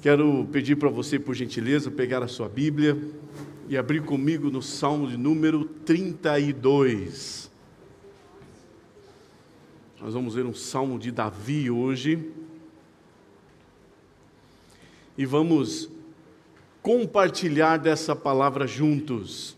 Quero 0.00 0.46
pedir 0.50 0.76
para 0.76 0.88
você, 0.88 1.18
por 1.18 1.34
gentileza, 1.34 1.90
pegar 1.90 2.22
a 2.22 2.28
sua 2.28 2.48
Bíblia 2.48 2.96
e 3.68 3.76
abrir 3.76 4.02
comigo 4.02 4.50
no 4.50 4.62
Salmo 4.62 5.06
de 5.06 5.18
número 5.18 5.66
32. 5.66 7.50
Nós 10.00 10.14
vamos 10.14 10.34
ver 10.34 10.46
um 10.46 10.54
salmo 10.54 10.98
de 10.98 11.10
Davi 11.10 11.70
hoje. 11.70 12.32
E 15.18 15.26
vamos 15.26 15.90
compartilhar 16.80 17.76
dessa 17.76 18.16
palavra 18.16 18.66
juntos. 18.66 19.54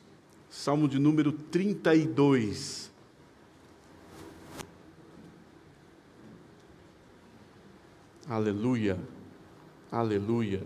Salmo 0.50 0.88
de 0.88 0.98
número 0.98 1.30
32. 1.30 2.90
Aleluia. 8.28 8.98
Aleluia. 9.92 10.62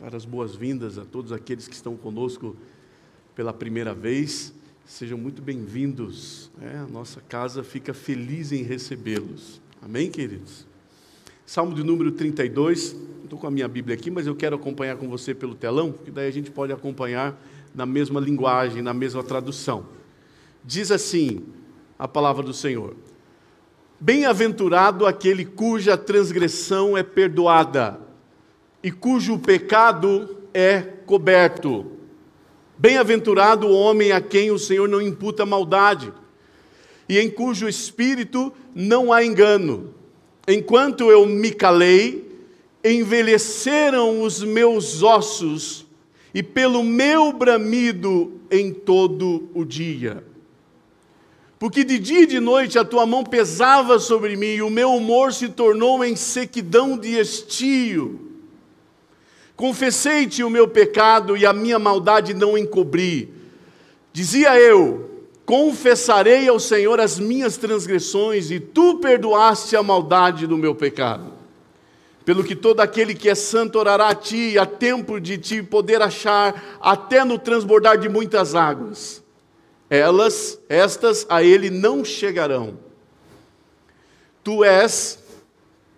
Dar 0.00 0.16
as 0.16 0.24
boas-vindas 0.24 0.98
a 0.98 1.04
todos 1.04 1.30
aqueles 1.30 1.68
que 1.68 1.74
estão 1.76 1.96
conosco 1.96 2.56
pela 3.36 3.52
primeira 3.52 3.94
vez. 3.94 4.52
Sejam 4.84 5.16
muito 5.16 5.40
bem-vindos. 5.40 6.50
É, 6.60 6.78
a 6.78 6.88
nossa 6.88 7.20
casa 7.20 7.62
fica 7.62 7.94
feliz 7.94 8.50
em 8.50 8.64
recebê-los. 8.64 9.62
Amém, 9.80 10.10
queridos? 10.10 10.66
Salmo 11.46 11.72
de 11.72 11.84
número 11.84 12.10
32. 12.10 12.96
Estou 13.22 13.38
com 13.38 13.46
a 13.46 13.50
minha 13.52 13.68
Bíblia 13.68 13.94
aqui, 13.94 14.10
mas 14.10 14.26
eu 14.26 14.34
quero 14.34 14.56
acompanhar 14.56 14.96
com 14.96 15.08
você 15.08 15.32
pelo 15.32 15.54
telão, 15.54 15.92
que 15.92 16.10
daí 16.10 16.26
a 16.26 16.32
gente 16.32 16.50
pode 16.50 16.72
acompanhar 16.72 17.40
na 17.72 17.86
mesma 17.86 18.18
linguagem, 18.18 18.82
na 18.82 18.92
mesma 18.92 19.22
tradução. 19.22 19.86
Diz 20.64 20.90
assim 20.90 21.44
a 21.96 22.08
palavra 22.08 22.42
do 22.42 22.52
Senhor: 22.52 22.96
Bem-aventurado 24.02 25.04
aquele 25.04 25.44
cuja 25.44 25.94
transgressão 25.94 26.96
é 26.96 27.02
perdoada 27.02 28.00
e 28.82 28.90
cujo 28.90 29.38
pecado 29.38 30.38
é 30.54 30.80
coberto. 30.80 31.84
Bem-aventurado 32.78 33.66
o 33.66 33.74
homem 33.74 34.10
a 34.10 34.18
quem 34.18 34.50
o 34.50 34.58
Senhor 34.58 34.88
não 34.88 35.02
imputa 35.02 35.44
maldade 35.44 36.10
e 37.06 37.18
em 37.18 37.28
cujo 37.28 37.68
espírito 37.68 38.50
não 38.74 39.12
há 39.12 39.22
engano. 39.22 39.92
Enquanto 40.48 41.10
eu 41.10 41.26
me 41.26 41.50
calei, 41.50 42.26
envelheceram 42.82 44.22
os 44.22 44.42
meus 44.42 45.02
ossos 45.02 45.84
e 46.32 46.42
pelo 46.42 46.82
meu 46.82 47.34
bramido 47.34 48.40
em 48.50 48.72
todo 48.72 49.50
o 49.52 49.62
dia. 49.62 50.29
Porque 51.60 51.84
de 51.84 51.98
dia 51.98 52.22
e 52.22 52.26
de 52.26 52.40
noite 52.40 52.78
a 52.78 52.84
tua 52.86 53.04
mão 53.04 53.22
pesava 53.22 53.98
sobre 53.98 54.34
mim, 54.34 54.54
e 54.54 54.62
o 54.62 54.70
meu 54.70 54.94
humor 54.94 55.30
se 55.30 55.46
tornou 55.50 56.02
em 56.02 56.16
sequidão 56.16 56.96
de 56.96 57.20
estio. 57.20 58.18
Confessei-te 59.54 60.42
o 60.42 60.48
meu 60.48 60.66
pecado 60.66 61.36
e 61.36 61.44
a 61.44 61.52
minha 61.52 61.78
maldade 61.78 62.32
não 62.32 62.56
encobri. 62.56 63.30
Dizia 64.10 64.58
eu: 64.58 65.10
Confessarei 65.44 66.48
ao 66.48 66.58
Senhor 66.58 66.98
as 66.98 67.18
minhas 67.18 67.58
transgressões, 67.58 68.50
e 68.50 68.58
tu 68.58 68.96
perdoaste 68.96 69.76
a 69.76 69.82
maldade 69.82 70.46
do 70.46 70.56
meu 70.56 70.74
pecado. 70.74 71.30
Pelo 72.24 72.42
que 72.42 72.56
todo 72.56 72.80
aquele 72.80 73.14
que 73.14 73.28
é 73.28 73.34
santo 73.34 73.78
orará 73.78 74.08
a 74.08 74.14
ti, 74.14 74.58
a 74.58 74.64
tempo 74.64 75.20
de 75.20 75.36
te 75.36 75.62
poder 75.62 76.00
achar, 76.00 76.78
até 76.80 77.22
no 77.22 77.38
transbordar 77.38 77.98
de 77.98 78.08
muitas 78.08 78.54
águas 78.54 79.22
elas, 79.90 80.60
estas 80.68 81.26
a 81.28 81.42
ele 81.42 81.68
não 81.68 82.04
chegarão. 82.04 82.78
Tu 84.44 84.64
és, 84.64 85.18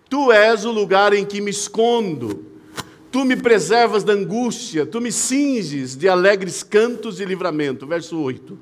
tu 0.09 0.31
és 0.31 0.65
o 0.65 0.71
lugar 0.71 1.13
em 1.13 1.23
que 1.23 1.39
me 1.39 1.51
escondo. 1.51 2.51
Tu 3.11 3.23
me 3.23 3.35
preservas 3.35 4.03
da 4.03 4.13
angústia, 4.13 4.87
tu 4.87 4.99
me 4.99 5.11
cinges 5.11 5.95
de 5.95 6.09
alegres 6.09 6.63
cantos 6.63 7.19
e 7.21 7.25
livramento. 7.25 7.85
Verso 7.85 8.19
8. 8.19 8.57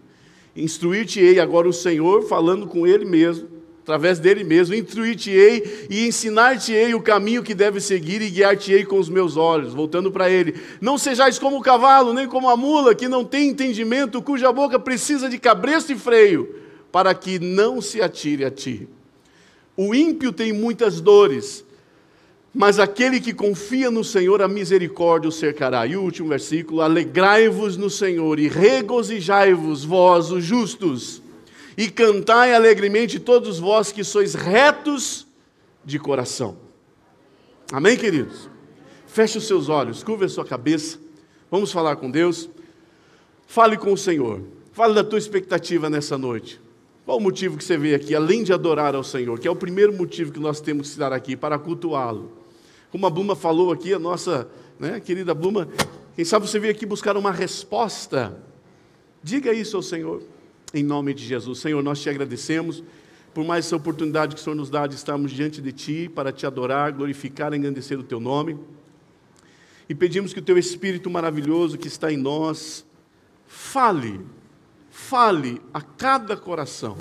Instruir-te-ei 0.53 1.39
agora 1.39 1.69
o 1.69 1.73
Senhor, 1.73 2.27
falando 2.27 2.67
com 2.67 2.85
ele 2.85 3.05
mesmo 3.05 3.60
através 3.81 4.19
dele 4.19 4.43
mesmo, 4.43 4.75
instruir-te-ei 4.75 5.87
e 5.89 6.07
ensinar-te-ei 6.07 6.93
o 6.93 7.01
caminho 7.01 7.41
que 7.41 7.55
deve 7.55 7.81
seguir 7.81 8.21
e 8.21 8.29
guiar-te-ei 8.29 8.85
com 8.85 8.99
os 8.99 9.09
meus 9.09 9.35
olhos. 9.35 9.73
Voltando 9.73 10.11
para 10.11 10.29
ele, 10.29 10.55
não 10.79 10.97
sejais 10.97 11.39
como 11.39 11.57
o 11.57 11.61
cavalo, 11.61 12.13
nem 12.13 12.27
como 12.27 12.49
a 12.49 12.55
mula, 12.55 12.93
que 12.93 13.07
não 13.07 13.25
tem 13.25 13.49
entendimento, 13.49 14.21
cuja 14.21 14.51
boca 14.51 14.79
precisa 14.79 15.27
de 15.27 15.39
cabresto 15.39 15.91
e 15.91 15.97
freio, 15.97 16.55
para 16.91 17.13
que 17.13 17.39
não 17.39 17.81
se 17.81 18.01
atire 18.01 18.45
a 18.45 18.51
ti. 18.51 18.87
O 19.75 19.95
ímpio 19.95 20.31
tem 20.31 20.53
muitas 20.53 21.01
dores, 21.01 21.65
mas 22.53 22.77
aquele 22.77 23.19
que 23.19 23.33
confia 23.33 23.89
no 23.89 24.03
Senhor, 24.03 24.43
a 24.43 24.47
misericórdia 24.47 25.29
o 25.29 25.31
cercará. 25.31 25.87
E 25.87 25.95
o 25.95 26.01
último 26.03 26.29
versículo: 26.29 26.81
Alegrai-vos 26.81 27.77
no 27.77 27.89
Senhor 27.89 28.37
e 28.37 28.47
regozijai-vos, 28.47 29.83
vós, 29.83 30.29
os 30.29 30.43
justos 30.43 31.21
e 31.77 31.89
cantai 31.89 32.53
alegremente 32.53 33.19
todos 33.19 33.59
vós 33.59 33.91
que 33.91 34.03
sois 34.03 34.33
retos 34.33 35.27
de 35.83 35.97
coração. 35.99 36.57
Amém, 37.71 37.97
queridos? 37.97 38.49
Feche 39.07 39.37
os 39.37 39.47
seus 39.47 39.69
olhos, 39.69 40.03
curva 40.03 40.25
a 40.25 40.29
sua 40.29 40.45
cabeça. 40.45 40.99
Vamos 41.49 41.71
falar 41.71 41.95
com 41.95 42.09
Deus. 42.09 42.49
Fale 43.47 43.77
com 43.77 43.93
o 43.93 43.97
Senhor. 43.97 44.41
Fale 44.71 44.93
da 44.93 45.03
tua 45.03 45.19
expectativa 45.19 45.89
nessa 45.89 46.17
noite. 46.17 46.61
Qual 47.05 47.17
o 47.17 47.21
motivo 47.21 47.57
que 47.57 47.63
você 47.63 47.77
veio 47.77 47.95
aqui, 47.95 48.15
além 48.15 48.43
de 48.43 48.53
adorar 48.53 48.95
ao 48.95 49.03
Senhor, 49.03 49.37
que 49.39 49.47
é 49.47 49.51
o 49.51 49.55
primeiro 49.55 49.91
motivo 49.91 50.31
que 50.31 50.39
nós 50.39 50.61
temos 50.61 50.87
que 50.87 50.93
estar 50.93 51.11
aqui, 51.11 51.35
para 51.35 51.57
cultuá-lo. 51.57 52.31
Como 52.91 53.05
a 53.05 53.09
Bluma 53.09 53.35
falou 53.35 53.71
aqui, 53.71 53.93
a 53.93 53.99
nossa 53.99 54.47
né, 54.79 54.99
querida 54.99 55.33
Bluma, 55.33 55.67
quem 56.15 56.23
sabe 56.23 56.47
você 56.47 56.59
veio 56.59 56.71
aqui 56.71 56.85
buscar 56.85 57.17
uma 57.17 57.31
resposta. 57.31 58.37
Diga 59.23 59.51
isso 59.51 59.75
ao 59.75 59.83
Senhor 59.83 60.21
em 60.73 60.83
nome 60.83 61.13
de 61.13 61.25
Jesus. 61.25 61.59
Senhor, 61.59 61.81
nós 61.83 62.01
te 62.01 62.09
agradecemos 62.09 62.83
por 63.33 63.45
mais 63.45 63.65
essa 63.65 63.75
oportunidade 63.75 64.35
que 64.35 64.41
o 64.41 64.43
Senhor 64.43 64.55
nos 64.55 64.69
dá 64.69 64.87
de 64.87 64.95
estarmos 64.95 65.31
diante 65.31 65.61
de 65.61 65.71
Ti 65.71 66.11
para 66.13 66.31
te 66.31 66.45
adorar, 66.45 66.91
glorificar 66.91 67.53
e 67.53 67.57
engrandecer 67.57 67.97
o 67.99 68.03
Teu 68.03 68.19
nome. 68.19 68.57
E 69.87 69.95
pedimos 69.95 70.33
que 70.33 70.39
o 70.39 70.43
Teu 70.43 70.57
Espírito 70.57 71.09
maravilhoso 71.09 71.77
que 71.77 71.87
está 71.87 72.11
em 72.11 72.17
nós 72.17 72.85
fale, 73.47 74.21
fale 74.89 75.61
a 75.73 75.81
cada 75.81 76.35
coração. 76.35 76.97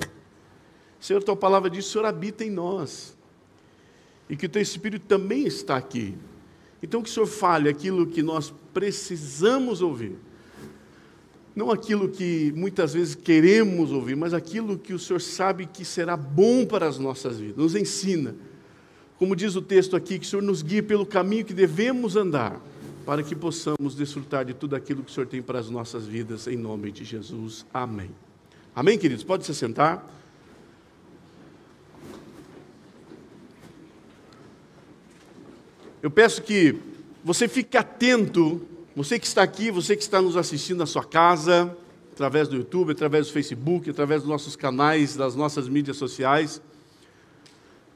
Senhor, 0.99 1.23
Tua 1.23 1.35
palavra 1.35 1.69
diz: 1.69 1.85
o 1.85 1.89
Senhor 1.89 2.05
habita 2.05 2.43
em 2.43 2.49
nós. 2.49 3.17
E 4.29 4.35
que 4.35 4.45
o 4.45 4.49
Teu 4.49 4.61
Espírito 4.61 5.05
também 5.07 5.45
está 5.45 5.75
aqui. 5.75 6.15
Então, 6.81 7.01
que 7.01 7.09
o 7.09 7.13
Senhor 7.13 7.27
fale 7.27 7.69
aquilo 7.69 8.07
que 8.07 8.23
nós 8.23 8.53
precisamos 8.73 9.81
ouvir 9.81 10.17
não 11.55 11.69
aquilo 11.69 12.07
que 12.07 12.53
muitas 12.55 12.93
vezes 12.93 13.13
queremos 13.13 13.91
ouvir, 13.91 14.15
mas 14.15 14.33
aquilo 14.33 14.77
que 14.77 14.93
o 14.93 14.99
Senhor 14.99 15.19
sabe 15.19 15.65
que 15.65 15.83
será 15.83 16.15
bom 16.15 16.65
para 16.65 16.87
as 16.87 16.97
nossas 16.97 17.39
vidas. 17.39 17.57
Nos 17.57 17.75
ensina. 17.75 18.35
Como 19.17 19.35
diz 19.35 19.55
o 19.55 19.61
texto 19.61 19.95
aqui, 19.95 20.17
que 20.17 20.25
o 20.25 20.29
Senhor 20.29 20.41
nos 20.41 20.61
guie 20.61 20.81
pelo 20.81 21.05
caminho 21.05 21.45
que 21.45 21.53
devemos 21.53 22.15
andar, 22.15 22.59
para 23.05 23.21
que 23.21 23.35
possamos 23.35 23.95
desfrutar 23.95 24.45
de 24.45 24.53
tudo 24.53 24.75
aquilo 24.75 25.03
que 25.03 25.11
o 25.11 25.13
Senhor 25.13 25.27
tem 25.27 25.41
para 25.41 25.59
as 25.59 25.69
nossas 25.69 26.05
vidas, 26.05 26.47
em 26.47 26.55
nome 26.55 26.91
de 26.91 27.03
Jesus. 27.03 27.65
Amém. 27.73 28.09
Amém, 28.73 28.97
queridos? 28.97 29.23
Pode 29.23 29.45
se 29.45 29.53
sentar. 29.53 30.09
Eu 36.01 36.09
peço 36.09 36.41
que 36.41 36.75
você 37.23 37.47
fique 37.47 37.77
atento 37.77 38.65
você 38.95 39.17
que 39.17 39.25
está 39.25 39.41
aqui, 39.41 39.71
você 39.71 39.95
que 39.95 40.03
está 40.03 40.21
nos 40.21 40.35
assistindo 40.35 40.79
na 40.79 40.85
sua 40.85 41.03
casa, 41.03 41.75
através 42.11 42.47
do 42.47 42.57
YouTube, 42.57 42.91
através 42.91 43.27
do 43.27 43.33
Facebook, 43.33 43.89
através 43.89 44.21
dos 44.21 44.29
nossos 44.29 44.55
canais, 44.55 45.15
das 45.15 45.35
nossas 45.35 45.69
mídias 45.69 45.97
sociais. 45.97 46.61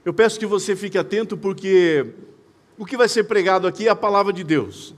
Eu 0.05 0.13
peço 0.13 0.39
que 0.39 0.45
você 0.45 0.75
fique 0.75 0.97
atento 0.97 1.35
porque 1.35 2.13
o 2.78 2.85
que 2.85 2.95
vai 2.95 3.09
ser 3.09 3.25
pregado 3.25 3.67
aqui 3.67 3.87
é 3.87 3.91
a 3.91 3.96
palavra 3.96 4.31
de 4.31 4.43
Deus. 4.43 4.96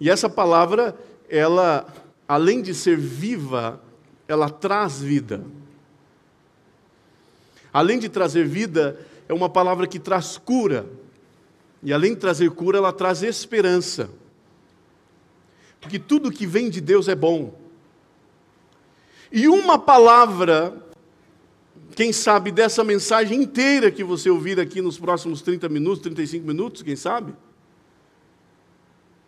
E 0.00 0.08
essa 0.08 0.28
palavra, 0.28 0.96
ela, 1.28 1.86
além 2.26 2.62
de 2.62 2.74
ser 2.74 2.96
viva, 2.96 3.82
ela 4.26 4.48
traz 4.48 5.00
vida. 5.00 5.44
Além 7.72 7.98
de 7.98 8.08
trazer 8.08 8.46
vida, 8.46 8.98
é 9.28 9.34
uma 9.34 9.48
palavra 9.48 9.86
que 9.86 9.98
traz 9.98 10.38
cura. 10.38 10.86
E 11.82 11.92
além 11.92 12.14
de 12.14 12.20
trazer 12.20 12.50
cura, 12.50 12.78
ela 12.78 12.92
traz 12.92 13.22
esperança. 13.22 14.10
Porque 15.80 15.98
tudo 15.98 16.30
que 16.30 16.46
vem 16.46 16.68
de 16.68 16.80
Deus 16.80 17.08
é 17.08 17.14
bom. 17.14 17.54
E 19.30 19.46
uma 19.46 19.78
palavra, 19.78 20.74
quem 21.94 22.12
sabe, 22.12 22.50
dessa 22.50 22.82
mensagem 22.82 23.42
inteira 23.42 23.90
que 23.90 24.02
você 24.02 24.28
ouvir 24.28 24.58
aqui 24.58 24.80
nos 24.80 24.98
próximos 24.98 25.40
30 25.42 25.68
minutos, 25.68 26.00
35 26.02 26.46
minutos, 26.46 26.82
quem 26.82 26.96
sabe? 26.96 27.32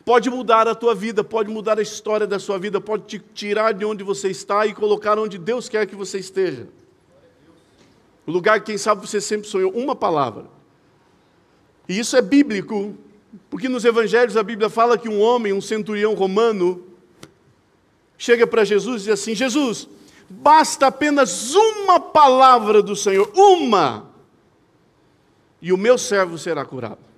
Pode 0.04 0.28
mudar 0.28 0.66
a 0.66 0.74
tua 0.74 0.94
vida, 0.94 1.22
pode 1.22 1.50
mudar 1.50 1.78
a 1.78 1.82
história 1.82 2.26
da 2.26 2.38
sua 2.38 2.58
vida, 2.58 2.80
pode 2.80 3.04
te 3.04 3.18
tirar 3.32 3.72
de 3.72 3.84
onde 3.84 4.02
você 4.02 4.28
está 4.28 4.66
e 4.66 4.74
colocar 4.74 5.18
onde 5.18 5.38
Deus 5.38 5.68
quer 5.68 5.86
que 5.86 5.94
você 5.94 6.18
esteja. 6.18 6.66
O 8.26 8.32
lugar 8.32 8.58
que, 8.60 8.66
quem 8.66 8.78
sabe, 8.78 9.06
você 9.06 9.20
sempre 9.20 9.46
sonhou. 9.46 9.70
Uma 9.72 9.94
palavra 9.94 10.59
E 11.88 11.98
isso 11.98 12.16
é 12.16 12.22
bíblico, 12.22 12.96
porque 13.48 13.68
nos 13.68 13.84
evangelhos 13.84 14.36
a 14.36 14.42
Bíblia 14.42 14.68
fala 14.68 14.98
que 14.98 15.08
um 15.08 15.20
homem, 15.20 15.52
um 15.52 15.60
centurião 15.60 16.14
romano, 16.14 16.86
chega 18.16 18.46
para 18.46 18.64
Jesus 18.64 19.02
e 19.02 19.04
diz 19.06 19.14
assim: 19.14 19.34
Jesus, 19.34 19.88
basta 20.28 20.86
apenas 20.86 21.54
uma 21.54 21.98
palavra 21.98 22.82
do 22.82 22.94
Senhor, 22.94 23.30
uma, 23.34 24.10
e 25.60 25.72
o 25.72 25.76
meu 25.76 25.98
servo 25.98 26.38
será 26.38 26.64
curado. 26.64 27.10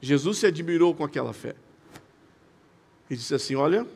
Jesus 0.00 0.38
se 0.38 0.46
admirou 0.46 0.94
com 0.94 1.04
aquela 1.04 1.32
fé. 1.32 1.54
E 3.08 3.16
disse 3.16 3.34
assim: 3.34 3.54
Olha, 3.54 3.86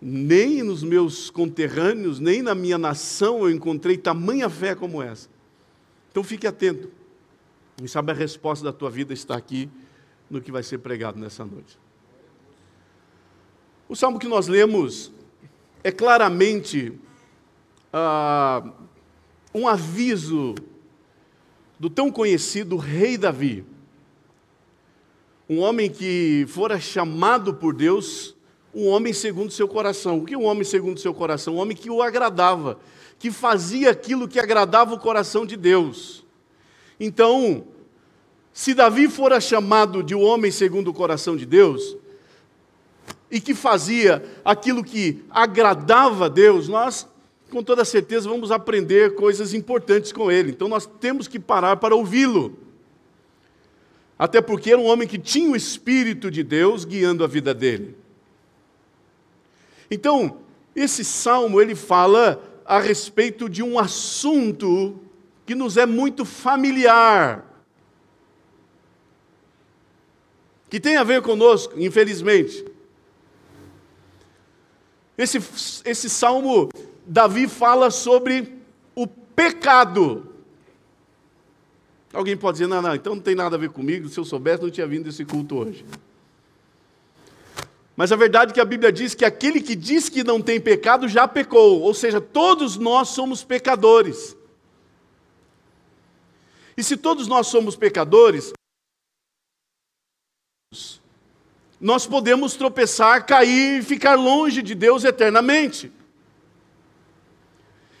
nem 0.00 0.62
nos 0.62 0.82
meus 0.82 1.30
conterrâneos, 1.30 2.18
nem 2.18 2.42
na 2.42 2.54
minha 2.54 2.76
nação 2.76 3.40
eu 3.40 3.50
encontrei 3.50 3.96
tamanha 3.96 4.50
fé 4.50 4.74
como 4.74 5.00
essa. 5.00 5.28
Então 6.10 6.24
fique 6.24 6.46
atento. 6.46 6.90
E 7.82 7.88
sabe 7.88 8.12
a 8.12 8.14
resposta 8.14 8.64
da 8.64 8.72
tua 8.72 8.90
vida 8.90 9.12
está 9.12 9.36
aqui 9.36 9.68
no 10.30 10.40
que 10.40 10.52
vai 10.52 10.62
ser 10.62 10.78
pregado 10.78 11.18
nessa 11.18 11.44
noite. 11.44 11.78
O 13.88 13.96
salmo 13.96 14.18
que 14.18 14.28
nós 14.28 14.48
lemos 14.48 15.12
é 15.82 15.92
claramente 15.92 16.98
ah, 17.92 18.72
um 19.54 19.68
aviso 19.68 20.54
do 21.78 21.90
tão 21.90 22.10
conhecido 22.10 22.76
rei 22.76 23.18
Davi. 23.18 23.64
Um 25.48 25.58
homem 25.60 25.90
que 25.90 26.46
fora 26.48 26.80
chamado 26.80 27.52
por 27.54 27.74
Deus, 27.74 28.34
um 28.74 28.88
homem 28.88 29.12
segundo 29.12 29.52
seu 29.52 29.68
coração. 29.68 30.18
O 30.18 30.24
que 30.24 30.34
é 30.34 30.38
um 30.38 30.44
homem 30.44 30.64
segundo 30.64 30.98
seu 30.98 31.12
coração? 31.12 31.56
Um 31.56 31.58
homem 31.58 31.76
que 31.76 31.90
o 31.90 32.02
agradava, 32.02 32.78
que 33.18 33.30
fazia 33.30 33.90
aquilo 33.90 34.26
que 34.26 34.40
agradava 34.40 34.94
o 34.94 34.98
coração 34.98 35.44
de 35.44 35.56
Deus. 35.56 36.23
Então, 36.98 37.64
se 38.52 38.72
Davi 38.72 39.08
fora 39.08 39.40
chamado 39.40 40.02
de 40.02 40.14
um 40.14 40.22
homem 40.22 40.50
segundo 40.50 40.88
o 40.88 40.94
coração 40.94 41.36
de 41.36 41.44
Deus, 41.44 41.96
e 43.30 43.40
que 43.40 43.52
fazia 43.52 44.24
aquilo 44.44 44.84
que 44.84 45.24
agradava 45.28 46.26
a 46.26 46.28
Deus, 46.28 46.68
nós, 46.68 47.08
com 47.50 47.64
toda 47.64 47.84
certeza, 47.84 48.28
vamos 48.28 48.52
aprender 48.52 49.16
coisas 49.16 49.52
importantes 49.52 50.12
com 50.12 50.30
ele. 50.30 50.52
Então 50.52 50.68
nós 50.68 50.86
temos 50.86 51.26
que 51.26 51.40
parar 51.40 51.78
para 51.78 51.96
ouvi-lo. 51.96 52.56
Até 54.16 54.40
porque 54.40 54.70
era 54.70 54.80
um 54.80 54.86
homem 54.86 55.08
que 55.08 55.18
tinha 55.18 55.50
o 55.50 55.56
Espírito 55.56 56.30
de 56.30 56.44
Deus 56.44 56.84
guiando 56.84 57.24
a 57.24 57.26
vida 57.26 57.52
dele. 57.52 57.96
Então, 59.90 60.38
esse 60.74 61.04
salmo 61.04 61.60
ele 61.60 61.74
fala 61.74 62.40
a 62.64 62.78
respeito 62.78 63.48
de 63.48 63.62
um 63.62 63.78
assunto 63.78 65.00
que 65.46 65.54
nos 65.54 65.76
é 65.76 65.86
muito 65.86 66.24
familiar. 66.24 67.44
Que 70.68 70.80
tem 70.80 70.96
a 70.96 71.04
ver 71.04 71.22
conosco, 71.22 71.78
infelizmente. 71.78 72.64
Esse, 75.16 75.38
esse 75.84 76.10
salmo, 76.10 76.68
Davi 77.06 77.46
fala 77.46 77.90
sobre 77.90 78.58
o 78.94 79.06
pecado. 79.06 80.28
Alguém 82.12 82.36
pode 82.36 82.58
dizer, 82.58 82.66
não, 82.68 82.80
não, 82.80 82.94
então 82.94 83.14
não 83.14 83.22
tem 83.22 83.34
nada 83.34 83.56
a 83.56 83.58
ver 83.58 83.70
comigo, 83.70 84.08
se 84.08 84.18
eu 84.18 84.24
soubesse 84.24 84.62
não 84.62 84.70
tinha 84.70 84.86
vindo 84.86 85.08
esse 85.08 85.24
culto 85.24 85.56
hoje. 85.56 85.84
Mas 87.96 88.10
a 88.10 88.16
verdade 88.16 88.50
é 88.50 88.54
que 88.54 88.60
a 88.60 88.64
Bíblia 88.64 88.90
diz 88.90 89.14
que 89.14 89.24
aquele 89.24 89.60
que 89.60 89.76
diz 89.76 90.08
que 90.08 90.24
não 90.24 90.40
tem 90.40 90.60
pecado 90.60 91.08
já 91.08 91.28
pecou, 91.28 91.80
ou 91.80 91.94
seja, 91.94 92.20
todos 92.20 92.76
nós 92.76 93.08
somos 93.08 93.44
pecadores. 93.44 94.36
E 96.76 96.82
se 96.82 96.96
todos 96.96 97.28
nós 97.28 97.46
somos 97.46 97.76
pecadores, 97.76 98.52
nós 101.80 102.06
podemos 102.06 102.54
tropeçar, 102.54 103.26
cair 103.26 103.80
e 103.80 103.82
ficar 103.82 104.14
longe 104.14 104.62
de 104.62 104.74
Deus 104.74 105.04
eternamente. 105.04 105.92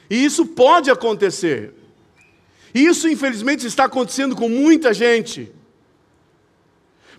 E 0.08 0.24
isso 0.24 0.46
pode 0.46 0.90
acontecer. 0.90 1.74
E 2.74 2.84
isso, 2.86 3.08
infelizmente, 3.08 3.66
está 3.66 3.84
acontecendo 3.84 4.34
com 4.34 4.48
muita 4.48 4.92
gente. 4.92 5.52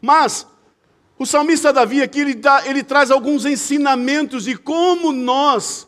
Mas, 0.02 0.46
o 1.18 1.26
salmista 1.26 1.72
Davi 1.72 2.02
aqui, 2.02 2.20
ele, 2.20 2.36
dá, 2.36 2.68
ele 2.68 2.84
traz 2.84 3.10
alguns 3.10 3.46
ensinamentos 3.46 4.44
de 4.44 4.58
como 4.58 5.12
nós 5.12 5.88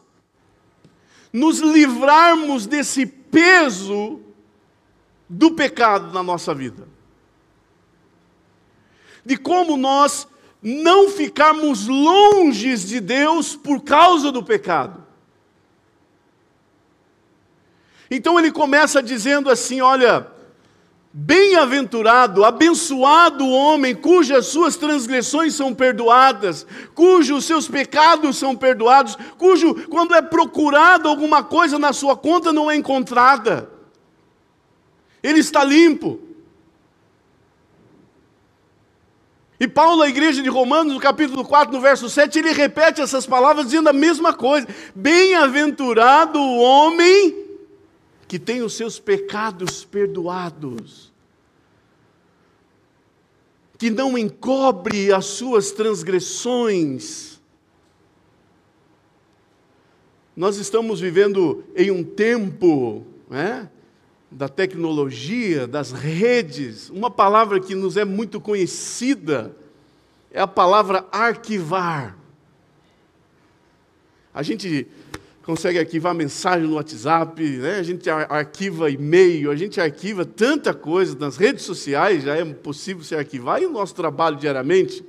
nos 1.34 1.60
livrarmos 1.60 2.66
desse 2.66 3.06
peso 3.06 4.22
do 5.30 5.52
pecado 5.52 6.14
na 6.14 6.24
nossa 6.24 6.54
vida. 6.54 6.88
De 9.26 9.38
como 9.38 9.76
nós 9.76 10.28
não 10.62 11.10
ficarmos 11.10 11.88
longe 11.88 12.76
de 12.78 13.00
Deus 13.00 13.56
por 13.56 13.82
causa 13.82 14.32
do 14.32 14.44
pecado. 14.44 15.06
Então 18.10 18.40
ele 18.40 18.52
começa 18.52 19.04
dizendo 19.04 19.50
assim: 19.50 19.82
olha, 19.82 20.28
bem-aventurado, 21.12 22.46
abençoado 22.46 23.46
o 23.46 23.52
homem 23.52 23.94
cujas 23.94 24.48
suas 24.48 24.78
transgressões 24.78 25.54
são 25.54 25.74
perdoadas, 25.74 26.66
cujos 26.96 27.46
seus 27.46 27.68
pecados 27.68 28.38
são 28.38 28.56
perdoados, 28.56 29.18
cujo, 29.38 29.88
quando 29.90 30.16
é 30.16 30.22
procurado 30.22 31.10
alguma 31.10 31.44
coisa 31.44 31.78
na 31.78 31.92
sua 31.92 32.16
conta, 32.16 32.54
não 32.54 32.72
é 32.72 32.76
encontrada. 32.76 33.77
Ele 35.22 35.40
está 35.40 35.64
limpo. 35.64 36.20
E 39.60 39.68
Paulo, 39.68 40.04
a 40.04 40.10
igreja 40.10 40.44
de 40.44 40.50
Romanos, 40.50 40.94
no 40.94 41.00
capítulo 41.00 41.44
4, 41.44 41.74
no 41.74 41.82
verso 41.82 42.08
7, 42.10 42.38
ele 42.38 42.52
repete 42.52 43.02
essas 43.02 43.26
palavras 43.26 43.66
dizendo 43.66 43.90
a 43.90 43.94
mesma 43.94 44.32
coisa: 44.34 44.68
Bem-aventurado 44.94 46.40
o 46.40 46.60
homem 46.60 47.46
que 48.28 48.38
tem 48.38 48.62
os 48.62 48.74
seus 48.74 49.00
pecados 49.00 49.84
perdoados, 49.84 51.12
que 53.80 53.90
não 53.90 54.16
encobre 54.18 55.12
as 55.12 55.26
suas 55.26 55.72
transgressões. 55.72 57.40
Nós 60.36 60.58
estamos 60.58 61.00
vivendo 61.00 61.64
em 61.76 61.90
um 61.90 62.04
tempo, 62.04 63.08
né? 63.28 63.72
Da 64.30 64.50
tecnologia, 64.50 65.66
das 65.66 65.92
redes, 65.92 66.90
uma 66.90 67.10
palavra 67.10 67.60
que 67.60 67.74
nos 67.74 67.96
é 67.96 68.04
muito 68.04 68.42
conhecida 68.42 69.56
é 70.32 70.42
a 70.42 70.48
palavra 70.48 71.06
arquivar. 71.12 72.18
A 74.34 74.44
gente 74.44 74.86
consegue 75.44 75.80
arquivar 75.80 76.14
mensagem 76.14 76.68
no 76.68 76.76
WhatsApp, 76.76 77.42
né? 77.42 77.80
a 77.80 77.84
gente 77.84 78.10
arquiva 78.10 78.92
e-mail, 78.92 79.50
a 79.50 79.56
gente 79.56 79.80
arquiva 79.80 80.26
tanta 80.26 80.74
coisa 80.74 81.18
nas 81.18 81.38
redes 81.38 81.64
sociais, 81.64 82.24
já 82.24 82.36
é 82.36 82.44
possível 82.44 83.04
se 83.04 83.16
arquivar, 83.16 83.62
e 83.62 83.66
o 83.66 83.72
nosso 83.72 83.96
trabalho 83.96 84.36
diariamente. 84.36 85.04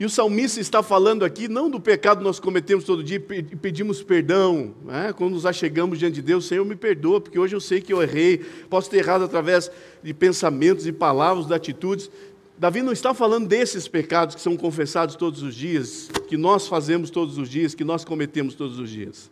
E 0.00 0.04
o 0.06 0.08
salmista 0.08 0.58
está 0.58 0.82
falando 0.82 1.26
aqui 1.26 1.46
não 1.46 1.68
do 1.68 1.78
pecado 1.78 2.18
que 2.18 2.24
nós 2.24 2.40
cometemos 2.40 2.84
todo 2.84 3.04
dia 3.04 3.22
e 3.28 3.42
pedimos 3.54 4.02
perdão. 4.02 4.74
Né? 4.82 5.12
Quando 5.12 5.34
nos 5.34 5.44
achegamos 5.44 5.98
diante 5.98 6.14
de 6.14 6.22
Deus, 6.22 6.46
Senhor, 6.46 6.64
me 6.64 6.74
perdoa, 6.74 7.20
porque 7.20 7.38
hoje 7.38 7.54
eu 7.54 7.60
sei 7.60 7.82
que 7.82 7.92
eu 7.92 8.02
errei, 8.02 8.38
posso 8.70 8.88
ter 8.88 8.96
errado 8.96 9.24
através 9.24 9.70
de 10.02 10.14
pensamentos 10.14 10.86
e 10.86 10.92
palavras, 10.92 11.46
de 11.46 11.52
atitudes. 11.52 12.10
Davi 12.56 12.80
não 12.80 12.92
está 12.92 13.12
falando 13.12 13.46
desses 13.46 13.86
pecados 13.86 14.34
que 14.34 14.40
são 14.40 14.56
confessados 14.56 15.16
todos 15.16 15.42
os 15.42 15.54
dias, 15.54 16.08
que 16.28 16.36
nós 16.38 16.66
fazemos 16.66 17.10
todos 17.10 17.36
os 17.36 17.50
dias, 17.50 17.74
que 17.74 17.84
nós 17.84 18.02
cometemos 18.02 18.54
todos 18.54 18.78
os 18.78 18.88
dias. 18.88 19.30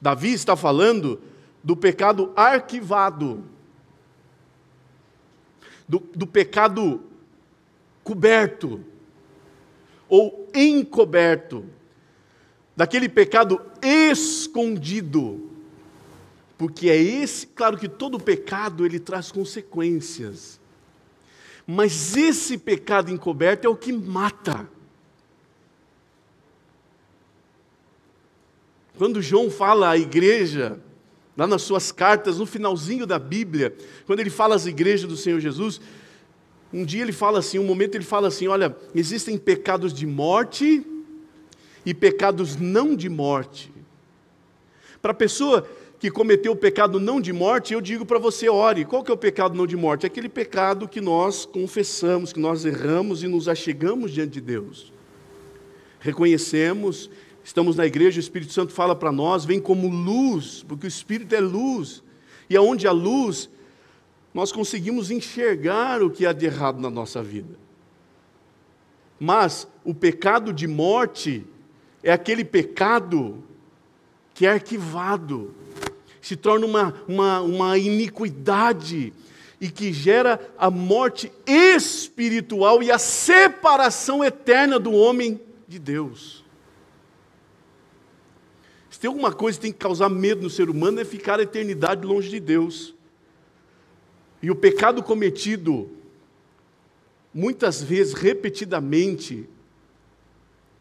Davi 0.00 0.32
está 0.32 0.54
falando 0.54 1.20
do 1.64 1.74
pecado 1.74 2.32
arquivado 2.36 3.42
do, 5.88 5.98
do 5.98 6.26
pecado 6.26 7.02
coberto 8.02 8.84
ou 10.08 10.50
encoberto, 10.54 11.64
daquele 12.76 13.08
pecado 13.08 13.60
escondido. 13.82 15.50
Porque 16.56 16.88
é 16.88 16.96
esse, 16.96 17.46
claro 17.48 17.76
que 17.76 17.88
todo 17.88 18.20
pecado 18.20 18.86
ele 18.86 19.00
traz 19.00 19.32
consequências. 19.32 20.60
Mas 21.66 22.16
esse 22.16 22.58
pecado 22.58 23.10
encoberto 23.10 23.64
é 23.64 23.68
o 23.68 23.76
que 23.76 23.92
mata. 23.92 24.68
Quando 28.96 29.20
João 29.20 29.50
fala 29.50 29.90
à 29.90 29.98
igreja, 29.98 30.80
lá 31.36 31.46
nas 31.46 31.62
suas 31.62 31.90
cartas, 31.90 32.38
no 32.38 32.46
finalzinho 32.46 33.06
da 33.06 33.18
Bíblia, 33.18 33.74
quando 34.06 34.20
ele 34.20 34.30
fala 34.30 34.54
às 34.54 34.66
igrejas 34.66 35.08
do 35.08 35.16
Senhor 35.16 35.40
Jesus, 35.40 35.80
um 36.72 36.84
dia 36.84 37.02
ele 37.02 37.12
fala 37.12 37.38
assim, 37.38 37.58
um 37.58 37.64
momento 37.64 37.94
ele 37.94 38.04
fala 38.04 38.28
assim: 38.28 38.48
olha, 38.48 38.76
existem 38.94 39.38
pecados 39.38 39.92
de 39.92 40.06
morte 40.06 40.84
e 41.86 41.94
pecados 41.94 42.56
não 42.56 42.96
de 42.96 43.08
morte. 43.08 43.72
Para 45.00 45.12
a 45.12 45.14
pessoa 45.14 45.68
que 45.98 46.10
cometeu 46.10 46.52
o 46.52 46.56
pecado 46.56 46.98
não 46.98 47.20
de 47.20 47.32
morte, 47.32 47.74
eu 47.74 47.80
digo 47.80 48.04
para 48.04 48.18
você, 48.18 48.48
ore. 48.48 48.84
Qual 48.84 49.02
que 49.02 49.10
é 49.10 49.14
o 49.14 49.16
pecado 49.16 49.54
não 49.54 49.66
de 49.66 49.76
morte? 49.76 50.04
É 50.04 50.06
aquele 50.06 50.28
pecado 50.28 50.88
que 50.88 51.00
nós 51.00 51.46
confessamos, 51.46 52.32
que 52.32 52.40
nós 52.40 52.64
erramos 52.64 53.22
e 53.22 53.28
nos 53.28 53.48
achegamos 53.48 54.10
diante 54.10 54.32
de 54.32 54.40
Deus. 54.40 54.92
Reconhecemos, 56.00 57.08
estamos 57.44 57.76
na 57.76 57.84
igreja, 57.84 58.16
o 58.16 58.20
Espírito 58.20 58.52
Santo 58.52 58.72
fala 58.72 58.96
para 58.96 59.12
nós, 59.12 59.44
vem 59.44 59.60
como 59.60 59.88
luz, 59.88 60.64
porque 60.66 60.86
o 60.86 60.88
Espírito 60.88 61.34
é 61.34 61.40
luz. 61.40 62.02
E 62.48 62.56
aonde 62.56 62.88
há 62.88 62.92
luz, 62.92 63.50
nós 64.32 64.50
conseguimos 64.50 65.10
enxergar 65.10 66.02
o 66.02 66.10
que 66.10 66.26
há 66.26 66.32
de 66.32 66.46
errado 66.46 66.80
na 66.80 66.90
nossa 66.90 67.22
vida. 67.22 67.56
Mas 69.20 69.68
o 69.84 69.94
pecado 69.94 70.52
de 70.52 70.66
morte 70.66 71.46
é 72.02 72.12
aquele 72.12 72.44
pecado 72.44 73.44
que 74.34 74.46
é 74.46 74.50
arquivado, 74.50 75.54
se 76.20 76.34
torna 76.34 76.66
uma, 76.66 76.94
uma, 77.06 77.40
uma 77.42 77.78
iniquidade 77.78 79.12
e 79.60 79.70
que 79.70 79.92
gera 79.92 80.40
a 80.58 80.70
morte 80.70 81.30
espiritual 81.46 82.82
e 82.82 82.90
a 82.90 82.98
separação 82.98 84.24
eterna 84.24 84.78
do 84.78 84.92
homem 84.92 85.40
de 85.68 85.78
Deus. 85.78 86.43
Tem 89.04 89.08
alguma 89.10 89.34
coisa 89.34 89.58
que 89.58 89.62
tem 89.66 89.70
que 89.70 89.78
causar 89.80 90.08
medo 90.08 90.40
no 90.40 90.48
ser 90.48 90.70
humano 90.70 90.98
é 90.98 91.04
ficar 91.04 91.38
a 91.38 91.42
eternidade 91.42 92.06
longe 92.06 92.30
de 92.30 92.40
Deus. 92.40 92.94
E 94.42 94.50
o 94.50 94.56
pecado 94.56 95.02
cometido, 95.02 95.90
muitas 97.34 97.82
vezes, 97.82 98.14
repetidamente, 98.14 99.46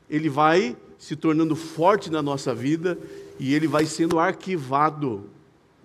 ele 0.10 0.30
vai 0.30 0.77
se 0.98 1.18
tornando 1.18 1.53
forte 1.53 2.10
na 2.10 2.22
nossa 2.22 2.56
vida 2.56 2.98
e 3.38 3.53
ele 3.53 3.68
vai 3.68 3.86
sendo 3.86 4.18
arquivado. 4.18 5.30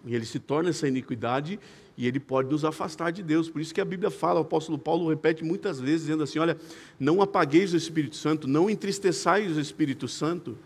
E 0.06 0.14
ele 0.14 0.24
se 0.24 0.38
torna 0.38 0.70
essa 0.70 0.86
iniquidade 0.86 1.58
e 1.96 2.06
ele 2.06 2.20
pode 2.20 2.48
nos 2.48 2.64
afastar 2.64 3.10
de 3.10 3.20
Deus. 3.20 3.50
Por 3.50 3.60
isso 3.60 3.74
que 3.74 3.80
a 3.80 3.84
Bíblia 3.84 4.12
fala, 4.12 4.38
o 4.38 4.42
apóstolo 4.42 4.78
Paulo 4.78 5.08
repete 5.08 5.42
muitas 5.42 5.80
vezes, 5.80 6.02
dizendo 6.02 6.22
assim: 6.22 6.38
olha, 6.38 6.56
não 7.00 7.20
apagueis 7.20 7.72
o 7.72 7.76
Espírito 7.76 8.14
Santo, 8.14 8.46
não 8.46 8.70
entristeçais 8.70 9.56
o 9.56 9.60
Espírito 9.60 10.06
Santo. 10.06 10.56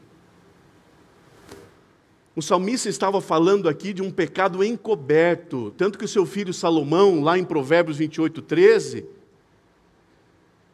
O 2.34 2.40
salmista 2.40 2.88
estava 2.88 3.20
falando 3.20 3.68
aqui 3.68 3.92
de 3.92 4.00
um 4.00 4.10
pecado 4.10 4.64
encoberto, 4.64 5.72
tanto 5.76 5.98
que 5.98 6.04
o 6.04 6.08
seu 6.08 6.24
filho 6.24 6.54
Salomão, 6.54 7.22
lá 7.22 7.38
em 7.38 7.44
Provérbios 7.44 7.98
28, 7.98 8.40
13, 8.40 9.04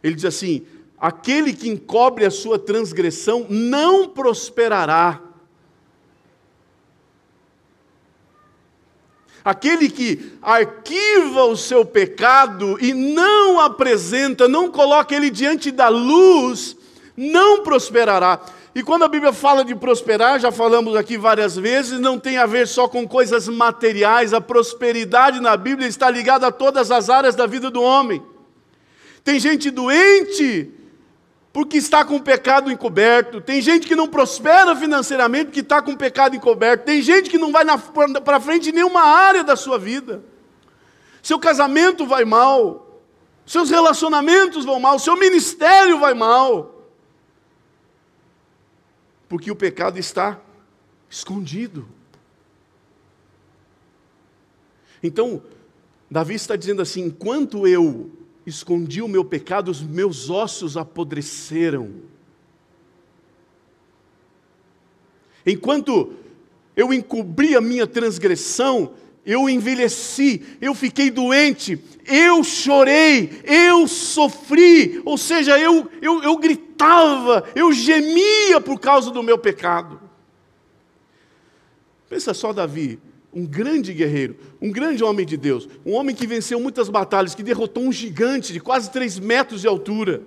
ele 0.03 0.15
diz 0.15 0.25
assim: 0.25 0.65
aquele 0.97 1.53
que 1.53 1.69
encobre 1.69 2.25
a 2.25 2.31
sua 2.31 2.61
transgressão 2.61 3.45
não 3.49 4.09
prosperará. 4.09 5.21
Aquele 9.45 9.88
que 9.88 10.35
arquiva 10.43 11.45
o 11.45 11.57
seu 11.57 11.85
pecado 11.85 12.77
e 12.81 12.93
não 12.93 13.59
apresenta, 13.59 14.47
não 14.47 14.71
coloca 14.71 15.15
ele 15.15 15.31
diante 15.31 15.71
da 15.71 15.88
luz, 15.88 16.77
não 17.17 17.62
prosperará. 17.62 18.41
E 18.78 18.82
quando 18.85 19.02
a 19.02 19.08
Bíblia 19.08 19.32
fala 19.32 19.64
de 19.64 19.75
prosperar, 19.75 20.38
já 20.38 20.52
falamos 20.52 20.94
aqui 20.94 21.18
várias 21.18 21.56
vezes, 21.56 21.99
não 21.99 22.16
tem 22.16 22.38
a 22.38 22.47
ver 22.47 22.68
só 22.68 22.87
com 22.87 23.08
coisas 23.08 23.49
materiais, 23.49 24.32
a 24.32 24.40
prosperidade 24.40 25.40
na 25.40 25.56
Bíblia 25.56 25.88
está 25.88 26.08
ligada 26.08 26.47
a 26.47 26.52
todas 26.52 26.92
as 26.92 27.11
áreas 27.11 27.35
da 27.35 27.44
vida 27.44 27.73
do 27.73 27.82
homem. 27.82 28.23
Tem 29.25 29.40
gente 29.40 29.68
doente 29.68 30.73
porque 31.52 31.76
está 31.76 32.04
com 32.04 32.14
o 32.14 32.23
pecado 32.23 32.70
encoberto. 32.70 33.40
Tem 33.40 33.61
gente 33.61 33.85
que 33.85 33.97
não 33.97 34.06
prospera 34.06 34.76
financeiramente 34.76 35.47
porque 35.47 35.58
está 35.58 35.82
com 35.82 35.90
o 35.90 35.97
pecado 35.97 36.37
encoberto. 36.37 36.85
Tem 36.85 37.02
gente 37.02 37.28
que 37.28 37.37
não 37.37 37.50
vai 37.50 37.64
para 38.25 38.38
frente 38.38 38.68
em 38.68 38.75
nenhuma 38.75 39.02
área 39.02 39.42
da 39.42 39.56
sua 39.56 39.76
vida. 39.76 40.23
Seu 41.20 41.40
casamento 41.40 42.06
vai 42.06 42.25
mal, 42.25 43.02
seus 43.44 43.70
relacionamentos 43.70 44.64
vão 44.64 44.78
mal, 44.78 45.00
seu 45.00 45.16
ministério 45.16 45.99
vai 45.99 46.14
mal. 46.14 46.77
Porque 49.28 49.50
o 49.50 49.56
pecado 49.56 49.99
está 49.99 50.40
escondido. 51.11 51.87
Então, 55.02 55.42
Davi 56.11 56.35
está 56.35 56.56
dizendo 56.56 56.82
assim: 56.82 57.02
enquanto 57.04 57.66
eu 57.66 58.11
escondi 58.47 59.02
o 59.02 59.08
meu 59.08 59.25
pecado, 59.25 59.70
os 59.70 59.82
meus 59.82 60.30
ossos 60.30 60.76
apodreceram. 60.76 61.92
Enquanto 65.44 66.14
eu 66.76 66.92
encobri 66.92 67.54
a 67.54 67.61
minha 67.61 67.87
transgressão, 67.87 68.94
eu 69.25 69.49
envelheci, 69.49 70.42
eu 70.61 70.75
fiquei 70.75 71.11
doente, 71.11 71.78
eu 72.06 72.42
chorei, 72.42 73.42
eu 73.44 73.87
sofri, 73.87 75.02
ou 75.04 75.18
seja, 75.18 75.58
eu, 75.58 75.90
eu, 76.00 76.23
eu 76.23 76.38
gritava, 76.78 77.44
eu 77.56 77.73
gemia 77.73 78.61
por 78.61 78.78
causa 78.78 79.11
do 79.11 79.23
meu 79.23 79.37
pecado. 79.37 80.00
Pensa 82.08 82.32
só, 82.32 82.52
Davi, 82.52 83.00
um 83.35 83.44
grande 83.44 83.92
guerreiro, 83.92 84.37
um 84.62 84.70
grande 84.70 85.02
homem 85.02 85.26
de 85.26 85.37
Deus, 85.37 85.68
um 85.85 85.92
homem 85.94 86.14
que 86.14 86.26
venceu 86.26 86.61
muitas 86.61 86.88
batalhas, 86.88 87.35
que 87.35 87.42
derrotou 87.42 87.82
um 87.82 87.92
gigante 87.92 88.52
de 88.52 88.61
quase 88.61 88.90
três 88.90 89.18
metros 89.18 89.61
de 89.61 89.66
altura, 89.66 90.23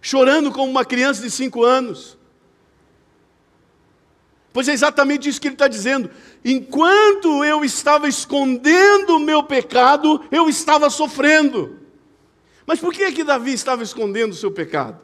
chorando 0.00 0.52
como 0.52 0.70
uma 0.70 0.84
criança 0.84 1.20
de 1.20 1.30
cinco 1.30 1.64
anos. 1.64 2.16
Pois 4.52 4.66
é 4.66 4.72
exatamente 4.72 5.28
isso 5.28 5.40
que 5.40 5.48
ele 5.48 5.54
está 5.54 5.68
dizendo. 5.68 6.10
Enquanto 6.44 7.44
eu 7.44 7.64
estava 7.64 8.08
escondendo 8.08 9.16
o 9.16 9.20
meu 9.20 9.44
pecado, 9.44 10.24
eu 10.32 10.48
estava 10.48 10.90
sofrendo. 10.90 11.79
Mas 12.70 12.78
por 12.78 12.94
que 12.94 13.02
é 13.02 13.10
que 13.10 13.24
Davi 13.24 13.52
estava 13.52 13.82
escondendo 13.82 14.30
o 14.30 14.36
seu 14.36 14.48
pecado? 14.48 15.00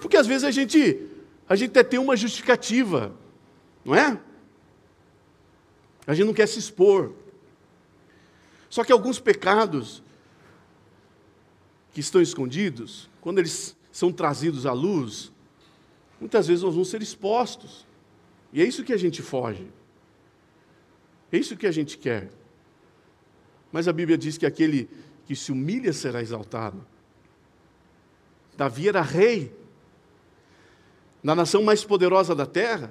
Porque 0.00 0.16
às 0.16 0.26
vezes 0.26 0.42
a 0.42 0.50
gente, 0.50 1.06
a 1.46 1.54
gente 1.54 1.68
até 1.68 1.82
tem 1.82 2.00
uma 2.00 2.16
justificativa. 2.16 3.14
Não 3.84 3.94
é? 3.94 4.18
A 6.06 6.14
gente 6.14 6.26
não 6.26 6.32
quer 6.32 6.48
se 6.48 6.58
expor. 6.58 7.12
Só 8.70 8.84
que 8.84 8.90
alguns 8.90 9.20
pecados 9.20 10.02
que 11.92 12.00
estão 12.00 12.22
escondidos, 12.22 13.10
quando 13.20 13.40
eles 13.40 13.76
são 13.92 14.10
trazidos 14.10 14.64
à 14.64 14.72
luz, 14.72 15.30
muitas 16.18 16.46
vezes 16.46 16.62
nós 16.62 16.72
vamos 16.72 16.88
ser 16.88 17.02
expostos. 17.02 17.86
E 18.50 18.62
é 18.62 18.64
isso 18.64 18.82
que 18.82 18.94
a 18.94 18.98
gente 18.98 19.20
foge. 19.20 19.66
É 21.30 21.36
isso 21.36 21.54
que 21.54 21.66
a 21.66 21.70
gente 21.70 21.98
quer. 21.98 22.30
Mas 23.70 23.86
a 23.86 23.92
Bíblia 23.92 24.16
diz 24.16 24.38
que 24.38 24.46
aquele 24.46 24.88
que 25.28 25.36
se 25.36 25.52
humilha 25.52 25.92
será 25.92 26.22
exaltado. 26.22 26.80
Davi 28.56 28.88
era 28.88 29.02
rei, 29.02 29.52
na 31.22 31.34
nação 31.34 31.62
mais 31.62 31.84
poderosa 31.84 32.34
da 32.34 32.46
terra, 32.46 32.90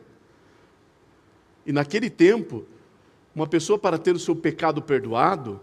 e 1.65 1.72
naquele 1.72 2.12
tempo, 2.12 2.63
uma 3.34 3.48
pessoa 3.48 3.79
para 3.79 3.98
ter 3.98 4.13
o 4.15 4.20
seu 4.20 4.36
pecado 4.36 4.84
perdoado, 4.84 5.60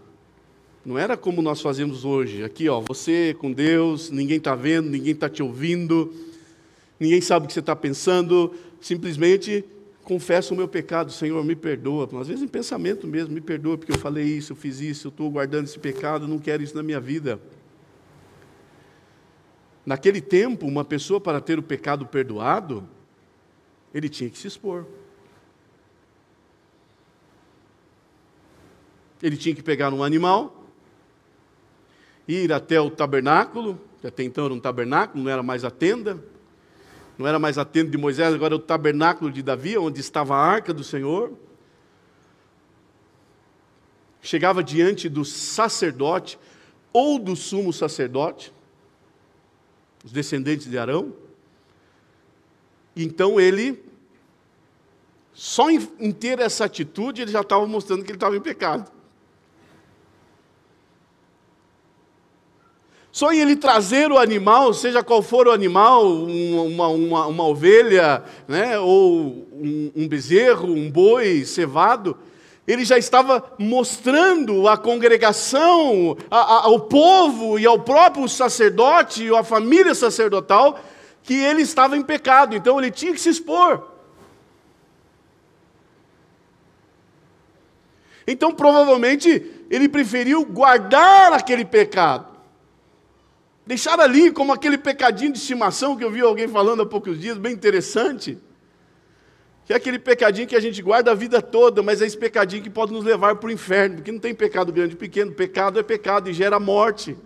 não 0.85 0.99
era 0.99 1.15
como 1.15 1.41
nós 1.41 1.61
fazemos 1.61 2.03
hoje. 2.03 2.43
Aqui, 2.43 2.67
ó, 2.67 2.81
você 2.81 3.33
com 3.39 3.53
Deus, 3.53 4.09
ninguém 4.09 4.35
está 4.35 4.53
vendo, 4.53 4.89
ninguém 4.89 5.13
está 5.13 5.29
te 5.29 5.41
ouvindo, 5.41 6.13
ninguém 6.99 7.21
sabe 7.21 7.45
o 7.45 7.47
que 7.47 7.53
você 7.53 7.61
está 7.61 7.73
pensando, 7.73 8.53
simplesmente 8.81 9.63
confesso 10.05 10.53
o 10.53 10.57
meu 10.57 10.67
pecado, 10.67 11.11
Senhor, 11.11 11.43
me 11.43 11.55
perdoa. 11.55 12.07
Às 12.21 12.27
vezes 12.27 12.43
em 12.43 12.47
pensamento 12.47 13.07
mesmo, 13.07 13.33
me 13.33 13.41
perdoa 13.41 13.77
porque 13.77 13.91
eu 13.91 13.97
falei 13.97 14.23
isso, 14.23 14.53
eu 14.53 14.55
fiz 14.55 14.79
isso, 14.79 15.07
eu 15.07 15.09
estou 15.09 15.29
guardando 15.29 15.65
esse 15.65 15.79
pecado, 15.79 16.27
não 16.27 16.39
quero 16.39 16.63
isso 16.63 16.75
na 16.75 16.83
minha 16.83 16.99
vida. 16.99 17.39
Naquele 19.83 20.21
tempo, 20.21 20.67
uma 20.67 20.85
pessoa 20.85 21.19
para 21.19 21.41
ter 21.41 21.59
o 21.59 21.63
pecado 21.63 22.05
perdoado, 22.05 22.87
ele 23.93 24.07
tinha 24.07 24.29
que 24.29 24.37
se 24.37 24.47
expor. 24.47 24.85
Ele 29.21 29.37
tinha 29.37 29.55
que 29.55 29.63
pegar 29.63 29.91
um 29.91 30.03
animal, 30.03 30.69
ir 32.27 32.53
até 32.53 32.79
o 32.79 32.91
tabernáculo, 32.91 33.79
que 33.99 34.05
até 34.05 34.23
então 34.23 34.45
era 34.45 34.53
um 34.53 34.59
tabernáculo, 34.59 35.23
não 35.23 35.31
era 35.31 35.41
mais 35.41 35.63
a 35.63 35.71
tenda, 35.71 36.23
não 37.17 37.25
era 37.25 37.39
mais 37.39 37.57
a 37.57 37.65
tenda 37.65 37.91
de 37.91 37.97
Moisés, 37.97 38.33
agora 38.33 38.55
era 38.55 38.61
o 38.61 38.65
tabernáculo 38.65 39.31
de 39.31 39.41
Davi, 39.41 39.77
onde 39.77 40.01
estava 40.01 40.35
a 40.35 40.39
arca 40.39 40.73
do 40.73 40.83
Senhor. 40.83 41.33
Chegava 44.21 44.63
diante 44.63 45.07
do 45.07 45.23
sacerdote 45.23 46.37
ou 46.91 47.19
do 47.19 47.35
sumo 47.35 47.71
sacerdote, 47.71 48.51
os 50.03 50.11
descendentes 50.11 50.69
de 50.69 50.77
Arão. 50.77 51.13
Então 52.95 53.39
ele, 53.39 53.83
só 55.33 55.69
em, 55.69 55.87
em 55.99 56.11
ter 56.11 56.39
essa 56.39 56.65
atitude, 56.65 57.21
ele 57.21 57.31
já 57.31 57.41
estava 57.41 57.65
mostrando 57.67 58.03
que 58.03 58.11
ele 58.11 58.17
estava 58.17 58.35
em 58.35 58.41
pecado. 58.41 58.91
Só 63.15 63.31
em 63.31 63.39
ele 63.39 63.55
trazer 63.55 64.11
o 64.11 64.17
animal, 64.17 64.73
seja 64.73 65.01
qual 65.01 65.21
for 65.21 65.47
o 65.47 65.51
animal, 65.53 66.05
uma, 66.05 66.89
uma, 66.89 67.27
uma 67.27 67.47
ovelha, 67.47 68.21
né, 68.45 68.77
ou 68.77 69.47
um, 69.53 69.89
um 69.95 70.05
bezerro, 70.05 70.67
um 70.67 70.91
boi 70.91 71.45
cevado, 71.45 72.17
ele 72.67 72.83
já 72.83 72.97
estava 72.97 73.41
mostrando 73.57 74.67
à 74.67 74.75
congregação, 74.75 76.17
ao 76.29 76.77
povo 76.81 77.57
e 77.57 77.65
ao 77.65 77.79
próprio 77.79 78.27
sacerdote 78.27 79.23
e 79.23 79.33
à 79.33 79.45
família 79.45 79.95
sacerdotal 79.95 80.77
que 81.23 81.35
ele 81.35 81.61
estava 81.61 81.95
em 81.95 82.01
pecado, 82.01 82.53
então 82.53 82.77
ele 82.77 82.91
tinha 82.91 83.13
que 83.13 83.21
se 83.21 83.29
expor. 83.29 83.81
Então, 88.27 88.51
provavelmente, 88.51 89.65
ele 89.69 89.87
preferiu 89.87 90.43
guardar 90.43 91.31
aquele 91.31 91.63
pecado. 91.63 92.34
Deixar 93.65 93.99
ali 93.99 94.31
como 94.31 94.53
aquele 94.53 94.77
pecadinho 94.77 95.31
de 95.31 95.39
estimação 95.39 95.97
que 95.97 96.03
eu 96.03 96.11
vi 96.11 96.21
alguém 96.21 96.47
falando 96.47 96.83
há 96.83 96.85
poucos 96.85 97.19
dias, 97.19 97.37
bem 97.37 97.53
interessante. 97.53 98.37
Que 99.65 99.73
é 99.73 99.75
aquele 99.75 99.97
pecadinho 99.97 100.47
que 100.47 100.55
a 100.55 100.59
gente 100.59 100.79
guarda 100.83 101.11
a 101.11 101.15
vida 101.15 101.41
toda, 101.41 101.81
mas 101.81 101.99
é 101.99 102.05
esse 102.05 102.17
pecadinho 102.17 102.61
que 102.61 102.69
pode 102.69 102.93
nos 102.93 103.03
levar 103.03 103.37
para 103.37 103.47
o 103.47 103.51
inferno, 103.51 103.95
porque 103.95 104.11
não 104.11 104.19
tem 104.19 104.35
pecado 104.35 104.71
grande 104.71 104.93
e 104.93 104.97
pequeno, 104.97 105.31
pecado 105.31 105.79
é 105.79 105.83
pecado 105.83 106.29
e 106.29 106.33
gera 106.33 106.59
morte. 106.59 107.17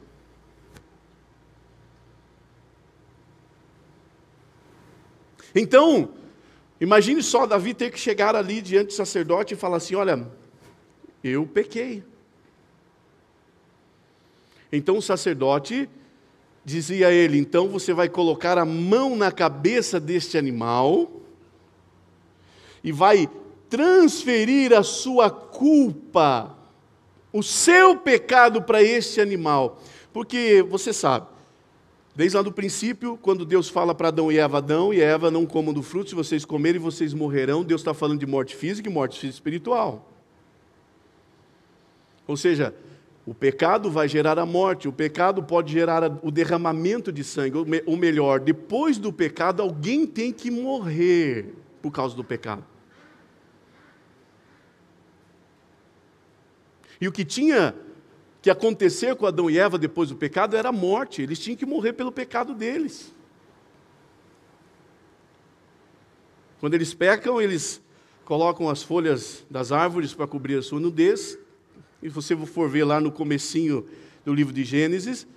Então, 5.54 6.14
imagine 6.80 7.22
só 7.22 7.46
Davi 7.46 7.74
ter 7.74 7.92
que 7.92 8.00
chegar 8.00 8.34
ali 8.36 8.62
diante 8.62 8.88
do 8.88 8.94
sacerdote 8.94 9.56
e 9.56 9.58
falar 9.58 9.78
assim: 9.78 9.96
Olha, 9.96 10.26
eu 11.22 11.46
pequei. 11.46 12.04
Então 14.72 14.98
o 14.98 15.02
sacerdote 15.02 15.90
dizia 16.70 17.12
ele: 17.12 17.38
Então 17.38 17.68
você 17.68 17.94
vai 17.94 18.08
colocar 18.08 18.58
a 18.58 18.66
mão 18.66 19.16
na 19.16 19.32
cabeça 19.32 20.00
deste 20.00 20.38
animal 20.38 21.12
e 22.84 22.92
vai 22.92 23.30
transferir 23.70 24.72
a 24.74 24.84
sua 24.84 25.30
culpa, 25.30 26.56
o 27.34 27.44
seu 27.44 27.98
pecado 27.98 28.62
para 28.62 28.82
este 28.82 29.20
animal. 29.20 29.82
Porque 30.14 30.66
você 30.68 30.94
sabe, 30.94 31.28
desde 32.16 32.38
lá 32.38 32.44
do 32.44 32.52
princípio, 32.52 33.18
quando 33.22 33.46
Deus 33.46 33.70
fala 33.70 33.94
para 33.94 34.08
Adão 34.08 34.32
e 34.32 34.38
Eva, 34.38 34.60
Adão 34.60 34.94
e 34.94 35.02
Eva 35.02 35.30
não 35.30 35.46
comam 35.46 35.74
do 35.74 35.84
fruto, 35.84 36.10
se 36.10 36.16
vocês 36.16 36.46
comerem, 36.46 36.80
vocês 36.80 37.14
morrerão. 37.14 37.64
Deus 37.64 37.82
está 37.82 37.94
falando 37.94 38.20
de 38.20 38.26
morte 38.26 38.56
física 38.56 38.90
e 38.90 38.94
morte 38.94 39.28
espiritual. 39.28 40.08
Ou 42.28 42.38
seja, 42.38 42.74
o 43.26 43.34
pecado 43.34 43.92
vai 43.92 44.08
gerar 44.08 44.40
a 44.40 44.46
morte, 44.46 44.88
o 44.88 44.94
pecado 44.94 45.44
pode 45.44 45.72
gerar 45.72 46.20
o 46.24 46.32
derramamento 46.32 47.12
de 47.12 47.24
sangue, 47.24 47.58
ou 47.86 47.98
melhor, 47.98 48.40
depois 48.40 48.98
do 48.98 49.14
pecado, 49.14 49.62
alguém 49.62 50.08
tem 50.08 50.32
que 50.34 50.50
morrer 50.50 51.54
por 51.82 51.92
causa 51.92 52.16
do 52.16 52.24
pecado. 52.24 52.64
E 57.00 57.08
o 57.08 57.12
que 57.12 57.24
tinha 57.24 57.76
que 58.42 58.50
acontecer 58.50 59.16
com 59.16 59.26
Adão 59.26 59.50
e 59.50 59.60
Eva 59.60 59.78
depois 59.78 60.10
do 60.10 60.16
pecado 60.16 60.56
era 60.56 60.70
a 60.70 60.74
morte, 60.74 61.22
eles 61.22 61.40
tinham 61.40 61.58
que 61.58 61.66
morrer 61.66 61.94
pelo 61.94 62.12
pecado 62.12 62.54
deles. 62.54 63.14
Quando 66.60 66.74
eles 66.74 66.94
pecam, 66.94 67.42
eles 67.42 67.82
colocam 68.26 68.70
as 68.70 68.84
folhas 68.84 69.46
das 69.50 69.72
árvores 69.72 70.14
para 70.14 70.28
cobrir 70.28 70.58
a 70.58 70.62
sua 70.62 70.80
nudez. 70.80 71.38
E 72.02 72.10
você 72.10 72.36
for 72.36 72.70
ver 72.70 72.84
lá 72.84 73.00
no 73.00 73.12
comecinho 73.12 73.86
do 74.24 74.34
livro 74.34 74.54
de 74.54 74.64
Gênesis, 74.64 75.28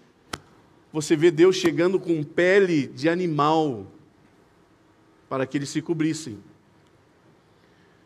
você 0.92 1.16
vê 1.16 1.30
Deus 1.30 1.56
chegando 1.56 1.98
com 1.98 2.22
pele 2.22 2.86
de 2.86 3.08
animal 3.08 3.86
para 5.28 5.46
que 5.46 5.56
eles 5.56 5.70
se 5.70 5.80
cobrissem. 5.80 6.38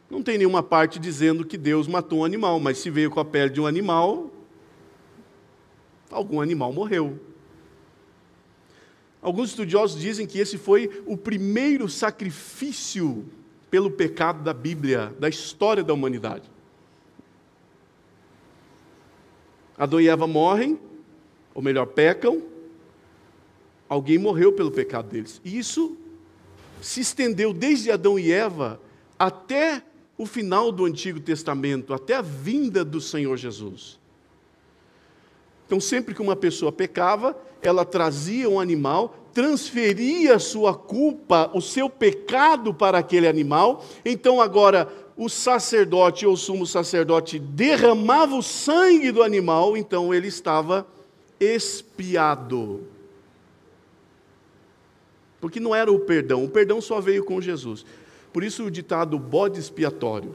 Não 0.08 0.22
tem 0.22 0.38
nenhuma 0.38 0.62
parte 0.62 0.98
dizendo 0.98 1.44
que 1.44 1.58
Deus 1.58 1.88
matou 1.88 2.20
um 2.20 2.24
animal, 2.24 2.60
mas 2.60 2.78
se 2.78 2.88
veio 2.88 3.10
com 3.10 3.18
a 3.18 3.24
pele 3.24 3.50
de 3.50 3.60
um 3.60 3.66
animal, 3.66 4.30
algum 6.10 6.40
animal 6.40 6.72
morreu. 6.72 7.18
Alguns 9.20 9.50
estudiosos 9.50 10.00
dizem 10.00 10.24
que 10.24 10.38
esse 10.38 10.56
foi 10.56 11.02
o 11.04 11.16
primeiro 11.16 11.88
sacrifício 11.88 13.26
pelo 13.68 13.90
pecado 13.90 14.44
da 14.44 14.54
Bíblia, 14.54 15.12
da 15.18 15.28
história 15.28 15.82
da 15.82 15.92
humanidade. 15.92 16.48
Adão 19.76 20.00
e 20.00 20.08
Eva 20.08 20.26
morrem, 20.26 20.78
ou 21.54 21.62
melhor, 21.62 21.86
pecam, 21.86 22.42
alguém 23.88 24.18
morreu 24.18 24.52
pelo 24.52 24.70
pecado 24.70 25.08
deles. 25.08 25.40
E 25.44 25.58
isso 25.58 25.96
se 26.80 27.00
estendeu 27.00 27.52
desde 27.52 27.90
Adão 27.90 28.18
e 28.18 28.30
Eva 28.30 28.80
até 29.18 29.82
o 30.18 30.26
final 30.26 30.72
do 30.72 30.84
Antigo 30.84 31.20
Testamento, 31.20 31.92
até 31.92 32.14
a 32.14 32.22
vinda 32.22 32.84
do 32.84 33.00
Senhor 33.00 33.36
Jesus. 33.36 33.98
Então, 35.66 35.80
sempre 35.80 36.14
que 36.14 36.22
uma 36.22 36.36
pessoa 36.36 36.70
pecava, 36.70 37.36
ela 37.60 37.84
trazia 37.84 38.48
um 38.48 38.60
animal, 38.60 39.16
transferia 39.32 40.38
sua 40.38 40.74
culpa, 40.74 41.50
o 41.52 41.60
seu 41.60 41.90
pecado 41.90 42.72
para 42.72 42.98
aquele 42.98 43.26
animal. 43.26 43.84
Então, 44.04 44.40
agora, 44.40 44.88
o 45.16 45.28
sacerdote 45.28 46.26
ou 46.26 46.36
sumo 46.36 46.66
sacerdote 46.66 47.38
derramava 47.38 48.36
o 48.36 48.42
sangue 48.42 49.10
do 49.10 49.22
animal, 49.22 49.76
então 49.76 50.12
ele 50.12 50.28
estava 50.28 50.86
expiado. 51.40 52.86
Porque 55.40 55.58
não 55.58 55.74
era 55.74 55.90
o 55.90 56.00
perdão, 56.00 56.44
o 56.44 56.48
perdão 56.48 56.80
só 56.80 57.00
veio 57.00 57.24
com 57.24 57.40
Jesus. 57.40 57.84
Por 58.32 58.44
isso 58.44 58.64
o 58.64 58.70
ditado 58.70 59.18
bode 59.18 59.58
expiatório, 59.58 60.34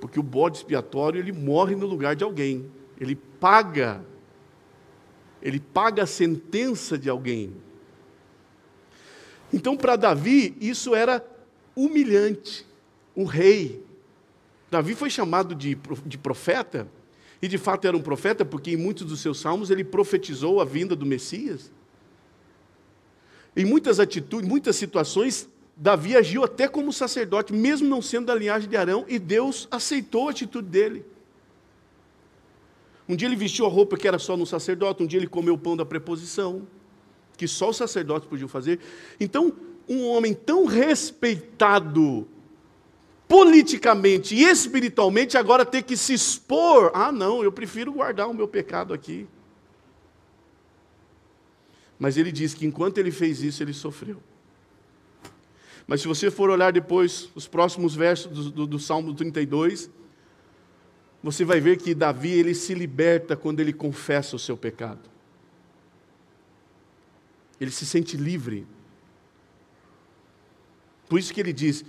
porque 0.00 0.20
o 0.20 0.22
bode 0.22 0.58
expiatório 0.58 1.18
ele 1.18 1.32
morre 1.32 1.74
no 1.74 1.86
lugar 1.86 2.14
de 2.14 2.22
alguém, 2.22 2.70
ele 3.00 3.16
paga, 3.16 4.04
ele 5.42 5.58
paga 5.58 6.04
a 6.04 6.06
sentença 6.06 6.96
de 6.96 7.10
alguém. 7.10 7.52
Então 9.52 9.76
para 9.76 9.96
Davi 9.96 10.56
isso 10.60 10.94
era 10.94 11.24
humilhante. 11.74 12.64
O 13.14 13.24
rei, 13.24 13.84
Davi 14.72 14.94
foi 14.94 15.10
chamado 15.10 15.54
de, 15.54 15.76
de 16.06 16.16
profeta, 16.16 16.88
e 17.42 17.46
de 17.46 17.58
fato 17.58 17.86
era 17.86 17.94
um 17.94 18.00
profeta, 18.00 18.42
porque 18.42 18.70
em 18.70 18.76
muitos 18.76 19.04
dos 19.04 19.20
seus 19.20 19.38
salmos 19.38 19.70
ele 19.70 19.84
profetizou 19.84 20.62
a 20.62 20.64
vinda 20.64 20.96
do 20.96 21.04
Messias. 21.04 21.70
Em 23.54 23.66
muitas 23.66 24.00
atitudes, 24.00 24.48
muitas 24.48 24.74
situações, 24.76 25.46
Davi 25.76 26.16
agiu 26.16 26.42
até 26.42 26.66
como 26.66 26.90
sacerdote, 26.90 27.52
mesmo 27.52 27.86
não 27.86 28.00
sendo 28.00 28.28
da 28.28 28.34
linhagem 28.34 28.66
de 28.66 28.74
Arão, 28.74 29.04
e 29.08 29.18
Deus 29.18 29.68
aceitou 29.70 30.28
a 30.28 30.30
atitude 30.30 30.68
dele. 30.68 31.04
Um 33.06 33.14
dia 33.14 33.28
ele 33.28 33.36
vestiu 33.36 33.66
a 33.66 33.68
roupa 33.68 33.98
que 33.98 34.08
era 34.08 34.18
só 34.18 34.38
no 34.38 34.46
sacerdote, 34.46 35.02
um 35.02 35.06
dia 35.06 35.18
ele 35.18 35.26
comeu 35.26 35.52
o 35.52 35.58
pão 35.58 35.76
da 35.76 35.84
preposição, 35.84 36.66
que 37.36 37.46
só 37.46 37.68
os 37.68 37.76
sacerdotes 37.76 38.26
podiam 38.26 38.48
fazer. 38.48 38.80
Então, 39.20 39.52
um 39.86 40.06
homem 40.06 40.32
tão 40.32 40.64
respeitado 40.64 42.26
politicamente 43.32 44.34
e 44.34 44.44
espiritualmente, 44.44 45.38
agora 45.38 45.64
ter 45.64 45.80
que 45.84 45.96
se 45.96 46.12
expor. 46.12 46.90
Ah, 46.92 47.10
não, 47.10 47.42
eu 47.42 47.50
prefiro 47.50 47.90
guardar 47.90 48.28
o 48.28 48.34
meu 48.34 48.46
pecado 48.46 48.92
aqui. 48.92 49.26
Mas 51.98 52.18
ele 52.18 52.30
diz 52.30 52.52
que 52.52 52.66
enquanto 52.66 52.98
ele 52.98 53.10
fez 53.10 53.40
isso, 53.40 53.62
ele 53.62 53.72
sofreu. 53.72 54.22
Mas 55.86 56.02
se 56.02 56.08
você 56.08 56.30
for 56.30 56.50
olhar 56.50 56.74
depois 56.74 57.30
os 57.34 57.48
próximos 57.48 57.94
versos 57.94 58.30
do, 58.30 58.50
do, 58.50 58.66
do 58.66 58.78
Salmo 58.78 59.14
32, 59.14 59.88
você 61.22 61.42
vai 61.42 61.58
ver 61.58 61.78
que 61.78 61.94
Davi 61.94 62.32
ele 62.32 62.54
se 62.54 62.74
liberta 62.74 63.34
quando 63.34 63.60
ele 63.60 63.72
confessa 63.72 64.36
o 64.36 64.38
seu 64.38 64.58
pecado. 64.58 65.08
Ele 67.58 67.70
se 67.70 67.86
sente 67.86 68.14
livre. 68.14 68.66
Por 71.08 71.18
isso 71.18 71.32
que 71.32 71.40
ele 71.40 71.54
diz: 71.54 71.82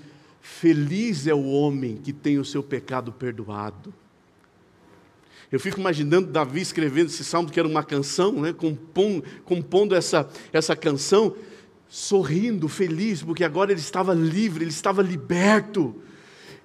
Feliz 0.46 1.26
é 1.26 1.34
o 1.34 1.46
homem 1.46 1.96
que 1.96 2.12
tem 2.12 2.38
o 2.38 2.44
seu 2.44 2.62
pecado 2.62 3.14
perdoado. 3.14 3.94
Eu 5.50 5.58
fico 5.58 5.80
imaginando 5.80 6.28
Davi 6.28 6.60
escrevendo 6.60 7.08
esse 7.08 7.24
salmo, 7.24 7.50
que 7.50 7.58
era 7.58 7.68
uma 7.68 7.82
canção, 7.82 8.34
né, 8.34 8.52
compondo, 8.52 9.24
compondo 9.46 9.96
essa, 9.96 10.30
essa 10.52 10.76
canção, 10.76 11.34
sorrindo, 11.88 12.68
feliz, 12.68 13.24
porque 13.24 13.46
agora 13.46 13.72
ele 13.72 13.80
estava 13.80 14.14
livre, 14.14 14.66
ele 14.66 14.72
estava 14.72 15.02
liberto. 15.02 15.96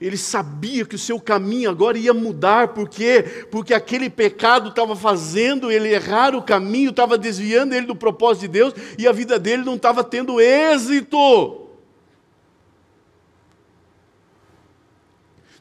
Ele 0.01 0.17
sabia 0.17 0.85
que 0.85 0.97
o 0.97 0.99
seu 0.99 1.21
caminho 1.21 1.71
agora 1.71 1.97
ia 1.97 2.12
mudar, 2.12 2.69
por 2.69 2.88
quê? 2.88 3.47
Porque 3.49 3.73
aquele 3.73 4.11
pecado 4.11 4.71
estava 4.71 4.97
fazendo 4.97 5.71
ele 5.71 5.95
errar 5.95 6.35
o 6.35 6.43
caminho, 6.43 6.91
estava 6.91 7.17
desviando 7.17 7.77
ele 7.77 7.87
do 7.87 7.95
propósito 7.95 8.41
de 8.41 8.49
Deus 8.49 8.75
e 8.99 9.07
a 9.07 9.12
vida 9.12 9.38
dele 9.38 9.62
não 9.62 9.77
estava 9.77 10.03
tendo 10.03 10.41
êxito. 10.41 11.67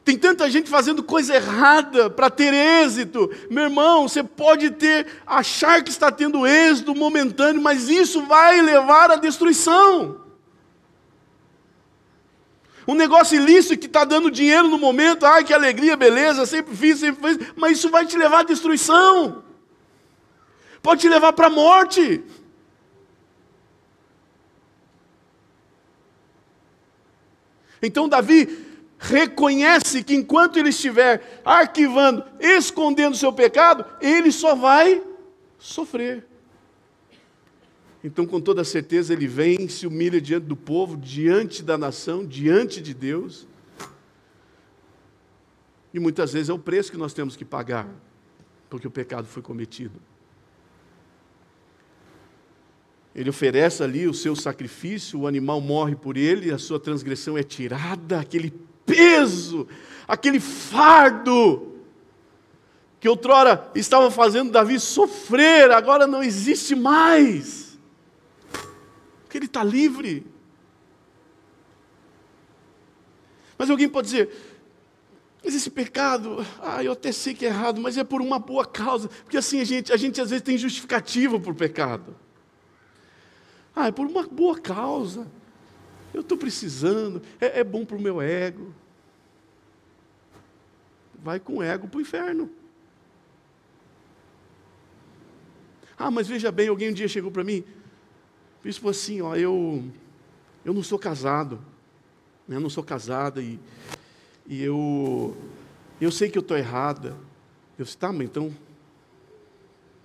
Tem 0.08 0.16
tanta 0.16 0.50
gente 0.50 0.70
fazendo 0.70 1.02
coisa 1.02 1.34
errada 1.34 2.08
para 2.08 2.30
ter 2.30 2.54
êxito. 2.54 3.30
Meu 3.50 3.64
irmão, 3.64 4.08
você 4.08 4.24
pode 4.24 4.70
ter, 4.70 5.06
achar 5.26 5.84
que 5.84 5.90
está 5.90 6.10
tendo 6.10 6.46
êxito 6.46 6.94
momentâneo, 6.94 7.60
mas 7.60 7.90
isso 7.90 8.22
vai 8.22 8.62
levar 8.62 9.10
à 9.10 9.16
destruição. 9.16 10.18
Um 12.86 12.94
negócio 12.94 13.36
ilícito 13.36 13.76
que 13.76 13.84
está 13.84 14.02
dando 14.02 14.30
dinheiro 14.30 14.66
no 14.68 14.78
momento, 14.78 15.26
ai 15.26 15.44
que 15.44 15.52
alegria, 15.52 15.94
beleza, 15.94 16.46
sempre 16.46 16.74
fiz, 16.74 17.00
sempre 17.00 17.36
fiz, 17.36 17.52
mas 17.54 17.76
isso 17.76 17.90
vai 17.90 18.06
te 18.06 18.16
levar 18.16 18.38
à 18.38 18.44
destruição. 18.44 19.44
Pode 20.80 21.02
te 21.02 21.08
levar 21.10 21.34
para 21.34 21.48
a 21.48 21.50
morte. 21.50 22.24
Então 27.82 28.08
Davi 28.08 28.67
reconhece 28.98 30.02
que 30.02 30.14
enquanto 30.14 30.58
ele 30.58 30.70
estiver 30.70 31.40
arquivando, 31.44 32.24
escondendo 32.40 33.14
o 33.14 33.16
seu 33.16 33.32
pecado, 33.32 33.84
ele 34.00 34.32
só 34.32 34.54
vai 34.54 35.02
sofrer. 35.58 36.26
Então, 38.02 38.26
com 38.26 38.40
toda 38.40 38.64
certeza, 38.64 39.12
ele 39.12 39.26
vem, 39.26 39.68
se 39.68 39.86
humilha 39.86 40.20
diante 40.20 40.46
do 40.46 40.56
povo, 40.56 40.96
diante 40.96 41.62
da 41.62 41.78
nação, 41.78 42.24
diante 42.24 42.80
de 42.80 42.94
Deus. 42.94 43.46
E 45.92 45.98
muitas 45.98 46.32
vezes 46.32 46.48
é 46.48 46.52
o 46.52 46.58
preço 46.58 46.90
que 46.90 46.98
nós 46.98 47.12
temos 47.12 47.36
que 47.36 47.44
pagar, 47.44 47.88
porque 48.68 48.86
o 48.86 48.90
pecado 48.90 49.26
foi 49.26 49.42
cometido. 49.42 50.00
Ele 53.14 53.30
oferece 53.30 53.82
ali 53.82 54.06
o 54.06 54.14
seu 54.14 54.36
sacrifício, 54.36 55.20
o 55.20 55.26
animal 55.26 55.60
morre 55.60 55.96
por 55.96 56.16
ele, 56.16 56.52
a 56.52 56.58
sua 56.58 56.78
transgressão 56.78 57.36
é 57.36 57.42
tirada, 57.42 58.20
aquele 58.20 58.52
peso, 58.88 59.68
aquele 60.08 60.40
fardo 60.40 61.74
que 62.98 63.08
outrora 63.08 63.70
estava 63.74 64.10
fazendo 64.10 64.50
Davi 64.50 64.80
sofrer, 64.80 65.70
agora 65.70 66.06
não 66.06 66.22
existe 66.22 66.74
mais, 66.74 67.78
porque 69.22 69.38
ele 69.38 69.46
está 69.46 69.62
livre. 69.62 70.26
Mas 73.56 73.70
alguém 73.70 73.88
pode 73.88 74.06
dizer, 74.06 74.30
mas 75.44 75.54
esse 75.54 75.70
pecado, 75.70 76.44
ah, 76.60 76.82
eu 76.82 76.92
até 76.92 77.12
sei 77.12 77.34
que 77.34 77.44
é 77.44 77.48
errado, 77.48 77.80
mas 77.80 77.96
é 77.96 78.04
por 78.04 78.20
uma 78.20 78.38
boa 78.38 78.64
causa, 78.64 79.08
porque 79.08 79.36
assim 79.36 79.60
a 79.60 79.64
gente, 79.64 79.92
a 79.92 79.96
gente 79.96 80.20
às 80.20 80.30
vezes 80.30 80.44
tem 80.44 80.56
justificativa 80.56 81.38
por 81.38 81.54
pecado. 81.54 82.16
Ah, 83.74 83.88
é 83.88 83.92
por 83.92 84.06
uma 84.06 84.24
boa 84.26 84.58
causa. 84.58 85.26
Eu 86.12 86.20
estou 86.22 86.38
precisando, 86.38 87.22
é, 87.40 87.60
é 87.60 87.64
bom 87.64 87.84
para 87.84 87.96
o 87.96 88.00
meu 88.00 88.20
ego. 88.20 88.72
Vai 91.22 91.38
com 91.38 91.58
o 91.58 91.62
ego 91.62 91.88
para 91.88 91.98
o 91.98 92.00
inferno. 92.00 92.50
Ah, 95.98 96.10
mas 96.10 96.28
veja 96.28 96.52
bem, 96.52 96.68
alguém 96.68 96.90
um 96.90 96.92
dia 96.92 97.08
chegou 97.08 97.30
para 97.30 97.42
mim, 97.42 97.64
foi 98.62 98.90
assim, 98.90 99.20
ó, 99.20 99.34
eu, 99.34 99.82
eu 100.64 100.72
não 100.72 100.82
sou 100.82 100.98
casado, 100.98 101.58
né, 102.46 102.56
eu 102.56 102.60
não 102.60 102.70
sou 102.70 102.84
casada 102.84 103.42
e, 103.42 103.58
e 104.46 104.62
eu, 104.62 105.36
eu 106.00 106.12
sei 106.12 106.30
que 106.30 106.38
eu 106.38 106.42
estou 106.42 106.56
errada. 106.56 107.16
Eu 107.78 107.84
disse, 107.84 107.96
tá, 107.96 108.12
mas 108.12 108.26
então, 108.26 108.50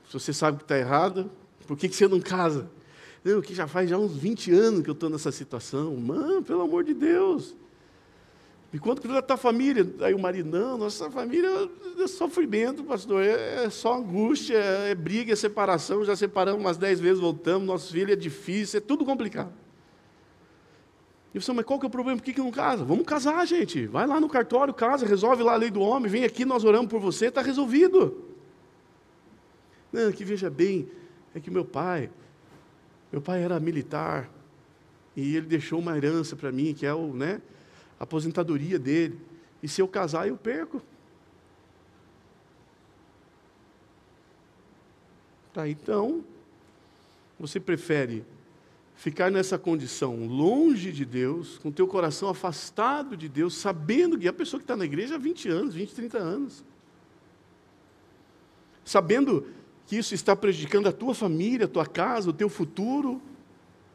se 0.08 0.14
você 0.14 0.32
sabe 0.32 0.58
que 0.58 0.64
está 0.64 0.78
errada, 0.78 1.30
por 1.68 1.78
que, 1.78 1.90
que 1.90 1.96
você 1.96 2.08
não 2.08 2.20
casa? 2.20 2.70
Não, 3.24 3.42
que 3.42 3.56
já 3.56 3.68
faz 3.68 3.90
já 3.90 3.98
uns 3.98 4.16
20 4.16 4.52
anos 4.52 4.82
que 4.82 4.90
eu 4.90 4.94
estou 4.94 5.10
nessa 5.10 5.32
situação. 5.32 5.96
Mano, 5.96 6.44
pelo 6.44 6.62
amor 6.62 6.84
de 6.84 6.94
Deus. 6.94 7.56
E 8.74 8.80
quanto 8.80 9.02
que 9.04 9.08
da 9.08 9.22
tua 9.22 9.38
família? 9.38 9.88
Aí 10.02 10.16
o 10.16 10.20
marido, 10.20 10.50
não, 10.50 10.80
nossa 10.80 11.10
família 11.12 11.48
é 12.00 12.08
sofrimento, 12.08 12.84
pastor, 12.84 13.22
é, 13.22 13.66
é 13.66 13.70
só 13.70 14.00
angústia, 14.00 14.58
é 14.58 14.96
briga, 14.96 15.32
é 15.32 15.36
separação, 15.36 16.04
já 16.04 16.16
separamos 16.16 16.60
umas 16.60 16.76
dez 16.76 17.00
vezes, 17.00 17.20
voltamos, 17.20 17.68
nosso 17.68 17.92
filho 17.94 18.12
é 18.12 18.16
difícil, 18.16 18.80
é 18.80 18.82
tudo 18.82 19.06
complicado. 19.06 19.54
E 21.36 21.40
você, 21.40 21.54
mas 21.54 21.66
qual 21.66 21.80
que 21.80 21.86
é 21.86 21.88
o 21.88 21.92
problema? 21.92 22.18
Por 22.18 22.26
que, 22.26 22.34
que 22.34 22.40
não 22.40 22.50
casa? 22.50 22.84
Vamos 22.84 23.06
casar, 23.06 23.46
gente. 23.46 23.86
Vai 23.86 24.08
lá 24.08 24.20
no 24.20 24.28
cartório, 24.28 24.74
casa, 24.74 25.06
resolve 25.06 25.44
lá 25.44 25.54
a 25.54 25.58
lei 25.58 25.70
do 25.70 25.82
homem, 25.82 26.10
vem 26.10 26.24
aqui, 26.24 26.44
nós 26.44 26.64
oramos 26.64 26.90
por 26.90 27.00
você, 27.00 27.28
está 27.28 27.44
resolvido. 27.44 28.24
Não, 29.92 30.12
que 30.12 30.26
veja 30.26 30.50
bem, 30.50 30.90
é 31.36 31.40
que 31.40 31.52
meu 31.52 31.64
pai, 31.64 32.10
meu 33.14 33.22
pai 33.22 33.44
era 33.44 33.60
militar 33.60 34.28
e 35.16 35.36
ele 35.36 35.46
deixou 35.46 35.78
uma 35.78 35.96
herança 35.96 36.36
para 36.36 36.52
mim, 36.52 36.74
que 36.74 36.84
é 36.84 36.92
o, 36.96 37.14
né, 37.14 37.40
a 38.00 38.06
aposentadoria 38.06 38.80
dele. 38.80 39.20
E 39.62 39.68
se 39.68 39.80
eu 39.80 39.88
casar, 39.88 40.28
eu 40.28 40.36
perco. 40.36 40.82
Tá, 45.54 45.70
então, 45.70 46.26
você 47.40 47.60
prefere 47.60 48.26
ficar 48.96 49.30
nessa 49.30 49.60
condição 49.60 50.26
longe 50.26 50.92
de 50.92 51.06
Deus, 51.06 51.60
com 51.60 51.72
teu 51.72 51.88
coração 51.88 52.30
afastado 52.30 53.16
de 53.16 53.30
Deus, 53.30 53.56
sabendo 53.56 54.18
que 54.18 54.28
a 54.28 54.34
pessoa 54.34 54.60
que 54.60 54.64
está 54.64 54.76
na 54.76 54.86
igreja 54.86 55.16
há 55.16 55.20
20 55.20 55.50
anos, 55.50 55.76
20, 55.76 55.94
30 55.94 56.18
anos, 56.18 56.66
sabendo 58.84 59.46
que 59.94 60.00
isso 60.00 60.16
está 60.16 60.36
prejudicando 60.36 60.88
a 60.88 60.92
tua 60.92 61.14
família, 61.14 61.66
a 61.66 61.70
tua 61.70 61.86
casa, 61.86 62.32
o 62.32 62.34
teu 62.34 62.50
futuro, 62.50 63.22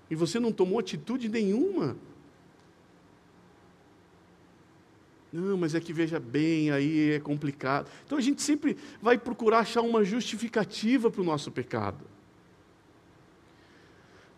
e 0.09 0.15
você 0.15 0.39
não 0.39 0.53
tomou 0.53 0.79
atitude 0.79 1.29
nenhuma. 1.29 1.97
Não, 5.33 5.57
mas 5.57 5.75
é 5.75 5.81
que 5.81 5.93
veja 5.93 6.21
bem, 6.21 6.71
aí 6.71 7.15
é 7.15 7.19
complicado. 7.19 7.91
Então 8.07 8.17
a 8.17 8.21
gente 8.21 8.43
sempre 8.43 8.77
vai 9.03 9.19
procurar 9.19 9.59
achar 9.59 9.83
uma 9.83 10.05
justificativa 10.05 11.11
para 11.11 11.21
o 11.21 11.25
nosso 11.25 11.51
pecado. 11.51 12.05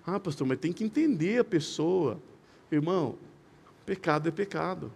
Ah, 0.06 0.18
pastor, 0.18 0.46
mas 0.46 0.58
tem 0.58 0.72
que 0.72 0.82
entender 0.82 1.40
a 1.40 1.44
pessoa. 1.44 2.18
Irmão, 2.72 3.18
pecado 3.84 4.30
é 4.30 4.32
pecado. 4.32 4.90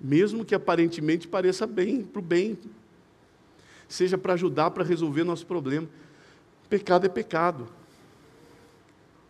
Mesmo 0.00 0.42
que 0.42 0.54
aparentemente 0.54 1.28
pareça 1.28 1.66
bem, 1.66 2.02
para 2.02 2.18
o 2.18 2.22
bem, 2.22 2.58
seja 3.88 4.16
para 4.16 4.34
ajudar 4.34 4.70
para 4.70 4.84
resolver 4.84 5.24
nosso 5.24 5.46
problema. 5.46 5.88
Pecado 6.68 7.06
é 7.06 7.08
pecado. 7.08 7.68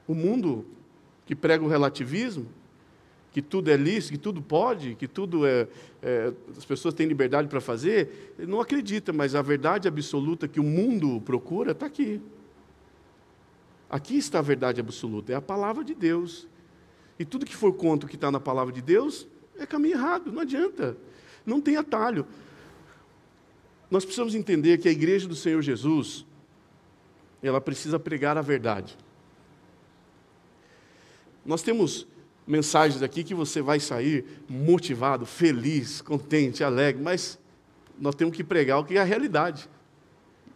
O 0.06 0.14
mundo 0.14 0.64
que 1.26 1.34
prega 1.34 1.64
o 1.64 1.68
relativismo, 1.68 2.46
que 3.32 3.40
tudo 3.40 3.70
é 3.70 3.76
lícito, 3.76 4.12
que 4.12 4.18
tudo 4.18 4.42
pode, 4.42 4.94
que 4.94 5.08
tudo 5.08 5.46
é, 5.46 5.66
é 6.02 6.32
as 6.56 6.64
pessoas 6.64 6.92
têm 6.92 7.06
liberdade 7.06 7.48
para 7.48 7.60
fazer, 7.60 8.34
não 8.38 8.60
acredita, 8.60 9.12
mas 9.12 9.34
a 9.34 9.40
verdade 9.40 9.88
absoluta 9.88 10.46
que 10.46 10.60
o 10.60 10.64
mundo 10.64 11.20
procura 11.22 11.72
está 11.72 11.86
aqui. 11.86 12.20
Aqui 13.88 14.16
está 14.16 14.38
a 14.38 14.42
verdade 14.42 14.80
absoluta, 14.80 15.32
é 15.32 15.34
a 15.34 15.40
palavra 15.40 15.82
de 15.82 15.94
Deus. 15.94 16.46
E 17.18 17.24
tudo 17.24 17.46
que 17.46 17.56
for 17.56 17.72
contra 17.72 18.06
o 18.06 18.08
que 18.08 18.16
está 18.16 18.30
na 18.30 18.40
palavra 18.40 18.72
de 18.72 18.82
Deus 18.82 19.26
é 19.56 19.66
caminho 19.66 19.96
errado, 19.96 20.32
não 20.32 20.42
adianta. 20.42 20.96
Não 21.44 21.60
tem 21.60 21.76
atalho. 21.76 22.26
Nós 23.92 24.06
precisamos 24.06 24.34
entender 24.34 24.78
que 24.78 24.88
a 24.88 24.90
igreja 24.90 25.28
do 25.28 25.36
Senhor 25.36 25.60
Jesus, 25.60 26.24
ela 27.42 27.60
precisa 27.60 27.98
pregar 27.98 28.38
a 28.38 28.40
verdade. 28.40 28.96
Nós 31.44 31.62
temos 31.62 32.06
mensagens 32.46 33.02
aqui 33.02 33.22
que 33.22 33.34
você 33.34 33.60
vai 33.60 33.78
sair 33.78 34.24
motivado, 34.48 35.26
feliz, 35.26 36.00
contente, 36.00 36.64
alegre, 36.64 37.02
mas 37.02 37.38
nós 37.98 38.14
temos 38.14 38.34
que 38.34 38.42
pregar 38.42 38.78
o 38.78 38.84
que 38.86 38.96
é 38.96 39.00
a 39.02 39.04
realidade. 39.04 39.68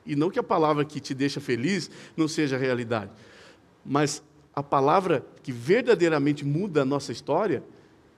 E 0.07 0.16
não 0.16 0.31
que 0.31 0.38
a 0.38 0.42
palavra 0.42 0.83
que 0.83 0.99
te 0.99 1.12
deixa 1.12 1.38
feliz 1.38 1.90
não 2.16 2.27
seja 2.27 2.57
a 2.57 2.59
realidade, 2.59 3.11
mas 3.85 4.22
a 4.55 4.62
palavra 4.62 5.27
que 5.42 5.53
verdadeiramente 5.53 6.42
muda 6.42 6.81
a 6.81 6.87
nossa 6.87 7.12
história 7.12 7.62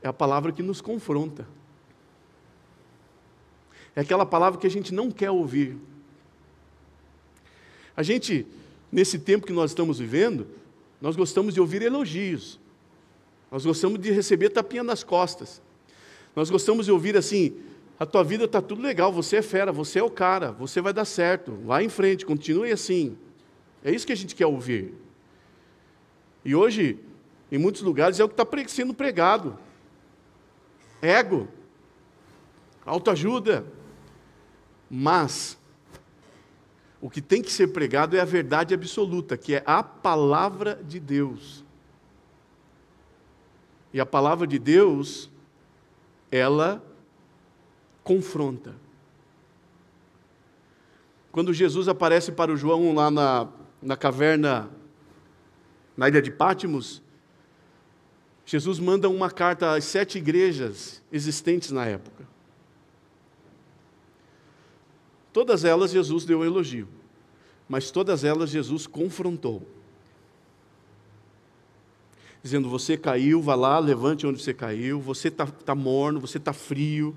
é 0.00 0.06
a 0.06 0.12
palavra 0.12 0.52
que 0.52 0.62
nos 0.62 0.80
confronta. 0.80 1.57
É 3.98 4.02
aquela 4.02 4.24
palavra 4.24 4.60
que 4.60 4.66
a 4.68 4.70
gente 4.70 4.94
não 4.94 5.10
quer 5.10 5.28
ouvir. 5.28 5.76
A 7.96 8.02
gente, 8.04 8.46
nesse 8.92 9.18
tempo 9.18 9.44
que 9.44 9.52
nós 9.52 9.72
estamos 9.72 9.98
vivendo, 9.98 10.46
nós 11.00 11.16
gostamos 11.16 11.52
de 11.52 11.60
ouvir 11.60 11.82
elogios. 11.82 12.60
Nós 13.50 13.66
gostamos 13.66 13.98
de 13.98 14.12
receber 14.12 14.50
tapinha 14.50 14.84
nas 14.84 15.02
costas. 15.02 15.60
Nós 16.36 16.48
gostamos 16.48 16.86
de 16.86 16.92
ouvir 16.92 17.16
assim: 17.16 17.56
a 17.98 18.06
tua 18.06 18.22
vida 18.22 18.44
está 18.44 18.62
tudo 18.62 18.80
legal, 18.80 19.12
você 19.12 19.38
é 19.38 19.42
fera, 19.42 19.72
você 19.72 19.98
é 19.98 20.04
o 20.04 20.10
cara, 20.10 20.52
você 20.52 20.80
vai 20.80 20.92
dar 20.92 21.04
certo, 21.04 21.58
vai 21.64 21.82
em 21.82 21.88
frente, 21.88 22.24
continue 22.24 22.70
assim. 22.70 23.18
É 23.82 23.90
isso 23.90 24.06
que 24.06 24.12
a 24.12 24.16
gente 24.16 24.36
quer 24.36 24.46
ouvir. 24.46 24.94
E 26.44 26.54
hoje, 26.54 27.00
em 27.50 27.58
muitos 27.58 27.82
lugares, 27.82 28.20
é 28.20 28.24
o 28.24 28.28
que 28.28 28.40
está 28.40 28.46
sendo 28.68 28.94
pregado: 28.94 29.58
ego, 31.02 31.48
autoajuda, 32.86 33.66
mas 34.90 35.58
o 37.00 37.08
que 37.08 37.20
tem 37.20 37.42
que 37.42 37.52
ser 37.52 37.68
pregado 37.68 38.16
é 38.16 38.20
a 38.20 38.24
verdade 38.24 38.74
absoluta, 38.74 39.36
que 39.36 39.54
é 39.54 39.62
a 39.64 39.82
palavra 39.82 40.74
de 40.74 40.98
Deus. 40.98 41.64
E 43.92 44.00
a 44.00 44.06
palavra 44.06 44.46
de 44.46 44.58
Deus 44.58 45.30
ela 46.30 46.82
confronta. 48.02 48.74
Quando 51.30 51.52
Jesus 51.52 51.88
aparece 51.88 52.32
para 52.32 52.52
o 52.52 52.56
João 52.56 52.94
lá 52.94 53.10
na, 53.10 53.48
na 53.80 53.96
caverna, 53.96 54.68
na 55.96 56.08
ilha 56.08 56.20
de 56.20 56.30
Pátimos, 56.30 57.02
Jesus 58.44 58.78
manda 58.78 59.08
uma 59.08 59.30
carta 59.30 59.74
às 59.74 59.84
sete 59.84 60.18
igrejas 60.18 61.02
existentes 61.12 61.70
na 61.70 61.84
época. 61.86 62.26
Todas 65.38 65.64
elas 65.64 65.92
Jesus 65.92 66.24
deu 66.24 66.44
elogio, 66.44 66.88
mas 67.68 67.92
todas 67.92 68.24
elas 68.24 68.50
Jesus 68.50 68.88
confrontou. 68.88 69.62
Dizendo: 72.42 72.68
Você 72.68 72.96
caiu, 72.96 73.40
vá 73.40 73.54
lá, 73.54 73.78
levante 73.78 74.26
onde 74.26 74.42
você 74.42 74.52
caiu, 74.52 75.00
você 75.00 75.28
está 75.28 75.46
tá 75.46 75.76
morno, 75.76 76.18
você 76.18 76.38
está 76.38 76.52
frio, 76.52 77.14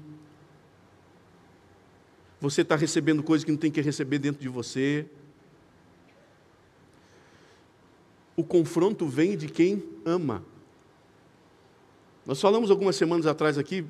você 2.39 2.61
está 2.61 2.75
recebendo 2.75 3.23
coisas 3.23 3.43
que 3.43 3.49
não 3.49 3.57
tem 3.57 3.71
que 3.71 3.81
receber 3.81 4.19
dentro 4.19 4.39
de 4.39 4.49
você. 4.49 5.07
O 8.35 8.43
confronto 8.43 9.07
vem 9.07 9.35
de 9.35 9.47
quem 9.47 9.83
ama. 10.05 10.45
Nós 12.23 12.39
falamos 12.39 12.69
algumas 12.69 12.95
semanas 12.95 13.25
atrás 13.25 13.57
aqui, 13.57 13.83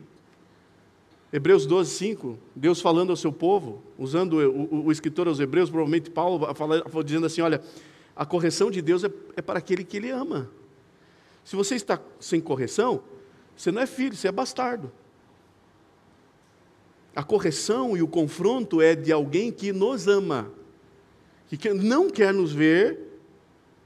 Hebreus 1.33 1.65
12, 1.65 1.89
5, 1.91 2.37
Deus 2.55 2.81
falando 2.81 3.11
ao 3.11 3.15
seu 3.15 3.31
povo, 3.31 3.81
usando 3.97 4.33
o, 4.33 4.85
o, 4.87 4.91
escritor 4.91 5.27
aos 5.27 5.39
Hebreus, 5.39 5.69
provavelmente 5.69 6.09
Paulo, 6.09 6.53
fala, 6.53 6.83
dizendo 7.05 7.25
assim: 7.25 7.41
olha, 7.41 7.61
a 8.15 8.25
correção 8.25 8.69
de 8.69 8.81
Deus 8.81 9.03
é, 9.03 9.11
é 9.37 9.41
para 9.41 9.59
aquele 9.59 9.83
que 9.83 9.95
ele 9.95 10.09
ama. 10.09 10.51
Se 11.45 11.55
você 11.55 11.75
está 11.75 11.99
sem 12.19 12.41
correção, 12.41 13.01
você 13.55 13.71
não 13.71 13.81
é 13.81 13.85
filho, 13.85 14.15
você 14.15 14.27
é 14.27 14.31
bastardo. 14.31 14.91
A 17.15 17.23
correção 17.23 17.95
e 17.95 18.01
o 18.01 18.07
confronto 18.07 18.81
é 18.81 18.95
de 18.95 19.11
alguém 19.11 19.51
que 19.51 19.71
nos 19.71 20.07
ama, 20.07 20.51
que 21.47 21.73
não 21.73 22.09
quer 22.09 22.33
nos 22.33 22.51
ver 22.51 22.99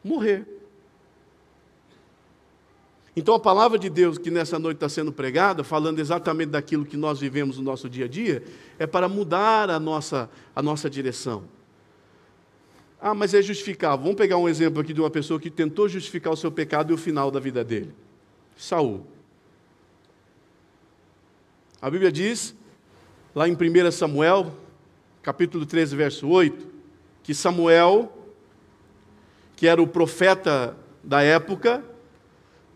morrer. 0.03 0.54
Então 3.15 3.33
a 3.33 3.39
palavra 3.39 3.79
de 3.79 3.89
Deus 3.89 4.17
que 4.17 4.29
nessa 4.29 4.59
noite 4.59 4.77
está 4.77 4.89
sendo 4.89 5.11
pregada, 5.11 5.63
falando 5.63 5.99
exatamente 5.99 6.49
daquilo 6.49 6.85
que 6.85 6.97
nós 6.97 7.19
vivemos 7.19 7.57
no 7.57 7.63
nosso 7.63 7.89
dia 7.89 8.05
a 8.05 8.07
dia, 8.07 8.43
é 8.77 8.85
para 8.85 9.07
mudar 9.07 9.69
a 9.69 9.79
nossa, 9.79 10.29
a 10.53 10.61
nossa 10.61 10.89
direção. 10.89 11.45
Ah, 12.99 13.13
mas 13.13 13.33
é 13.33 13.41
justificável. 13.41 13.99
Vamos 13.99 14.17
pegar 14.17 14.37
um 14.37 14.49
exemplo 14.49 14.81
aqui 14.81 14.93
de 14.93 14.99
uma 14.99 15.09
pessoa 15.09 15.39
que 15.39 15.49
tentou 15.49 15.87
justificar 15.87 16.33
o 16.33 16.37
seu 16.37 16.51
pecado 16.51 16.91
e 16.91 16.93
o 16.93 16.97
final 16.97 17.31
da 17.31 17.39
vida 17.39 17.63
dele. 17.63 17.93
Saul. 18.57 19.05
A 21.81 21.89
Bíblia 21.89 22.11
diz, 22.11 22.55
lá 23.33 23.47
em 23.47 23.53
1 23.53 23.91
Samuel, 23.91 24.51
capítulo 25.21 25.65
13, 25.65 25.95
verso 25.95 26.27
8, 26.27 26.67
que 27.23 27.33
Samuel, 27.33 28.11
que 29.55 29.67
era 29.67 29.81
o 29.81 29.87
profeta 29.87 30.75
da 31.03 31.21
época, 31.21 31.83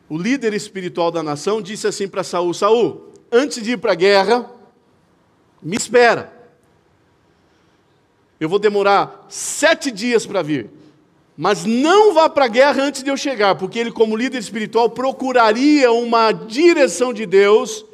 o 0.09 0.17
líder 0.17 0.53
espiritual 0.53 1.11
da 1.11 1.21
nação, 1.21 1.61
disse 1.61 1.87
assim 1.87 2.07
para 2.07 2.23
Saul: 2.23 2.53
Saul, 2.53 3.13
antes 3.31 3.61
de 3.61 3.73
ir 3.73 3.77
para 3.77 3.91
a 3.91 3.95
guerra, 3.95 4.49
me 5.61 5.77
espera. 5.77 6.33
Eu 8.39 8.49
vou 8.49 8.57
demorar 8.57 9.25
sete 9.29 9.91
dias 9.91 10.25
para 10.25 10.41
vir. 10.41 10.69
Mas 11.37 11.63
não 11.63 12.13
vá 12.13 12.27
para 12.29 12.45
a 12.45 12.49
guerra 12.49 12.83
antes 12.83 13.01
de 13.01 13.09
eu 13.09 13.15
chegar, 13.15 13.55
porque 13.55 13.79
ele, 13.79 13.91
como 13.91 14.15
líder 14.15 14.39
espiritual, 14.39 14.89
procuraria 14.89 15.89
uma 15.91 16.33
direção 16.33 17.13
de 17.13 17.25
Deus 17.25 17.85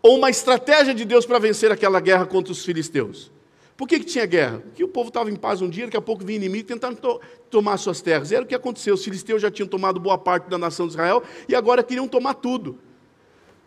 ou 0.00 0.16
uma 0.16 0.30
estratégia 0.30 0.94
de 0.94 1.04
Deus 1.04 1.26
para 1.26 1.38
vencer 1.38 1.70
aquela 1.70 2.00
guerra 2.00 2.24
contra 2.24 2.52
os 2.52 2.64
filisteus. 2.64 3.30
Por 3.76 3.86
que, 3.86 3.98
que 3.98 4.06
tinha 4.06 4.24
guerra? 4.24 4.60
Porque 4.60 4.82
o 4.82 4.88
povo 4.88 5.08
estava 5.08 5.30
em 5.30 5.36
paz 5.36 5.60
um 5.60 5.68
dia, 5.68 5.84
daqui 5.84 5.96
a 5.96 6.00
pouco 6.00 6.24
vinha 6.24 6.36
inimigo 6.36 6.66
tentando 6.66 6.96
to 6.96 7.20
tomar 7.50 7.76
suas 7.76 8.00
terras. 8.00 8.32
Era 8.32 8.42
o 8.42 8.46
que 8.46 8.54
aconteceu. 8.54 8.94
Os 8.94 9.04
filisteus 9.04 9.42
já 9.42 9.50
tinham 9.50 9.68
tomado 9.68 10.00
boa 10.00 10.16
parte 10.16 10.48
da 10.48 10.56
nação 10.56 10.86
de 10.86 10.92
Israel 10.94 11.22
e 11.46 11.54
agora 11.54 11.82
queriam 11.82 12.08
tomar 12.08 12.34
tudo. 12.34 12.78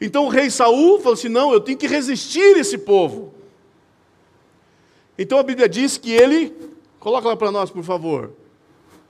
Então 0.02 0.26
o 0.26 0.30
rei 0.30 0.50
Saul 0.50 0.98
falou 1.00 1.14
assim: 1.14 1.30
não, 1.30 1.54
eu 1.54 1.60
tenho 1.60 1.78
que 1.78 1.86
resistir 1.86 2.58
esse 2.58 2.78
povo. 2.78 3.34
Então 5.18 5.38
a 5.38 5.44
Bíblia 5.44 5.70
diz 5.70 5.98
que 5.98 6.12
ele, 6.12 6.56
coloca 7.00 7.28
lá 7.28 7.36
para 7.36 7.52
nós, 7.52 7.70
por 7.70 7.84
favor. 7.84 8.32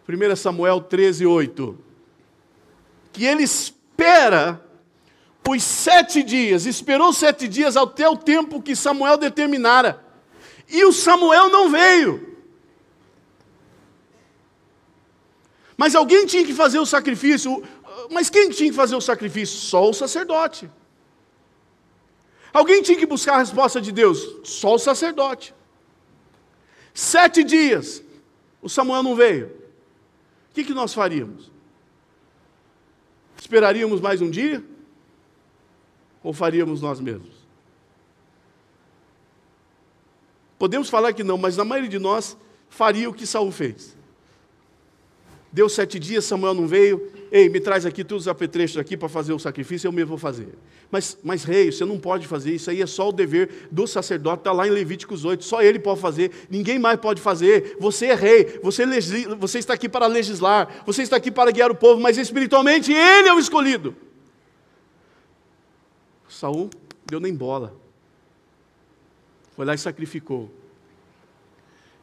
1 0.07 0.35
Samuel 0.35 0.81
13, 0.81 1.25
8. 1.25 1.77
Que 3.13 3.25
ele 3.25 3.43
espera 3.43 4.59
os 5.47 5.63
sete 5.63 6.21
dias, 6.21 6.67
esperou 6.67 7.11
sete 7.11 7.47
dias 7.47 7.75
até 7.75 8.07
o 8.07 8.15
tempo 8.15 8.61
que 8.61 8.75
Samuel 8.75 9.17
determinara. 9.17 10.08
E 10.69 10.85
o 10.85 10.93
Samuel 10.93 11.49
não 11.49 11.69
veio. 11.69 12.37
Mas 15.75 15.95
alguém 15.95 16.25
tinha 16.25 16.45
que 16.45 16.53
fazer 16.53 16.77
o 16.77 16.85
sacrifício. 16.85 17.63
Mas 18.11 18.29
quem 18.29 18.49
tinha 18.49 18.69
que 18.69 18.75
fazer 18.75 18.95
o 18.95 19.01
sacrifício? 19.01 19.57
Só 19.57 19.89
o 19.89 19.93
sacerdote. 19.93 20.69
Alguém 22.53 22.81
tinha 22.81 22.97
que 22.97 23.05
buscar 23.05 23.35
a 23.35 23.39
resposta 23.39 23.81
de 23.81 23.91
Deus? 23.91 24.19
Só 24.43 24.75
o 24.75 24.79
sacerdote. 24.79 25.55
Sete 26.93 27.43
dias, 27.43 28.03
o 28.61 28.67
Samuel 28.67 29.03
não 29.03 29.15
veio. 29.15 29.47
O 29.47 30.53
que, 30.53 30.63
que 30.63 30.73
nós 30.73 30.93
faríamos? 30.93 31.49
Esperaríamos 33.39 34.01
mais 34.01 34.21
um 34.21 34.29
dia? 34.29 34.63
Ou 36.21 36.33
faríamos 36.33 36.81
nós 36.81 36.99
mesmos? 36.99 37.38
Podemos 40.59 40.89
falar 40.89 41.13
que 41.13 41.23
não, 41.23 41.37
mas 41.37 41.55
na 41.55 41.63
maioria 41.63 41.89
de 41.89 41.97
nós 41.97 42.37
faria 42.69 43.09
o 43.09 43.13
que 43.13 43.25
Saul 43.25 43.49
fez. 43.49 43.97
Deu 45.51 45.67
sete 45.67 45.97
dias, 45.97 46.25
Samuel 46.25 46.53
não 46.53 46.67
veio. 46.67 47.11
Ei, 47.31 47.49
me 47.49 47.59
traz 47.59 47.85
aqui 47.85 48.03
todos 48.03 48.25
os 48.25 48.27
apetrechos 48.27 48.77
aqui 48.77 48.95
para 48.97 49.09
fazer 49.09 49.33
o 49.33 49.39
sacrifício, 49.39 49.87
eu 49.87 49.91
mesmo 49.91 50.09
vou 50.09 50.17
fazer. 50.17 50.49
Mas, 50.91 51.17
mas 51.23 51.43
rei, 51.43 51.71
você 51.71 51.85
não 51.85 51.97
pode 51.97 52.27
fazer 52.27 52.53
isso 52.53 52.69
aí, 52.69 52.81
é 52.81 52.85
só 52.85 53.09
o 53.09 53.11
dever 53.11 53.67
do 53.71 53.87
sacerdote, 53.87 54.41
está 54.41 54.51
lá 54.51 54.67
em 54.67 54.71
Levíticos 54.71 55.25
8, 55.25 55.43
só 55.43 55.61
ele 55.61 55.79
pode 55.79 56.01
fazer, 56.01 56.31
ninguém 56.49 56.77
mais 56.77 56.99
pode 56.99 57.21
fazer. 57.21 57.77
Você 57.79 58.07
é 58.07 58.15
rei, 58.15 58.59
você, 58.61 58.85
você 59.39 59.59
está 59.59 59.73
aqui 59.73 59.87
para 59.87 60.07
legislar, 60.07 60.83
você 60.85 61.03
está 61.03 61.15
aqui 61.15 61.31
para 61.31 61.51
guiar 61.51 61.71
o 61.71 61.75
povo, 61.75 62.01
mas 62.01 62.17
espiritualmente 62.17 62.91
ele 62.91 63.27
é 63.27 63.33
o 63.33 63.39
escolhido. 63.39 63.95
Saul 66.27 66.69
deu 67.07 67.19
nem 67.19 67.33
bola. 67.33 67.75
Foi 69.59 69.65
lá 69.65 69.75
e 69.75 69.77
sacrificou. 69.77 70.49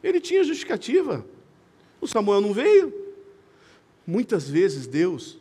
Ele 0.03 0.21
tinha 0.21 0.43
justificativa. 0.43 1.25
O 1.99 2.05
Samuel 2.05 2.39
não 2.39 2.53
veio. 2.53 2.93
Muitas 4.05 4.47
vezes 4.47 4.85
Deus 4.85 5.39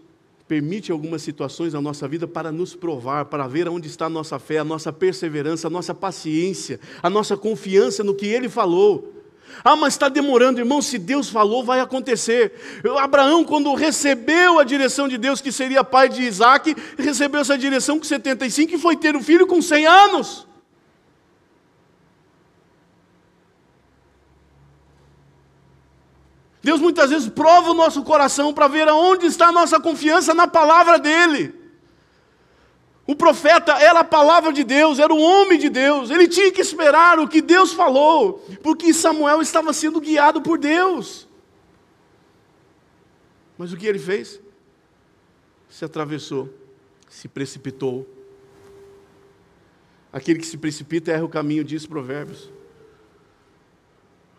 permite 0.49 0.91
algumas 0.91 1.21
situações 1.21 1.75
na 1.75 1.81
nossa 1.83 2.09
vida 2.09 2.27
para 2.27 2.51
nos 2.51 2.75
provar, 2.75 3.27
para 3.27 3.47
ver 3.47 3.69
onde 3.69 3.87
está 3.87 4.07
a 4.07 4.09
nossa 4.09 4.39
fé, 4.39 4.57
a 4.57 4.65
nossa 4.65 4.91
perseverança, 4.91 5.67
a 5.67 5.71
nossa 5.71 5.95
paciência, 5.95 6.81
a 7.03 7.11
nossa 7.11 7.37
confiança 7.37 8.03
no 8.03 8.15
que 8.15 8.25
Ele 8.25 8.49
falou. 8.49 9.13
Ah, 9.63 9.77
mas 9.77 9.93
está 9.93 10.09
demorando, 10.09 10.59
irmão. 10.59 10.81
Se 10.81 10.97
Deus 10.97 11.29
falou, 11.29 11.63
vai 11.63 11.81
acontecer. 11.81 12.81
Abraão, 12.99 13.45
quando 13.45 13.75
recebeu 13.75 14.59
a 14.59 14.65
direção 14.65 15.07
de 15.07 15.19
Deus, 15.19 15.43
que 15.43 15.53
seria 15.53 15.85
pai 15.85 16.09
de 16.09 16.23
Isaac, 16.23 16.75
recebeu 16.97 17.43
essa 17.43 17.59
direção 17.59 17.99
com 17.99 18.07
75 18.07 18.75
e 18.75 18.79
foi 18.79 18.97
ter 18.97 19.15
um 19.15 19.23
filho 19.23 19.47
com 19.47 19.61
100 19.61 19.87
anos. 19.87 20.47
Deus 26.67 26.81
muitas 26.81 27.11
vezes 27.11 27.29
prova 27.29 27.71
o 27.71 27.75
nosso 27.75 28.03
coração 28.03 28.53
para 28.53 28.67
ver 28.67 28.89
aonde 28.89 29.25
está 29.25 29.51
a 29.51 29.53
nossa 29.53 29.79
confiança 29.79 30.35
na 30.35 30.49
palavra 30.49 30.99
dEle. 30.99 31.55
O 33.07 33.15
profeta 33.15 33.75
era 33.75 34.01
a 34.01 34.05
palavra 34.05 34.53
de 34.53 34.65
Deus, 34.65 34.99
era 34.99 35.15
o 35.15 35.21
homem 35.21 35.61
de 35.61 35.69
Deus, 35.69 36.11
ele 36.11 36.27
tinha 36.27 36.51
que 36.51 36.61
esperar 36.61 37.21
o 37.21 37.29
que 37.29 37.41
Deus 37.41 37.73
falou, 37.73 38.45
porque 38.65 38.93
Samuel 38.93 39.41
estava 39.41 39.73
sendo 39.73 40.01
guiado 40.01 40.43
por 40.43 40.59
Deus. 40.59 41.29
Mas 43.57 43.73
o 43.73 43.77
que 43.77 43.87
ele 43.87 44.01
fez? 44.01 44.41
Se 45.69 45.85
atravessou, 45.85 46.53
se 47.09 47.29
precipitou. 47.29 48.05
Aquele 50.13 50.41
que 50.41 50.47
se 50.47 50.59
precipita 50.59 51.13
erra 51.13 51.25
o 51.25 51.29
caminho, 51.29 51.63
diz 51.63 51.87
Provérbios. 51.87 52.56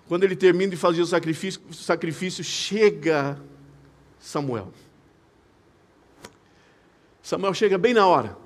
Quando 0.08 0.24
ele 0.24 0.36
termina 0.36 0.72
de 0.72 0.78
fazer 0.78 1.02
o 1.02 1.06
sacrifício, 1.06 1.62
o 1.70 1.74
sacrifício 1.74 2.44
chega 2.44 3.38
Samuel. 4.20 4.72
Samuel 7.22 7.54
chega 7.54 7.78
bem 7.78 7.94
na 7.94 8.08
hora. 8.08 8.38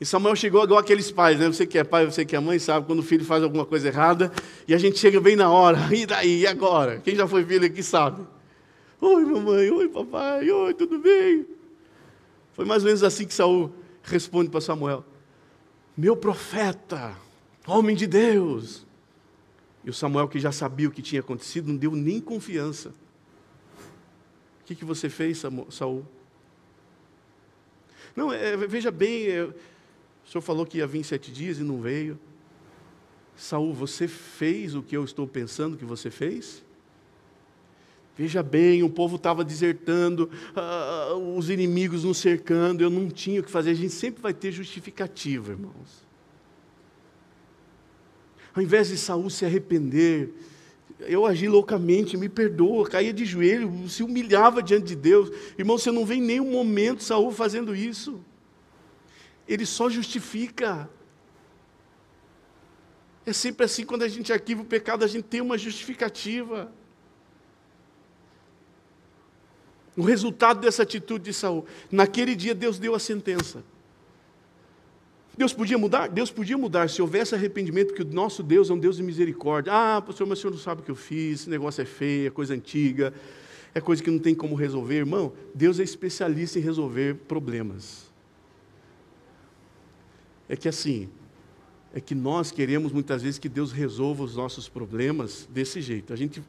E 0.00 0.06
Samuel 0.06 0.36
chegou 0.36 0.62
igual 0.62 0.78
aqueles 0.80 1.10
pais, 1.10 1.38
né? 1.38 1.46
Você 1.46 1.66
que 1.66 1.78
é 1.78 1.84
pai, 1.84 2.04
você 2.04 2.24
que 2.24 2.34
é 2.34 2.40
mãe, 2.40 2.58
sabe 2.58 2.86
quando 2.86 3.00
o 3.00 3.02
filho 3.02 3.24
faz 3.24 3.42
alguma 3.42 3.64
coisa 3.64 3.88
errada 3.88 4.32
e 4.66 4.74
a 4.74 4.78
gente 4.78 4.98
chega 4.98 5.20
bem 5.20 5.36
na 5.36 5.50
hora. 5.50 5.78
E 5.94 6.06
daí? 6.06 6.40
E 6.40 6.46
agora? 6.46 6.98
Quem 6.98 7.14
já 7.14 7.26
foi 7.26 7.44
filho 7.44 7.66
aqui 7.66 7.82
sabe. 7.82 8.24
Oi, 9.00 9.24
mamãe. 9.24 9.70
Oi, 9.70 9.88
papai. 9.88 10.50
Oi, 10.50 10.74
tudo 10.74 10.98
bem? 10.98 11.46
Foi 12.54 12.64
mais 12.64 12.82
ou 12.82 12.86
menos 12.86 13.04
assim 13.04 13.24
que 13.24 13.34
Saul 13.34 13.72
responde 14.02 14.50
para 14.50 14.60
Samuel: 14.60 15.04
Meu 15.96 16.16
profeta, 16.16 17.16
homem 17.66 17.94
de 17.94 18.06
Deus. 18.08 18.87
E 19.88 19.90
o 19.90 19.94
Samuel, 19.94 20.28
que 20.28 20.38
já 20.38 20.52
sabia 20.52 20.86
o 20.86 20.90
que 20.90 21.00
tinha 21.00 21.22
acontecido, 21.22 21.68
não 21.68 21.76
deu 21.78 21.92
nem 21.92 22.20
confiança. 22.20 22.90
O 24.60 24.64
que, 24.66 24.74
que 24.74 24.84
você 24.84 25.08
fez, 25.08 25.40
Saul? 25.70 26.04
Não, 28.14 28.30
é, 28.30 28.54
veja 28.54 28.90
bem, 28.90 29.28
é, 29.28 29.44
o 29.44 29.54
senhor 30.30 30.42
falou 30.42 30.66
que 30.66 30.76
ia 30.76 30.86
vir 30.86 31.02
sete 31.04 31.32
dias 31.32 31.58
e 31.58 31.62
não 31.62 31.80
veio. 31.80 32.20
Saul, 33.34 33.72
você 33.72 34.06
fez 34.06 34.74
o 34.74 34.82
que 34.82 34.94
eu 34.94 35.02
estou 35.02 35.26
pensando 35.26 35.74
que 35.74 35.86
você 35.86 36.10
fez? 36.10 36.62
Veja 38.14 38.42
bem, 38.42 38.82
o 38.82 38.90
povo 38.90 39.16
estava 39.16 39.42
desertando, 39.42 40.30
uh, 40.54 41.34
os 41.34 41.48
inimigos 41.48 42.04
nos 42.04 42.18
cercando, 42.18 42.82
eu 42.82 42.90
não 42.90 43.08
tinha 43.08 43.40
o 43.40 43.42
que 43.42 43.50
fazer. 43.50 43.70
A 43.70 43.74
gente 43.74 43.94
sempre 43.94 44.20
vai 44.20 44.34
ter 44.34 44.52
justificativa, 44.52 45.52
irmãos. 45.52 46.07
Ao 48.58 48.62
invés 48.62 48.88
de 48.88 48.98
Saul 48.98 49.30
se 49.30 49.44
arrepender, 49.44 50.34
eu 50.98 51.24
agi 51.24 51.46
loucamente, 51.46 52.16
me 52.16 52.28
perdoa, 52.28 52.88
caía 52.88 53.12
de 53.12 53.24
joelho, 53.24 53.88
se 53.88 54.02
humilhava 54.02 54.60
diante 54.60 54.86
de 54.86 54.96
Deus. 54.96 55.30
Irmão, 55.56 55.78
você 55.78 55.92
não 55.92 56.04
vê 56.04 56.16
em 56.16 56.20
nenhum 56.20 56.50
momento 56.50 57.04
Saul 57.04 57.30
fazendo 57.30 57.72
isso. 57.72 58.20
Ele 59.46 59.64
só 59.64 59.88
justifica. 59.88 60.90
É 63.24 63.32
sempre 63.32 63.64
assim, 63.64 63.84
quando 63.84 64.02
a 64.02 64.08
gente 64.08 64.32
arquiva 64.32 64.62
o 64.62 64.64
pecado, 64.64 65.04
a 65.04 65.06
gente 65.06 65.26
tem 65.26 65.40
uma 65.40 65.56
justificativa. 65.56 66.68
O 69.96 70.02
resultado 70.02 70.58
dessa 70.58 70.82
atitude 70.82 71.26
de 71.26 71.32
Saul, 71.32 71.64
naquele 71.92 72.34
dia 72.34 72.56
Deus 72.56 72.76
deu 72.76 72.92
a 72.92 72.98
sentença. 72.98 73.62
Deus 75.38 75.52
podia 75.52 75.78
mudar? 75.78 76.08
Deus 76.08 76.32
podia 76.32 76.58
mudar 76.58 76.90
se 76.90 77.00
houvesse 77.00 77.32
arrependimento, 77.32 77.94
porque 77.94 78.02
o 78.02 78.12
nosso 78.12 78.42
Deus 78.42 78.70
é 78.70 78.74
um 78.74 78.78
Deus 78.78 78.96
de 78.96 79.04
misericórdia. 79.04 79.72
Ah, 79.72 80.02
pastor, 80.02 80.26
mas 80.26 80.38
o 80.38 80.42
senhor 80.42 80.50
não 80.52 80.58
sabe 80.58 80.80
o 80.80 80.84
que 80.84 80.90
eu 80.90 80.96
fiz, 80.96 81.42
esse 81.42 81.50
negócio 81.50 81.80
é 81.80 81.84
feio, 81.84 82.26
é 82.26 82.30
coisa 82.30 82.54
antiga, 82.54 83.14
é 83.72 83.80
coisa 83.80 84.02
que 84.02 84.10
não 84.10 84.18
tem 84.18 84.34
como 84.34 84.56
resolver. 84.56 84.96
Irmão, 84.96 85.32
Deus 85.54 85.78
é 85.78 85.84
especialista 85.84 86.58
em 86.58 86.62
resolver 86.62 87.14
problemas. 87.28 88.10
É 90.48 90.56
que 90.56 90.68
assim, 90.68 91.08
é 91.94 92.00
que 92.00 92.16
nós 92.16 92.50
queremos 92.50 92.90
muitas 92.90 93.22
vezes 93.22 93.38
que 93.38 93.48
Deus 93.48 93.70
resolva 93.70 94.24
os 94.24 94.34
nossos 94.34 94.68
problemas 94.68 95.48
desse 95.52 95.80
jeito. 95.80 96.12
A 96.12 96.16
gente 96.16 96.42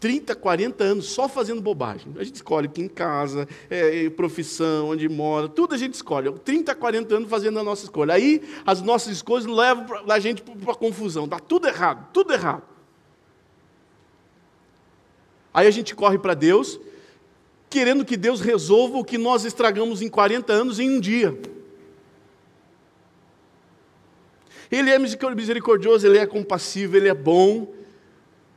30, 0.00 0.34
40 0.34 0.82
anos 0.82 1.06
só 1.06 1.28
fazendo 1.28 1.60
bobagem. 1.60 2.12
A 2.16 2.24
gente 2.24 2.36
escolhe 2.36 2.66
aqui 2.66 2.80
em 2.80 2.88
casa, 2.88 3.46
é, 3.68 4.08
profissão, 4.08 4.88
onde 4.88 5.06
mora, 5.10 5.46
tudo 5.46 5.74
a 5.74 5.78
gente 5.78 5.92
escolhe. 5.92 6.32
30, 6.32 6.74
40 6.74 7.14
anos 7.14 7.28
fazendo 7.28 7.58
a 7.58 7.62
nossa 7.62 7.84
escolha. 7.84 8.14
Aí 8.14 8.42
as 8.64 8.80
nossas 8.80 9.12
escolhas 9.12 9.44
levam 9.44 9.86
a 10.08 10.18
gente 10.18 10.42
para 10.42 10.74
confusão. 10.74 11.28
Dá 11.28 11.38
tudo 11.38 11.68
errado, 11.68 12.08
tudo 12.14 12.32
errado. 12.32 12.62
Aí 15.52 15.66
a 15.66 15.70
gente 15.70 15.94
corre 15.94 16.18
para 16.18 16.32
Deus, 16.32 16.80
querendo 17.68 18.04
que 18.04 18.16
Deus 18.16 18.40
resolva 18.40 18.96
o 18.96 19.04
que 19.04 19.18
nós 19.18 19.44
estragamos 19.44 20.00
em 20.00 20.08
40 20.08 20.50
anos 20.50 20.80
em 20.80 20.96
um 20.96 21.00
dia. 21.00 21.38
Ele 24.70 24.88
é 24.88 24.98
misericordioso, 24.98 26.06
ele 26.06 26.16
é 26.16 26.26
compassivo, 26.26 26.96
ele 26.96 27.08
é 27.08 27.14
bom. 27.14 27.79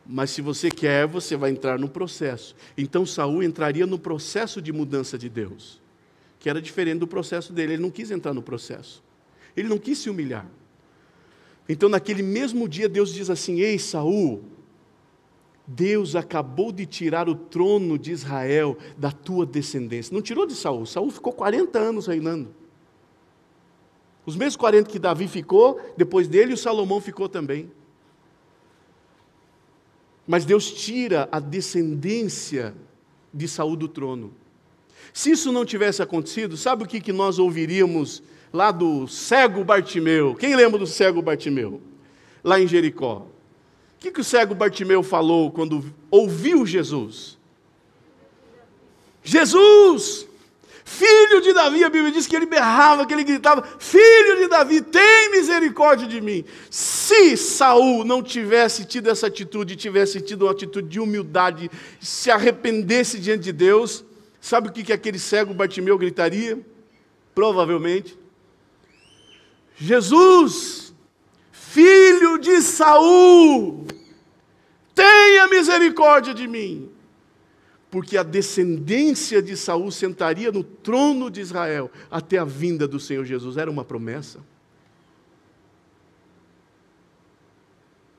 Mas 0.05 0.31
se 0.31 0.41
você 0.41 0.69
quer, 0.69 1.07
você 1.07 1.35
vai 1.35 1.51
entrar 1.51 1.79
no 1.79 1.87
processo. 1.87 2.55
Então 2.77 3.05
Saul 3.05 3.41
entraria 3.41 3.85
no 3.85 3.97
processo 3.97 4.61
de 4.61 4.73
mudança 4.73 5.17
de 5.17 5.29
Deus, 5.29 5.81
que 6.39 6.49
era 6.49 6.61
diferente 6.61 6.99
do 6.99 7.07
processo 7.07 7.53
dele. 7.53 7.73
Ele 7.73 7.81
não 7.81 7.91
quis 7.91 8.11
entrar 8.11 8.33
no 8.33 8.41
processo. 8.41 9.01
Ele 9.55 9.69
não 9.69 9.77
quis 9.77 9.97
se 9.99 10.09
humilhar. 10.09 10.45
Então 11.69 11.87
naquele 11.87 12.21
mesmo 12.21 12.67
dia 12.67 12.89
Deus 12.89 13.13
diz 13.13 13.29
assim: 13.29 13.61
"Ei, 13.61 13.79
Saul, 13.79 14.43
Deus 15.65 16.15
acabou 16.15 16.71
de 16.71 16.85
tirar 16.85 17.29
o 17.29 17.35
trono 17.35 17.97
de 17.97 18.11
Israel 18.11 18.77
da 18.97 19.11
tua 19.11 19.45
descendência. 19.45 20.13
Não 20.13 20.21
tirou 20.21 20.45
de 20.45 20.53
Saul. 20.53 20.85
Saul 20.85 21.09
ficou 21.09 21.31
40 21.31 21.79
anos 21.79 22.07
reinando. 22.07 22.53
Os 24.25 24.35
mesmos 24.35 24.55
40 24.57 24.89
que 24.89 24.99
Davi 24.99 25.27
ficou, 25.27 25.79
depois 25.97 26.27
dele 26.27 26.53
o 26.53 26.57
Salomão 26.57 26.99
ficou 26.99 27.29
também. 27.29 27.71
Mas 30.25 30.45
Deus 30.45 30.71
tira 30.71 31.27
a 31.31 31.39
descendência 31.39 32.73
de 33.33 33.47
Saul 33.47 33.75
do 33.75 33.87
trono. 33.87 34.33
Se 35.13 35.31
isso 35.31 35.51
não 35.51 35.65
tivesse 35.65 36.01
acontecido, 36.01 36.55
sabe 36.55 36.83
o 36.83 36.87
que, 36.87 37.01
que 37.01 37.11
nós 37.11 37.39
ouviríamos 37.39 38.23
lá 38.51 38.71
do 38.71 39.07
cego 39.07 39.63
Bartimeu? 39.63 40.35
Quem 40.35 40.55
lembra 40.55 40.79
do 40.79 40.87
cego 40.87 41.21
Bartimeu? 41.21 41.81
Lá 42.43 42.59
em 42.59 42.67
Jericó. 42.67 43.27
O 43.95 43.99
que, 43.99 44.11
que 44.11 44.21
o 44.21 44.23
cego 44.23 44.55
Bartimeu 44.55 45.03
falou 45.03 45.51
quando 45.51 45.83
ouviu 46.09 46.65
Jesus? 46.65 47.37
Jesus! 49.23 50.27
Filho 50.85 51.41
de 51.41 51.53
Davi, 51.53 51.83
a 51.83 51.89
Bíblia 51.89 52.11
diz 52.11 52.27
que 52.27 52.35
ele 52.35 52.45
berrava, 52.45 53.05
que 53.05 53.13
ele 53.13 53.23
gritava: 53.23 53.63
Filho 53.79 54.37
de 54.37 54.47
Davi, 54.47 54.81
tem 54.81 55.31
misericórdia 55.31 56.07
de 56.07 56.19
mim. 56.19 56.43
Se 56.69 57.37
Saul 57.37 58.03
não 58.03 58.21
tivesse 58.21 58.85
tido 58.85 59.09
essa 59.09 59.27
atitude, 59.27 59.77
tivesse 59.77 60.19
tido 60.19 60.43
uma 60.43 60.51
atitude 60.51 60.87
de 60.89 60.99
humildade, 60.99 61.71
se 62.01 62.29
arrependesse 62.29 63.17
diante 63.17 63.43
de 63.43 63.53
Deus, 63.53 64.03
sabe 64.41 64.67
o 64.67 64.71
que, 64.71 64.83
que 64.83 64.91
aquele 64.91 65.17
cego 65.17 65.53
Bartimeu 65.53 65.97
gritaria? 65.97 66.59
Provavelmente: 67.33 68.17
Jesus, 69.77 70.93
filho 71.51 72.37
de 72.37 72.61
Saul, 72.61 73.87
tenha 74.93 75.47
misericórdia 75.47 76.33
de 76.33 76.45
mim 76.45 76.92
porque 77.93 78.17
a 78.17 78.23
descendência 78.23 79.39
de 79.39 79.55
Saul 79.55 79.91
sentaria 79.91 80.51
no 80.51 80.63
trono 80.63 81.29
de 81.29 81.39
Israel 81.39 81.91
até 82.09 82.39
a 82.39 82.43
vinda 82.43 82.87
do 82.87 82.99
Senhor 82.99 83.23
Jesus. 83.23 83.55
Era 83.55 83.69
uma 83.69 83.85
promessa. 83.85 84.39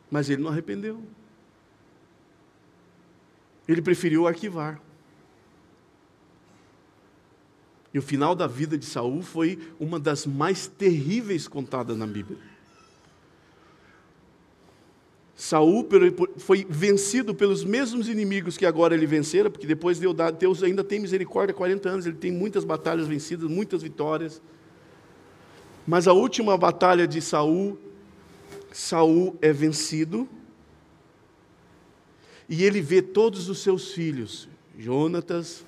Mas 0.09 0.31
ele 0.31 0.41
não 0.41 0.53
arrependeu. 0.53 1.03
Ele 3.67 3.83
preferiu 3.83 4.29
arquivar. 4.29 4.81
E 7.93 7.99
o 7.99 8.03
final 8.03 8.37
da 8.37 8.47
vida 8.47 8.79
de 8.79 8.87
Saul 8.87 9.23
foi 9.23 9.59
uma 9.81 9.99
das 9.99 10.25
mais 10.25 10.69
terríveis 10.69 11.49
contadas 11.49 11.97
na 11.97 12.07
Bíblia. 12.07 12.39
Saul 15.37 15.88
foi 16.37 16.64
vencido 16.68 17.35
pelos 17.35 17.64
mesmos 17.64 18.09
inimigos 18.09 18.57
que 18.57 18.64
agora 18.64 18.94
ele 18.94 19.07
vencera, 19.07 19.51
porque 19.51 19.66
depois 19.66 19.99
Deus 19.99 20.62
ainda 20.62 20.85
tem 20.85 21.01
misericórdia, 21.01 21.53
40 21.53 21.88
anos, 21.88 22.07
ele 22.07 22.16
tem 22.16 22.31
muitas 22.31 22.64
batalhas 22.64 23.09
vencidas, 23.09 23.51
muitas 23.51 23.83
vitórias. 23.83 24.40
Mas 25.85 26.07
a 26.07 26.12
última 26.12 26.57
batalha 26.57 27.07
de 27.07 27.20
Saul, 27.20 27.77
Saul 28.73 29.37
é 29.42 29.53
vencido, 29.53 30.29
e 32.49 32.62
ele 32.62 32.81
vê 32.81 33.03
todos 33.03 33.49
os 33.49 33.59
seus 33.59 33.92
filhos, 33.92 34.49
Jonatas 34.79 35.64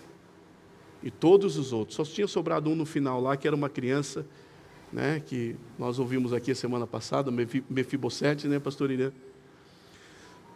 e 1.03 1.11
todos 1.11 1.57
os 1.57 1.73
outros. 1.73 1.97
Só 1.97 2.05
tinha 2.05 2.29
sobrado 2.29 2.71
um 2.71 2.77
no 2.77 2.87
final 2.87 3.21
lá, 3.21 3.37
que 3.37 3.47
era 3.47 3.57
uma 3.57 3.69
criança, 3.69 4.25
né, 4.93 5.21
que 5.27 5.57
nós 5.79 5.99
ouvimos 5.99 6.33
aqui 6.33 6.53
a 6.53 6.55
semana 6.55 6.87
passada, 6.87 7.33
Mefibosete, 7.69 8.47
né, 8.47 8.61
pastor 8.61 8.91
Irã? 8.91 9.11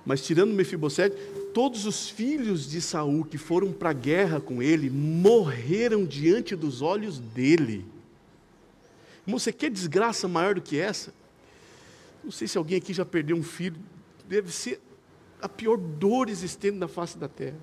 Mas 0.04 0.22
tirando 0.22 0.54
Mefibosete, 0.54 1.16
todos 1.52 1.84
os 1.84 2.08
filhos 2.08 2.68
de 2.68 2.80
Saul 2.80 3.24
que 3.24 3.36
foram 3.36 3.72
para 3.72 3.90
a 3.90 3.94
guerra 3.94 4.40
com 4.40 4.62
ele 4.62 4.88
morreram 4.88 6.04
diante 6.04 6.56
dos 6.56 6.80
olhos 6.80 7.18
dele. 7.18 7.84
Irmão, 9.26 9.38
você 9.38 9.52
quer 9.52 9.70
desgraça 9.70 10.26
maior 10.26 10.54
do 10.54 10.62
que 10.62 10.78
essa? 10.78 11.12
Não 12.24 12.30
sei 12.30 12.48
se 12.48 12.56
alguém 12.56 12.78
aqui 12.78 12.92
já 12.92 13.04
perdeu 13.04 13.36
um 13.36 13.42
filho. 13.42 13.76
Deve 14.26 14.50
ser 14.50 14.80
a 15.40 15.48
pior 15.48 15.76
dor 15.76 16.28
existente 16.28 16.76
na 16.76 16.88
face 16.88 17.18
da 17.18 17.28
terra. 17.28 17.58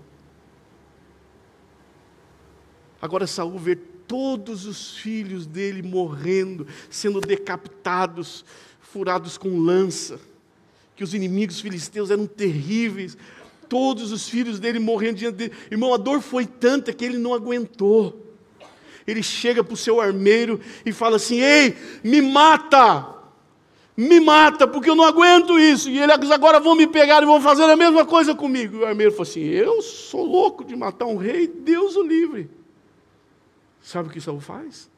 Agora 3.01 3.27
Saul 3.27 3.57
vê 3.57 3.75
todos 3.75 4.65
os 4.65 4.97
filhos 4.97 5.45
dele 5.45 5.81
morrendo, 5.81 6.65
sendo 6.89 7.19
decapitados, 7.19 8.45
furados 8.79 9.37
com 9.37 9.59
lança 9.59 10.19
que 10.97 11.03
os 11.03 11.13
inimigos 11.13 11.61
filisteus 11.61 12.09
eram 12.09 12.25
terríveis, 12.25 13.15
todos 13.69 14.11
os 14.11 14.27
filhos 14.27 14.59
dele 14.59 14.79
morrendo 14.79 15.19
diante 15.19 15.35
dele. 15.35 15.53
Irmão, 15.69 15.93
a 15.93 15.97
dor 15.97 16.21
foi 16.21 16.47
tanta 16.47 16.91
que 16.91 17.05
ele 17.05 17.19
não 17.19 17.35
aguentou. 17.35 18.25
Ele 19.05 19.21
chega 19.21 19.63
para 19.63 19.75
o 19.75 19.77
seu 19.77 20.01
armeiro 20.01 20.59
e 20.83 20.91
fala 20.91 21.17
assim: 21.17 21.39
Ei, 21.39 21.77
me 22.03 22.19
mata! 22.19 23.15
Me 23.95 24.19
mata, 24.19 24.67
porque 24.67 24.89
eu 24.89 24.95
não 24.95 25.03
aguento 25.03 25.57
isso. 25.57 25.89
E 25.89 25.99
eles 25.99 26.29
agora 26.29 26.59
vão 26.59 26.75
me 26.75 26.85
pegar 26.85 27.21
e 27.23 27.25
vão 27.25 27.41
fazer 27.41 27.63
a 27.63 27.75
mesma 27.75 28.05
coisa 28.05 28.35
comigo. 28.35 28.77
E 28.77 28.79
o 28.81 28.85
armeiro 28.85 29.11
falou 29.11 29.23
assim: 29.23 29.41
Eu 29.41 29.81
sou 29.83 30.25
louco 30.25 30.63
de 30.65 30.75
matar 30.75 31.05
um 31.05 31.15
rei, 31.15 31.47
Deus 31.47 31.95
o 31.95 32.03
livre. 32.03 32.49
Sabe 33.81 34.09
o 34.09 34.11
que 34.11 34.19
Saul 34.19 34.39
faz? 34.39 34.89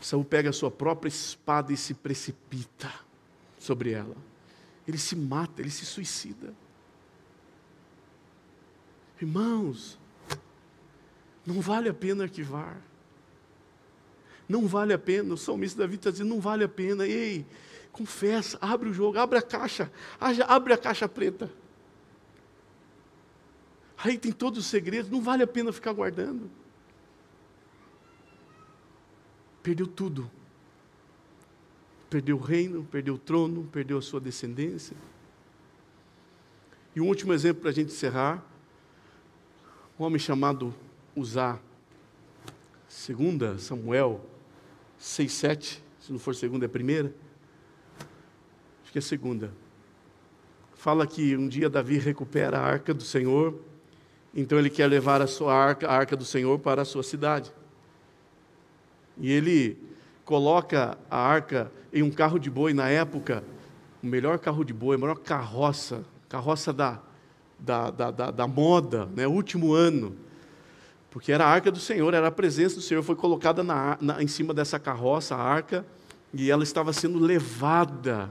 Saul 0.00 0.24
pega 0.24 0.50
a 0.50 0.52
sua 0.52 0.70
própria 0.70 1.08
espada 1.08 1.72
e 1.72 1.76
se 1.76 1.94
precipita 1.94 3.07
sobre 3.68 3.90
ela. 3.90 4.16
Ele 4.86 4.96
se 4.96 5.14
mata, 5.14 5.60
ele 5.60 5.70
se 5.70 5.84
suicida. 5.84 6.54
Irmãos, 9.20 9.98
não 11.44 11.60
vale 11.60 11.90
a 11.90 11.94
pena 11.94 12.24
arquivar. 12.24 12.80
Não 14.48 14.66
vale 14.66 14.94
a 14.94 14.98
pena. 14.98 15.34
O 15.34 15.36
salmista 15.36 15.80
Davi 15.80 15.96
está 15.96 16.10
dizendo: 16.10 16.30
não 16.30 16.40
vale 16.40 16.64
a 16.64 16.68
pena. 16.68 17.06
Ei, 17.06 17.44
confessa, 17.92 18.56
abre 18.60 18.88
o 18.88 18.94
jogo, 18.94 19.18
abre 19.18 19.38
a 19.38 19.42
caixa, 19.42 19.92
abre 20.46 20.72
a 20.72 20.78
caixa 20.78 21.06
preta. 21.06 21.52
Aí 23.98 24.16
tem 24.16 24.32
todos 24.32 24.60
os 24.60 24.66
segredos, 24.66 25.10
não 25.10 25.20
vale 25.20 25.42
a 25.42 25.46
pena 25.46 25.72
ficar 25.72 25.92
guardando. 25.92 26.50
Perdeu 29.62 29.86
tudo. 29.86 30.30
Perdeu 32.10 32.36
o 32.36 32.40
reino, 32.40 32.84
perdeu 32.84 33.14
o 33.14 33.18
trono, 33.18 33.68
perdeu 33.70 33.98
a 33.98 34.02
sua 34.02 34.20
descendência. 34.20 34.96
E 36.96 37.00
um 37.00 37.06
último 37.06 37.32
exemplo 37.32 37.62
para 37.62 37.70
a 37.70 37.74
gente 37.74 37.92
encerrar. 37.92 38.44
Um 39.98 40.04
homem 40.04 40.18
chamado 40.18 40.74
Uzá. 41.14 41.58
Segunda 42.88 43.58
Samuel 43.58 44.24
6, 44.98 45.32
7. 45.32 45.84
Se 46.00 46.12
não 46.12 46.18
for 46.18 46.34
segunda, 46.34 46.64
é 46.64 46.68
primeira. 46.68 47.14
Acho 48.82 48.92
que 48.92 48.98
é 48.98 49.02
segunda. 49.02 49.52
Fala 50.74 51.06
que 51.06 51.36
um 51.36 51.48
dia 51.48 51.68
Davi 51.68 51.98
recupera 51.98 52.58
a 52.58 52.62
arca 52.62 52.94
do 52.94 53.02
Senhor. 53.02 53.60
Então 54.34 54.58
ele 54.58 54.70
quer 54.70 54.86
levar 54.86 55.20
a 55.20 55.26
sua 55.26 55.54
arca, 55.54 55.86
a 55.86 55.92
arca 55.92 56.16
do 56.16 56.24
Senhor, 56.24 56.58
para 56.58 56.82
a 56.82 56.84
sua 56.84 57.02
cidade. 57.02 57.52
E 59.18 59.30
ele 59.30 59.76
coloca 60.28 60.98
a 61.10 61.16
arca 61.16 61.72
em 61.90 62.02
um 62.02 62.10
carro 62.10 62.38
de 62.38 62.50
boi 62.50 62.74
na 62.74 62.86
época, 62.90 63.42
o 64.02 64.06
melhor 64.06 64.38
carro 64.38 64.62
de 64.62 64.74
boi, 64.74 64.94
a 64.94 64.98
melhor 64.98 65.16
carroça, 65.16 66.04
carroça 66.28 66.70
da, 66.70 67.00
da, 67.58 67.90
da, 67.90 68.10
da, 68.10 68.30
da 68.30 68.46
moda, 68.46 69.06
né, 69.16 69.26
último 69.26 69.72
ano. 69.72 70.14
Porque 71.10 71.32
era 71.32 71.46
a 71.46 71.48
arca 71.48 71.70
do 71.70 71.80
Senhor, 71.80 72.12
era 72.12 72.28
a 72.28 72.30
presença 72.30 72.74
do 72.74 72.82
Senhor, 72.82 73.02
foi 73.02 73.16
colocada 73.16 73.64
na, 73.64 73.96
na, 74.02 74.22
em 74.22 74.26
cima 74.26 74.52
dessa 74.52 74.78
carroça, 74.78 75.34
a 75.34 75.40
arca, 75.40 75.82
e 76.34 76.50
ela 76.50 76.62
estava 76.62 76.92
sendo 76.92 77.18
levada 77.18 78.30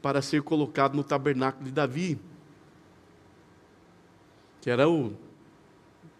para 0.00 0.22
ser 0.22 0.40
colocada 0.40 0.96
no 0.96 1.04
tabernáculo 1.04 1.66
de 1.66 1.72
Davi, 1.72 2.18
que 4.62 4.70
era 4.70 4.88
o, 4.88 5.12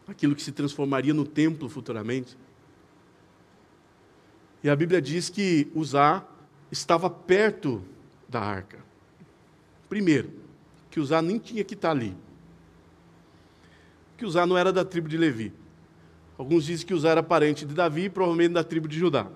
aquilo 0.06 0.36
que 0.36 0.42
se 0.42 0.52
transformaria 0.52 1.14
no 1.14 1.24
templo 1.24 1.66
futuramente. 1.70 2.36
E 4.62 4.70
a 4.70 4.76
Bíblia 4.76 5.02
diz 5.02 5.28
que 5.28 5.70
Uzá 5.74 6.24
estava 6.70 7.10
perto 7.10 7.82
da 8.28 8.40
arca. 8.40 8.78
Primeiro, 9.88 10.30
que 10.90 11.00
Uzá 11.00 11.20
nem 11.20 11.38
tinha 11.38 11.64
que 11.64 11.74
estar 11.74 11.90
ali. 11.90 12.16
Que 14.16 14.24
Uzá 14.24 14.46
não 14.46 14.56
era 14.56 14.72
da 14.72 14.84
tribo 14.84 15.08
de 15.08 15.16
Levi. 15.16 15.52
Alguns 16.38 16.64
dizem 16.64 16.86
que 16.86 16.94
Uzá 16.94 17.10
era 17.10 17.22
parente 17.22 17.66
de 17.66 17.74
Davi, 17.74 18.08
provavelmente 18.08 18.52
da 18.52 18.64
tribo 18.64 18.86
de 18.86 18.98
Judá. 18.98 19.26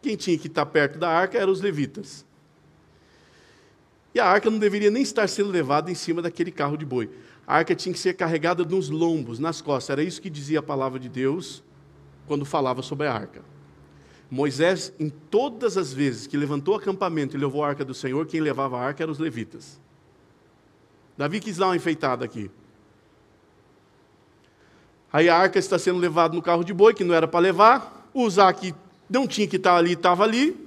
Quem 0.00 0.16
tinha 0.16 0.38
que 0.38 0.46
estar 0.46 0.66
perto 0.66 0.98
da 0.98 1.08
arca 1.08 1.36
eram 1.36 1.52
os 1.52 1.60
levitas. 1.60 2.24
E 4.14 4.20
a 4.20 4.26
arca 4.26 4.48
não 4.50 4.58
deveria 4.58 4.90
nem 4.90 5.02
estar 5.02 5.28
sendo 5.28 5.50
levada 5.50 5.90
em 5.90 5.94
cima 5.94 6.22
daquele 6.22 6.50
carro 6.50 6.76
de 6.76 6.86
boi. 6.86 7.10
A 7.46 7.56
arca 7.56 7.74
tinha 7.74 7.92
que 7.92 7.98
ser 7.98 8.14
carregada 8.14 8.64
nos 8.64 8.88
lombos, 8.88 9.38
nas 9.38 9.60
costas. 9.60 9.90
Era 9.90 10.02
isso 10.02 10.22
que 10.22 10.30
dizia 10.30 10.60
a 10.60 10.62
palavra 10.62 10.98
de 10.98 11.08
Deus 11.08 11.62
quando 12.26 12.44
falava 12.44 12.82
sobre 12.82 13.06
a 13.06 13.12
arca. 13.12 13.55
Moisés, 14.30 14.92
em 14.98 15.08
todas 15.08 15.76
as 15.76 15.92
vezes 15.92 16.26
que 16.26 16.36
levantou 16.36 16.74
o 16.74 16.78
acampamento 16.78 17.36
e 17.36 17.40
levou 17.40 17.62
a 17.62 17.68
arca 17.68 17.84
do 17.84 17.94
Senhor, 17.94 18.26
quem 18.26 18.40
levava 18.40 18.78
a 18.78 18.82
arca 18.82 19.02
eram 19.02 19.12
os 19.12 19.18
levitas. 19.18 19.80
Davi 21.16 21.40
quis 21.40 21.56
dar 21.56 21.66
uma 21.66 21.76
enfeitada 21.76 22.24
aqui. 22.24 22.50
Aí 25.12 25.28
a 25.28 25.36
arca 25.36 25.58
está 25.58 25.78
sendo 25.78 25.98
levada 25.98 26.34
no 26.34 26.42
carro 26.42 26.64
de 26.64 26.74
boi, 26.74 26.92
que 26.92 27.04
não 27.04 27.14
era 27.14 27.28
para 27.28 27.40
levar. 27.40 28.08
O 28.12 28.24
Uzá, 28.24 28.52
que 28.52 28.74
não 29.08 29.26
tinha 29.26 29.46
que 29.46 29.56
estar 29.56 29.76
ali, 29.76 29.92
estava 29.92 30.24
ali. 30.24 30.66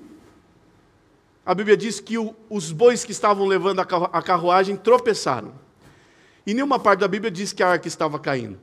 A 1.46 1.54
Bíblia 1.54 1.76
diz 1.76 2.00
que 2.00 2.18
o, 2.18 2.34
os 2.50 2.72
bois 2.72 3.04
que 3.04 3.12
estavam 3.12 3.46
levando 3.46 3.80
a 3.80 4.22
carruagem 4.22 4.76
tropeçaram. 4.76 5.52
E 6.48 6.54
nenhuma 6.54 6.80
parte 6.80 7.02
da 7.02 7.08
Bíblia 7.08 7.30
diz 7.30 7.54
que 7.54 7.62
a 7.62 7.70
arca 7.70 7.88
estava 7.88 8.18
caindo. 8.18 8.58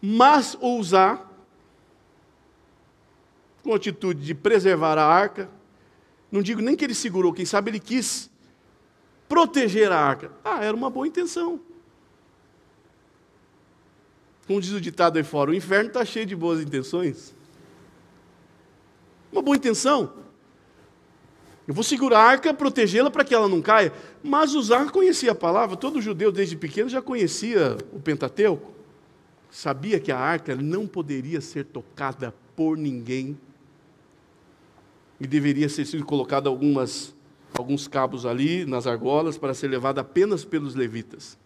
Mas 0.00 0.56
o 0.60 0.78
Uzá 0.78 1.20
com 3.68 3.74
a 3.74 3.76
atitude 3.76 4.24
de 4.24 4.34
preservar 4.34 4.96
a 4.96 5.04
arca. 5.04 5.46
Não 6.32 6.40
digo 6.40 6.62
nem 6.62 6.74
que 6.74 6.82
ele 6.82 6.94
segurou, 6.94 7.34
quem 7.34 7.44
sabe 7.44 7.70
ele 7.70 7.78
quis 7.78 8.30
proteger 9.28 9.92
a 9.92 9.98
arca. 9.98 10.32
Ah, 10.42 10.64
era 10.64 10.74
uma 10.74 10.88
boa 10.88 11.06
intenção. 11.06 11.60
Como 14.46 14.58
diz 14.58 14.72
o 14.72 14.80
ditado 14.80 15.18
aí 15.18 15.22
fora, 15.22 15.50
o 15.50 15.54
inferno 15.54 15.88
está 15.88 16.02
cheio 16.02 16.24
de 16.24 16.34
boas 16.34 16.62
intenções. 16.62 17.34
Uma 19.30 19.42
boa 19.42 19.54
intenção. 19.54 20.14
Eu 21.66 21.74
vou 21.74 21.84
segurar 21.84 22.20
a 22.20 22.24
arca, 22.24 22.54
protegê-la 22.54 23.10
para 23.10 23.22
que 23.22 23.34
ela 23.34 23.50
não 23.50 23.60
caia. 23.60 23.92
Mas 24.22 24.54
usar 24.54 24.90
conhecia 24.90 25.32
a 25.32 25.34
palavra, 25.34 25.76
todo 25.76 26.00
judeu 26.00 26.32
desde 26.32 26.56
pequeno 26.56 26.88
já 26.88 27.02
conhecia 27.02 27.76
o 27.92 28.00
Pentateuco. 28.00 28.72
Sabia 29.50 30.00
que 30.00 30.10
a 30.10 30.18
arca 30.18 30.56
não 30.56 30.86
poderia 30.86 31.42
ser 31.42 31.66
tocada 31.66 32.34
por 32.56 32.78
ninguém 32.78 33.38
e 35.20 35.26
deveria 35.26 35.68
ser 35.68 35.84
sido 35.84 36.04
colocado 36.04 36.48
algumas, 36.48 37.14
alguns 37.54 37.88
cabos 37.88 38.24
ali 38.24 38.64
nas 38.64 38.86
argolas 38.86 39.36
para 39.36 39.54
ser 39.54 39.68
levado 39.68 39.98
apenas 39.98 40.44
pelos 40.44 40.74
levitas. 40.74 41.38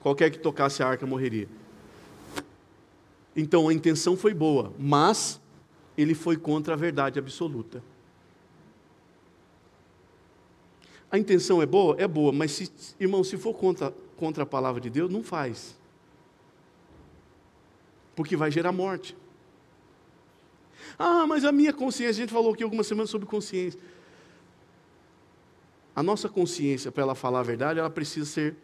Qualquer 0.00 0.30
que 0.30 0.38
tocasse 0.38 0.82
a 0.82 0.88
arca 0.88 1.06
morreria. 1.06 1.48
Então 3.34 3.68
a 3.68 3.74
intenção 3.74 4.16
foi 4.16 4.34
boa, 4.34 4.72
mas 4.78 5.40
ele 5.96 6.14
foi 6.14 6.36
contra 6.36 6.74
a 6.74 6.76
verdade 6.76 7.18
absoluta. 7.18 7.82
A 11.10 11.18
intenção 11.18 11.62
é 11.62 11.66
boa? 11.66 11.94
É 11.96 12.08
boa, 12.08 12.32
mas, 12.32 12.50
se, 12.50 12.68
irmão, 12.98 13.22
se 13.22 13.36
for 13.36 13.54
contra, 13.54 13.94
contra 14.16 14.42
a 14.42 14.46
palavra 14.46 14.80
de 14.80 14.90
Deus, 14.90 15.10
não 15.10 15.22
faz. 15.22 15.78
Porque 18.16 18.36
vai 18.36 18.50
gerar 18.50 18.72
morte. 18.72 19.16
Ah, 20.98 21.26
mas 21.26 21.44
a 21.44 21.52
minha 21.52 21.72
consciência, 21.72 22.22
a 22.22 22.26
gente 22.26 22.32
falou 22.32 22.52
aqui 22.52 22.62
algumas 22.62 22.86
semanas 22.86 23.10
sobre 23.10 23.26
consciência. 23.26 23.78
A 25.94 26.02
nossa 26.02 26.28
consciência, 26.28 26.90
para 26.90 27.02
ela 27.02 27.14
falar 27.14 27.40
a 27.40 27.42
verdade, 27.42 27.78
ela 27.78 27.90
precisa 27.90 28.26
ser 28.26 28.56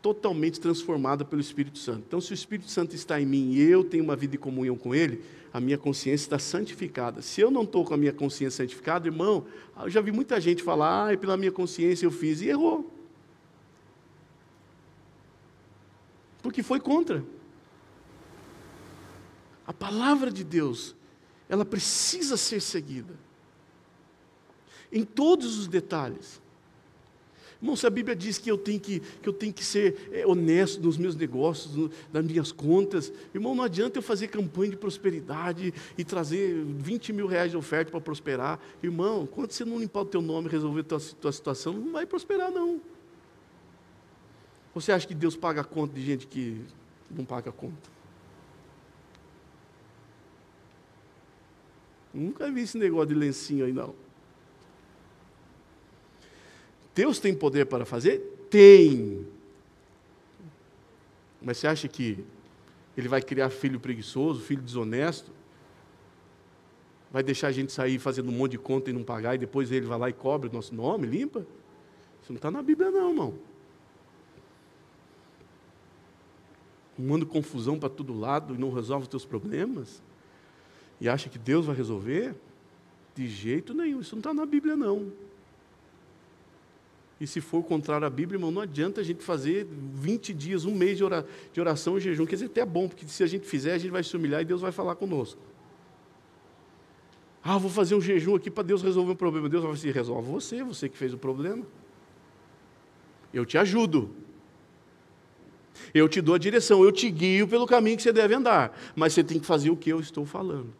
totalmente 0.00 0.60
transformada 0.60 1.24
pelo 1.24 1.40
Espírito 1.40 1.78
Santo. 1.78 2.02
Então, 2.08 2.20
se 2.20 2.32
o 2.32 2.34
Espírito 2.34 2.68
Santo 2.68 2.94
está 2.94 3.20
em 3.20 3.26
mim 3.26 3.52
e 3.52 3.62
eu 3.62 3.84
tenho 3.84 4.02
uma 4.02 4.16
vida 4.16 4.32
de 4.32 4.38
comunhão 4.38 4.76
com 4.76 4.92
Ele, 4.92 5.22
a 5.52 5.60
minha 5.60 5.78
consciência 5.78 6.24
está 6.24 6.38
santificada. 6.38 7.22
Se 7.22 7.40
eu 7.40 7.50
não 7.50 7.62
estou 7.62 7.84
com 7.84 7.94
a 7.94 7.96
minha 7.96 8.12
consciência 8.12 8.64
santificada, 8.64 9.06
irmão, 9.06 9.46
eu 9.80 9.90
já 9.90 10.00
vi 10.00 10.10
muita 10.10 10.40
gente 10.40 10.62
falar, 10.62 11.12
ah, 11.12 11.16
pela 11.16 11.36
minha 11.36 11.52
consciência 11.52 12.04
eu 12.04 12.10
fiz, 12.10 12.40
e 12.40 12.48
errou. 12.48 12.90
Porque 16.42 16.62
foi 16.62 16.80
contra. 16.80 17.24
A 19.64 19.72
palavra 19.72 20.30
de 20.30 20.42
Deus 20.42 20.96
ela 21.52 21.66
precisa 21.66 22.34
ser 22.38 22.62
seguida. 22.62 23.12
Em 24.90 25.04
todos 25.04 25.58
os 25.58 25.68
detalhes. 25.68 26.40
Irmão, 27.60 27.76
se 27.76 27.86
a 27.86 27.90
Bíblia 27.90 28.16
diz 28.16 28.38
que 28.38 28.50
eu 28.50 28.56
tenho 28.56 28.80
que, 28.80 29.00
que, 29.00 29.28
eu 29.28 29.34
tenho 29.34 29.52
que 29.52 29.62
ser 29.62 30.08
é, 30.12 30.26
honesto 30.26 30.80
nos 30.80 30.96
meus 30.96 31.14
negócios, 31.14 31.76
no, 31.76 31.90
nas 32.10 32.24
minhas 32.24 32.52
contas, 32.52 33.12
irmão, 33.34 33.54
não 33.54 33.64
adianta 33.64 33.98
eu 33.98 34.02
fazer 34.02 34.28
campanha 34.28 34.70
de 34.70 34.78
prosperidade 34.78 35.74
e 35.96 36.02
trazer 36.02 36.64
20 36.64 37.12
mil 37.12 37.26
reais 37.26 37.50
de 37.50 37.56
oferta 37.58 37.90
para 37.90 38.00
prosperar. 38.00 38.58
Irmão, 38.82 39.26
quando 39.26 39.52
você 39.52 39.62
não 39.62 39.78
limpar 39.78 40.00
o 40.00 40.06
teu 40.06 40.22
nome 40.22 40.48
e 40.48 40.50
resolver 40.50 40.80
a 40.80 40.84
tua, 40.84 41.00
tua 41.20 41.32
situação, 41.32 41.74
não 41.74 41.92
vai 41.92 42.06
prosperar, 42.06 42.50
não. 42.50 42.80
Você 44.74 44.90
acha 44.90 45.06
que 45.06 45.14
Deus 45.14 45.36
paga 45.36 45.60
a 45.60 45.64
conta 45.64 45.92
de 45.92 46.02
gente 46.02 46.26
que 46.26 46.62
não 47.10 47.26
paga 47.26 47.50
a 47.50 47.52
conta? 47.52 48.01
Nunca 52.12 52.50
vi 52.50 52.62
esse 52.62 52.76
negócio 52.76 53.08
de 53.08 53.14
lencinho 53.14 53.64
aí, 53.64 53.72
não. 53.72 53.94
Deus 56.94 57.18
tem 57.18 57.34
poder 57.34 57.66
para 57.66 57.84
fazer? 57.84 58.18
Tem. 58.50 59.26
Mas 61.40 61.58
você 61.58 61.66
acha 61.66 61.88
que 61.88 62.24
ele 62.96 63.08
vai 63.08 63.22
criar 63.22 63.48
filho 63.50 63.80
preguiçoso, 63.80 64.42
filho 64.42 64.62
desonesto? 64.62 65.30
Vai 67.10 67.22
deixar 67.22 67.48
a 67.48 67.52
gente 67.52 67.72
sair 67.72 67.98
fazendo 67.98 68.28
um 68.28 68.32
monte 68.32 68.52
de 68.52 68.58
conta 68.58 68.90
e 68.90 68.92
não 68.92 69.02
pagar, 69.02 69.34
e 69.34 69.38
depois 69.38 69.72
ele 69.72 69.86
vai 69.86 69.98
lá 69.98 70.08
e 70.10 70.12
cobre 70.12 70.48
o 70.48 70.52
nosso 70.52 70.74
nome, 70.74 71.06
limpa? 71.06 71.40
Isso 72.22 72.30
não 72.32 72.36
está 72.36 72.50
na 72.50 72.62
Bíblia, 72.62 72.90
não, 72.90 73.08
irmão. 73.10 73.34
Manda 76.98 77.24
confusão 77.24 77.78
para 77.78 77.88
todo 77.88 78.18
lado 78.18 78.54
e 78.54 78.58
não 78.58 78.72
resolve 78.72 79.04
os 79.04 79.08
teus 79.08 79.24
problemas. 79.24 80.02
E 81.00 81.08
acha 81.08 81.28
que 81.28 81.38
Deus 81.38 81.66
vai 81.66 81.74
resolver? 81.74 82.34
De 83.14 83.26
jeito 83.26 83.74
nenhum, 83.74 84.00
isso 84.00 84.14
não 84.14 84.20
está 84.20 84.32
na 84.32 84.46
Bíblia, 84.46 84.76
não. 84.76 85.12
E 87.20 87.26
se 87.26 87.40
for 87.40 87.62
contrário 87.62 88.04
à 88.04 88.10
Bíblia, 88.10 88.36
irmão, 88.36 88.50
não 88.50 88.62
adianta 88.62 89.00
a 89.00 89.04
gente 89.04 89.22
fazer 89.22 89.64
20 89.70 90.34
dias, 90.34 90.64
um 90.64 90.74
mês 90.74 90.98
de 90.98 91.60
oração 91.60 91.96
e 91.96 92.00
jejum. 92.00 92.26
Quer 92.26 92.34
dizer, 92.34 92.46
até 92.46 92.62
é 92.62 92.66
bom, 92.66 92.88
porque 92.88 93.06
se 93.06 93.22
a 93.22 93.26
gente 93.28 93.46
fizer, 93.46 93.74
a 93.74 93.78
gente 93.78 93.92
vai 93.92 94.02
se 94.02 94.16
humilhar 94.16 94.40
e 94.42 94.44
Deus 94.44 94.60
vai 94.60 94.72
falar 94.72 94.96
conosco. 94.96 95.40
Ah, 97.44 97.58
vou 97.58 97.70
fazer 97.70 97.94
um 97.94 98.00
jejum 98.00 98.34
aqui 98.34 98.50
para 98.50 98.64
Deus 98.64 98.82
resolver 98.82 99.12
um 99.12 99.16
problema. 99.16 99.48
Deus 99.48 99.62
vai 99.62 99.76
se 99.76 99.90
resolve 99.90 100.30
você, 100.30 100.64
você 100.64 100.88
que 100.88 100.96
fez 100.96 101.12
o 101.12 101.18
problema. 101.18 101.64
Eu 103.32 103.44
te 103.44 103.56
ajudo. 103.56 104.10
Eu 105.94 106.08
te 106.08 106.20
dou 106.20 106.34
a 106.34 106.38
direção, 106.38 106.82
eu 106.82 106.90
te 106.90 107.10
guio 107.10 107.46
pelo 107.46 107.66
caminho 107.66 107.96
que 107.96 108.02
você 108.02 108.12
deve 108.12 108.34
andar. 108.34 108.76
Mas 108.96 109.12
você 109.12 109.22
tem 109.22 109.38
que 109.38 109.46
fazer 109.46 109.70
o 109.70 109.76
que 109.76 109.90
eu 109.90 110.00
estou 110.00 110.26
falando. 110.26 110.72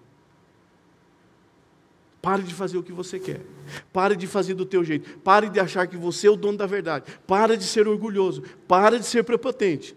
Pare 2.23 2.45
de 2.45 2.55
fazer 2.55 2.79
o 2.79 2.85
que 2.85 2.93
você 2.93 3.18
quer. 3.18 3.41
Pare 3.93 4.14
de 4.14 4.29
fazer 4.29 4.55
do 4.55 4.64
teu 4.64 4.85
jeito. 4.85 5.18
Pare 5.18 5.51
de 5.51 5.59
achar 5.59 5.89
que 5.89 5.97
você 5.97 6.29
é 6.29 6.31
o 6.31 6.37
dono 6.37 6.57
da 6.57 6.66
verdade. 6.66 7.12
Pare 7.27 7.57
de 7.57 7.64
ser 7.64 7.89
orgulhoso. 7.89 8.45
Pare 8.68 9.01
de 9.01 9.05
ser 9.05 9.25
prepotente. 9.25 9.97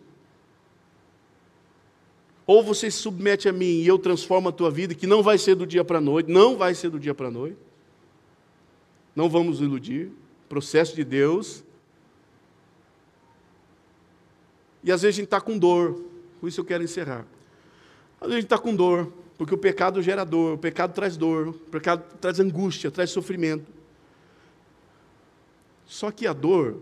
Ou 2.48 2.64
você 2.64 2.90
se 2.90 2.98
submete 2.98 3.48
a 3.48 3.54
mim 3.54 3.82
e 3.82 3.88
eu 3.88 4.00
transformo 4.00 4.50
a 4.50 4.52
tua 4.52 4.72
vida, 4.72 4.96
que 4.96 5.06
não 5.06 5.22
vai 5.22 5.38
ser 5.38 5.54
do 5.54 5.68
dia 5.68 5.84
para 5.84 6.00
a 6.00 6.02
noite, 6.02 6.32
não 6.32 6.58
vai 6.58 6.74
ser 6.74 6.90
do 6.90 7.00
dia 7.00 7.14
para 7.14 7.28
a 7.28 7.32
noite. 7.32 7.58
Não 9.16 9.30
vamos 9.30 9.62
iludir. 9.62 10.12
Processo 10.50 10.96
de 10.96 11.04
Deus. 11.04 11.64
E 14.84 14.92
às 14.92 15.04
vezes 15.04 15.16
a 15.16 15.18
gente 15.18 15.26
está 15.26 15.40
com 15.40 15.60
dor. 15.60 16.04
Com 16.42 16.48
isso 16.48 16.60
eu 16.60 16.66
quero 16.66 16.84
encerrar. 16.84 17.26
Às 18.20 18.28
vezes 18.28 18.34
a 18.34 18.40
gente 18.42 18.46
está 18.46 18.58
com 18.58 18.76
dor. 18.76 19.14
Porque 19.38 19.54
o 19.54 19.58
pecado 19.58 20.02
gera 20.02 20.24
dor, 20.24 20.54
o 20.54 20.58
pecado 20.58 20.94
traz 20.94 21.18
dor, 21.18 21.50
o 21.50 21.54
pecado 21.54 22.04
traz 22.20 22.40
angústia, 22.40 22.90
traz 22.90 23.10
sofrimento. 23.10 23.72
Só 25.86 26.10
que 26.10 26.26
a 26.26 26.34
dor, 26.34 26.82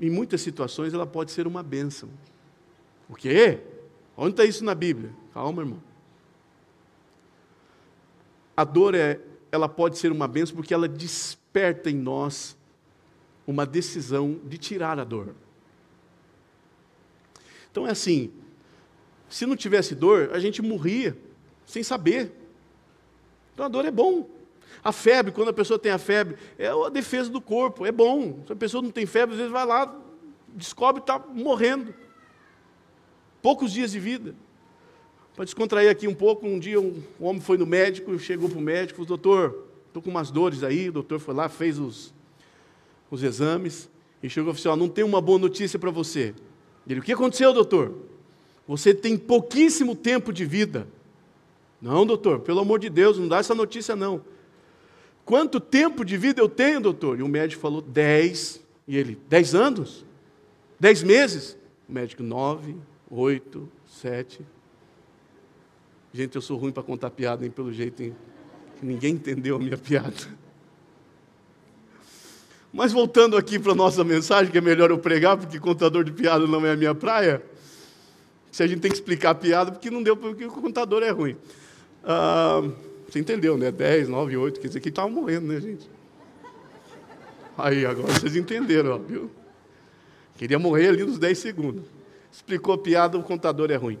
em 0.00 0.10
muitas 0.10 0.40
situações, 0.40 0.94
ela 0.94 1.06
pode 1.06 1.30
ser 1.30 1.46
uma 1.46 1.62
bênção. 1.62 2.08
O 3.08 3.14
quê? 3.14 3.60
Onde 4.16 4.30
está 4.30 4.44
isso 4.44 4.64
na 4.64 4.74
Bíblia? 4.74 5.12
Calma, 5.32 5.62
irmão. 5.62 5.82
A 8.56 8.64
dor 8.64 8.94
é, 8.94 9.20
ela 9.52 9.68
pode 9.68 9.98
ser 9.98 10.10
uma 10.10 10.26
bênção 10.26 10.56
porque 10.56 10.74
ela 10.74 10.88
desperta 10.88 11.90
em 11.90 11.94
nós 11.94 12.56
uma 13.46 13.64
decisão 13.64 14.40
de 14.44 14.58
tirar 14.58 14.98
a 14.98 15.04
dor. 15.04 15.34
Então 17.70 17.86
é 17.86 17.90
assim, 17.90 18.32
se 19.28 19.46
não 19.46 19.56
tivesse 19.56 19.94
dor, 19.94 20.30
a 20.32 20.38
gente 20.38 20.62
morria 20.62 21.16
sem 21.66 21.82
saber. 21.82 22.32
Então 23.54 23.66
a 23.66 23.68
dor 23.68 23.84
é 23.84 23.90
bom. 23.90 24.28
A 24.82 24.92
febre, 24.92 25.32
quando 25.32 25.48
a 25.48 25.52
pessoa 25.52 25.78
tem 25.78 25.92
a 25.92 25.98
febre, 25.98 26.36
é 26.58 26.68
a 26.68 26.88
defesa 26.88 27.28
do 27.28 27.40
corpo, 27.40 27.84
é 27.84 27.92
bom. 27.92 28.42
Se 28.46 28.52
a 28.52 28.56
pessoa 28.56 28.82
não 28.82 28.90
tem 28.90 29.06
febre, 29.06 29.34
às 29.34 29.38
vezes 29.38 29.52
vai 29.52 29.66
lá, 29.66 29.94
descobre 30.54 31.02
que 31.02 31.10
está 31.10 31.18
morrendo. 31.18 31.92
Poucos 33.42 33.72
dias 33.72 33.92
de 33.92 34.00
vida. 34.00 34.34
Para 35.34 35.44
descontrair 35.44 35.90
aqui 35.90 36.08
um 36.08 36.14
pouco, 36.14 36.46
um 36.46 36.58
dia 36.58 36.80
um 36.80 37.02
homem 37.20 37.40
foi 37.40 37.56
no 37.56 37.66
médico, 37.66 38.18
chegou 38.18 38.48
para 38.48 38.58
o 38.58 38.62
médico, 38.62 39.04
doutor, 39.04 39.66
estou 39.86 40.02
com 40.02 40.10
umas 40.10 40.30
dores 40.30 40.62
aí, 40.62 40.88
o 40.88 40.92
doutor 40.92 41.20
foi 41.20 41.34
lá, 41.34 41.48
fez 41.48 41.78
os, 41.78 42.12
os 43.10 43.22
exames, 43.22 43.88
e 44.22 44.28
chegou 44.28 44.52
e 44.52 44.56
falou 44.56 44.74
assim, 44.74 44.80
não 44.80 44.88
tem 44.88 45.04
uma 45.04 45.20
boa 45.20 45.38
notícia 45.38 45.78
para 45.78 45.90
você. 45.90 46.34
Ele, 46.88 47.00
o 47.00 47.02
que 47.02 47.12
aconteceu, 47.12 47.52
doutor? 47.52 48.07
Você 48.68 48.92
tem 48.92 49.16
pouquíssimo 49.16 49.96
tempo 49.96 50.30
de 50.30 50.44
vida. 50.44 50.86
Não, 51.80 52.04
doutor, 52.04 52.40
pelo 52.40 52.60
amor 52.60 52.78
de 52.78 52.90
Deus, 52.90 53.18
não 53.18 53.26
dá 53.26 53.38
essa 53.38 53.54
notícia 53.54 53.96
não. 53.96 54.22
Quanto 55.24 55.58
tempo 55.58 56.04
de 56.04 56.18
vida 56.18 56.42
eu 56.42 56.50
tenho, 56.50 56.78
doutor? 56.78 57.18
E 57.18 57.22
o 57.22 57.28
médico 57.28 57.62
falou, 57.62 57.80
dez. 57.80 58.60
E 58.86 58.94
ele, 58.94 59.18
dez 59.26 59.54
anos? 59.54 60.04
Dez 60.78 61.02
meses? 61.02 61.56
O 61.88 61.92
médico, 61.92 62.22
nove, 62.22 62.76
oito, 63.10 63.70
sete. 63.86 64.42
Gente, 66.12 66.36
eu 66.36 66.42
sou 66.42 66.58
ruim 66.58 66.70
para 66.70 66.82
contar 66.82 67.10
piada, 67.10 67.46
hein, 67.46 67.50
pelo 67.50 67.72
jeito, 67.72 68.02
hein? 68.02 68.14
Ninguém 68.82 69.14
entendeu 69.14 69.56
a 69.56 69.58
minha 69.58 69.78
piada. 69.78 70.14
Mas 72.70 72.92
voltando 72.92 73.34
aqui 73.34 73.58
para 73.58 73.72
a 73.72 73.74
nossa 73.74 74.04
mensagem, 74.04 74.52
que 74.52 74.58
é 74.58 74.60
melhor 74.60 74.90
eu 74.90 74.98
pregar, 74.98 75.38
porque 75.38 75.58
contador 75.58 76.04
de 76.04 76.12
piada 76.12 76.46
não 76.46 76.64
é 76.66 76.72
a 76.72 76.76
minha 76.76 76.94
praia 76.94 77.42
se 78.50 78.62
a 78.62 78.66
gente 78.66 78.80
tem 78.80 78.90
que 78.90 78.96
explicar 78.96 79.30
a 79.30 79.34
piada, 79.34 79.72
porque 79.72 79.90
não 79.90 80.02
deu, 80.02 80.16
porque 80.16 80.44
o 80.44 80.50
contador 80.50 81.02
é 81.02 81.10
ruim. 81.10 81.36
Ah, 82.04 82.62
você 83.08 83.18
entendeu, 83.18 83.56
né? 83.56 83.70
10, 83.70 84.08
9, 84.08 84.36
8, 84.36 84.60
quer 84.60 84.68
dizer 84.68 84.80
que 84.80 84.88
estava 84.88 85.08
morrendo, 85.08 85.46
né, 85.46 85.60
gente? 85.60 85.88
Aí, 87.56 87.84
agora 87.84 88.12
vocês 88.12 88.36
entenderam, 88.36 88.92
ó, 88.92 88.98
viu? 88.98 89.30
Queria 90.36 90.58
morrer 90.58 90.88
ali 90.88 91.04
nos 91.04 91.18
10 91.18 91.38
segundos. 91.38 91.84
Explicou 92.30 92.74
a 92.74 92.78
piada, 92.78 93.18
o 93.18 93.22
contador 93.22 93.70
é 93.70 93.76
ruim. 93.76 93.98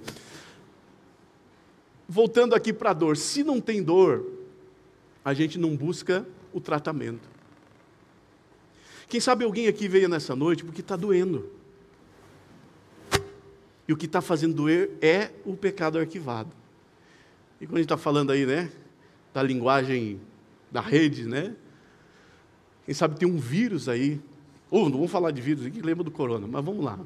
Voltando 2.08 2.54
aqui 2.54 2.72
para 2.72 2.90
a 2.90 2.92
dor. 2.92 3.16
Se 3.16 3.42
não 3.42 3.60
tem 3.60 3.82
dor, 3.82 4.24
a 5.24 5.34
gente 5.34 5.58
não 5.58 5.76
busca 5.76 6.24
o 6.52 6.60
tratamento. 6.60 7.28
Quem 9.08 9.20
sabe 9.20 9.44
alguém 9.44 9.66
aqui 9.66 9.88
veio 9.88 10.08
nessa 10.08 10.36
noite 10.36 10.64
porque 10.64 10.80
está 10.80 10.94
doendo. 10.94 11.50
E 13.88 13.92
o 13.92 13.96
que 13.96 14.04
está 14.04 14.20
fazendo 14.20 14.54
doer 14.54 14.90
é 15.00 15.30
o 15.46 15.56
pecado 15.56 15.98
arquivado. 15.98 16.54
E 17.58 17.66
quando 17.66 17.76
a 17.76 17.78
gente 17.78 17.86
está 17.86 17.96
falando 17.96 18.30
aí, 18.30 18.44
né, 18.44 18.70
da 19.32 19.42
linguagem 19.42 20.20
da 20.70 20.82
rede, 20.82 21.26
né? 21.26 21.56
Quem 22.84 22.94
sabe 22.94 23.18
tem 23.18 23.26
um 23.26 23.38
vírus 23.38 23.88
aí. 23.88 24.20
Ou 24.70 24.84
não 24.84 24.98
vamos 24.98 25.10
falar 25.10 25.30
de 25.30 25.40
vírus 25.40 25.64
aqui, 25.64 25.80
lembra 25.80 26.04
do 26.04 26.10
corona, 26.10 26.46
mas 26.46 26.62
vamos 26.62 26.84
lá. 26.84 26.98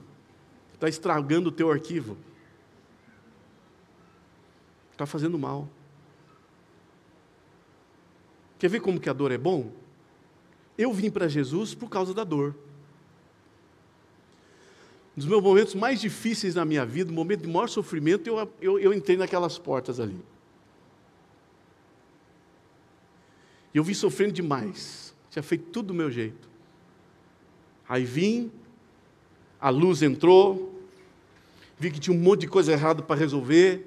Está 0.75 0.89
estragando 0.89 1.51
o 1.51 1.53
teu 1.53 1.71
arquivo. 1.71 2.17
Está 4.91 5.07
fazendo 5.07 5.39
mal. 5.39 5.69
Quer 8.59 8.69
ver 8.69 8.81
como 8.81 8.99
que 8.99 9.09
a 9.09 9.13
dor 9.13 9.31
é 9.31 9.39
bom? 9.39 9.73
Eu 10.77 10.93
vim 10.93 11.11
para 11.11 11.29
Jesus 11.29 11.75
por 11.75 11.89
causa 11.89 12.13
da 12.13 12.25
dor. 12.25 12.57
Dos 15.15 15.27
meus 15.27 15.43
momentos 15.43 15.75
mais 15.75 16.01
difíceis 16.01 16.55
na 16.55 16.65
minha 16.65 16.87
vida, 16.87 17.11
o 17.11 17.15
momento 17.15 17.43
de 17.43 17.49
maior 17.49 17.69
sofrimento, 17.69 18.27
eu, 18.27 18.51
eu, 18.61 18.79
eu 18.79 18.95
entrei 18.95 19.17
naquelas 19.17 19.59
portas 19.59 20.01
ali. 20.01 20.19
E 23.75 23.77
eu 23.77 23.85
vim 23.85 23.95
sofrendo 23.95 24.33
demais. 24.33 25.15
Tinha 25.31 25.43
feito 25.43 25.67
tudo 25.71 25.89
do 25.89 25.95
meu 25.95 26.11
jeito. 26.11 26.49
Aí 27.89 28.05
vim, 28.05 28.51
a 29.61 29.69
luz 29.69 30.03
entrou, 30.03 30.81
vi 31.79 31.91
que 31.91 32.01
tinha 32.01 32.17
um 32.17 32.21
monte 32.21 32.43
de 32.43 32.49
coisa 32.49 32.73
errada 32.73 33.03
para 33.03 33.19
resolver, 33.19 33.87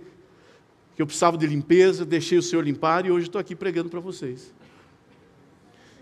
que 0.95 1.01
eu 1.01 1.07
precisava 1.07 1.37
de 1.37 1.47
limpeza, 1.47 2.05
deixei 2.05 2.37
o 2.37 2.41
Senhor 2.41 2.63
limpar 2.63 3.05
e 3.05 3.11
hoje 3.11 3.27
estou 3.27 3.41
aqui 3.41 3.55
pregando 3.55 3.89
para 3.89 3.99
vocês. 3.99 4.53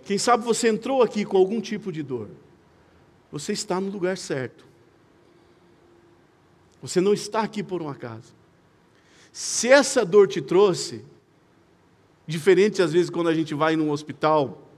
Quem 0.03 0.17
sabe 0.17 0.43
você 0.43 0.67
entrou 0.67 1.01
aqui 1.01 1.23
com 1.23 1.37
algum 1.37 1.61
tipo 1.61 1.91
de 1.91 2.03
dor. 2.03 2.29
Você 3.31 3.53
está 3.53 3.79
no 3.79 3.89
lugar 3.89 4.17
certo. 4.17 4.72
Você 6.83 6.99
não 6.99 7.13
está 7.13 7.39
aqui 7.39 7.63
por 7.63 7.81
um 7.81 7.87
acaso. 7.87 8.35
Se 9.31 9.69
essa 9.69 10.05
dor 10.05 10.27
te 10.27 10.41
trouxe, 10.41 11.01
diferente 12.27 12.81
às 12.81 12.91
vezes 12.91 13.09
quando 13.09 13.29
a 13.29 13.33
gente 13.33 13.53
vai 13.53 13.77
num 13.77 13.89
hospital, 13.89 14.69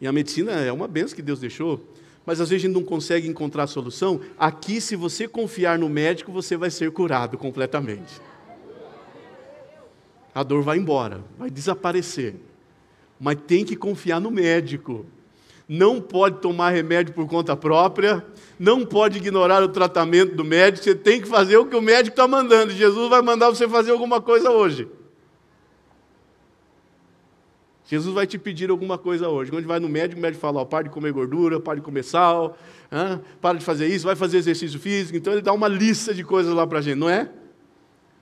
e 0.00 0.06
a 0.06 0.12
medicina 0.12 0.52
é 0.52 0.72
uma 0.72 0.88
benção 0.88 1.14
que 1.14 1.20
Deus 1.20 1.38
deixou, 1.38 1.78
mas 2.24 2.40
às 2.40 2.48
vezes 2.48 2.64
a 2.64 2.66
gente 2.68 2.74
não 2.74 2.82
consegue 2.82 3.28
encontrar 3.28 3.66
solução, 3.66 4.22
aqui, 4.38 4.80
se 4.80 4.96
você 4.96 5.28
confiar 5.28 5.78
no 5.78 5.90
médico, 5.90 6.32
você 6.32 6.56
vai 6.56 6.70
ser 6.70 6.90
curado 6.90 7.36
completamente. 7.36 8.18
A 10.34 10.42
dor 10.42 10.62
vai 10.62 10.78
embora, 10.78 11.22
vai 11.38 11.50
desaparecer. 11.50 12.34
Mas 13.20 13.36
tem 13.46 13.62
que 13.62 13.76
confiar 13.76 14.20
no 14.20 14.30
médico 14.30 15.04
não 15.72 16.00
pode 16.00 16.38
tomar 16.40 16.70
remédio 16.70 17.14
por 17.14 17.28
conta 17.28 17.56
própria, 17.56 18.26
não 18.58 18.84
pode 18.84 19.18
ignorar 19.18 19.62
o 19.62 19.68
tratamento 19.68 20.34
do 20.34 20.44
médico, 20.44 20.82
você 20.82 20.96
tem 20.96 21.20
que 21.20 21.28
fazer 21.28 21.58
o 21.58 21.64
que 21.64 21.76
o 21.76 21.80
médico 21.80 22.14
está 22.14 22.26
mandando. 22.26 22.72
Jesus 22.72 23.08
vai 23.08 23.22
mandar 23.22 23.50
você 23.50 23.68
fazer 23.68 23.92
alguma 23.92 24.20
coisa 24.20 24.50
hoje. 24.50 24.88
Jesus 27.86 28.12
vai 28.12 28.26
te 28.26 28.36
pedir 28.36 28.68
alguma 28.68 28.98
coisa 28.98 29.28
hoje. 29.28 29.52
Quando 29.52 29.64
vai 29.64 29.78
no 29.78 29.88
médico, 29.88 30.18
o 30.18 30.22
médico 30.22 30.40
fala: 30.40 30.60
ó, 30.60 30.64
para 30.64 30.84
de 30.84 30.90
comer 30.90 31.12
gordura, 31.12 31.60
para 31.60 31.76
de 31.76 31.82
comer 31.82 32.02
sal, 32.02 32.58
hein? 32.90 33.20
para 33.40 33.56
de 33.56 33.64
fazer 33.64 33.86
isso, 33.86 34.04
vai 34.04 34.16
fazer 34.16 34.38
exercício 34.38 34.80
físico. 34.80 35.16
Então 35.16 35.32
ele 35.32 35.42
dá 35.42 35.52
uma 35.52 35.68
lista 35.68 36.12
de 36.12 36.24
coisas 36.24 36.52
lá 36.52 36.66
para 36.66 36.80
a 36.80 36.82
gente, 36.82 36.98
não 36.98 37.08
é? 37.08 37.30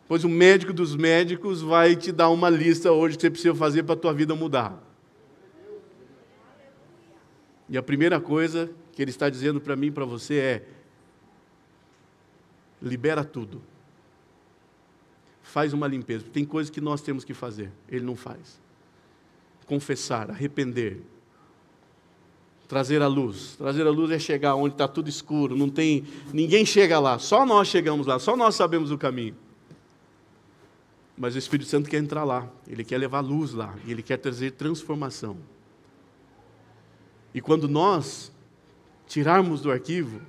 Pois 0.07 0.23
o 0.23 0.29
médico 0.29 0.75
dos 0.75 0.95
médicos 0.95 1.63
vai 1.63 1.97
te 1.97 2.13
dar 2.13 2.29
uma 2.29 2.51
lista 2.51 2.93
hoje 2.93 3.17
que 3.17 3.23
você 3.23 3.31
precisa 3.31 3.55
fazer 3.55 3.85
para 3.85 3.95
a 3.95 3.99
tua 3.99 4.13
vida 4.13 4.35
mudar. 4.35 4.88
E 7.69 7.77
a 7.77 7.83
primeira 7.83 8.21
coisa 8.21 8.71
que 8.93 9.03
ele 9.03 9.11
está 9.11 9.29
dizendo 9.29 9.61
para 9.61 9.77
mim 9.77 9.89
e 9.89 9.91
para 9.91 10.05
você 10.05 10.39
é: 10.39 10.69
libera 12.81 13.25
tudo. 13.25 13.63
faz 15.43 15.73
uma 15.73 15.87
limpeza. 15.87 16.25
Tem 16.33 16.45
coisas 16.45 16.71
que 16.71 16.81
nós 16.81 17.01
temos 17.03 17.25
que 17.25 17.35
fazer, 17.35 17.71
ele 17.89 18.05
não 18.05 18.17
faz. 18.17 18.61
Confessar, 19.67 20.31
arrepender, 20.31 21.03
trazer 22.67 23.03
a 23.03 23.07
luz. 23.07 23.57
Trazer 23.57 23.87
a 23.87 23.91
luz 23.91 24.11
é 24.11 24.19
chegar 24.19 24.55
onde 24.55 24.75
está 24.75 24.89
tudo 24.89 25.09
escuro, 25.09 25.57
não 25.57 25.69
tem 25.69 26.05
ninguém 26.33 26.65
chega 26.65 26.99
lá, 26.99 27.19
só 27.19 27.45
nós 27.45 27.69
chegamos 27.69 28.07
lá, 28.07 28.19
só 28.19 28.37
nós 28.37 28.55
sabemos 28.55 28.91
o 28.91 28.99
caminho. 28.99 29.37
Mas 31.17 31.35
o 31.35 31.39
Espírito 31.39 31.69
Santo 31.69 31.91
quer 31.91 31.99
entrar 31.99 32.25
lá, 32.25 32.49
ele 32.67 32.85
quer 32.85 32.97
levar 32.97 33.21
luz 33.21 33.53
lá, 33.53 33.75
ele 33.87 34.03
quer 34.03 34.19
trazer 34.19 34.53
transformação. 34.53 35.37
E 37.35 37.41
quando 37.41 37.69
nós 37.69 38.33
tirarmos 39.07 39.61
do 39.61 39.71
arquivo 39.71 40.21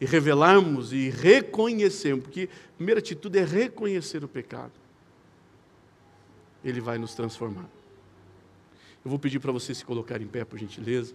e 0.00 0.04
revelarmos 0.04 0.92
e 0.92 1.08
reconhecermos, 1.10 2.24
porque 2.24 2.48
a 2.52 2.76
primeira 2.76 3.00
atitude 3.00 3.38
é 3.38 3.44
reconhecer 3.44 4.22
o 4.22 4.28
pecado, 4.28 4.72
ele 6.64 6.80
vai 6.80 6.98
nos 6.98 7.14
transformar. 7.14 7.68
Eu 9.04 9.10
vou 9.10 9.18
pedir 9.18 9.38
para 9.38 9.52
você 9.52 9.74
se 9.74 9.84
colocar 9.84 10.20
em 10.20 10.26
pé, 10.26 10.44
por 10.44 10.58
gentileza. 10.58 11.14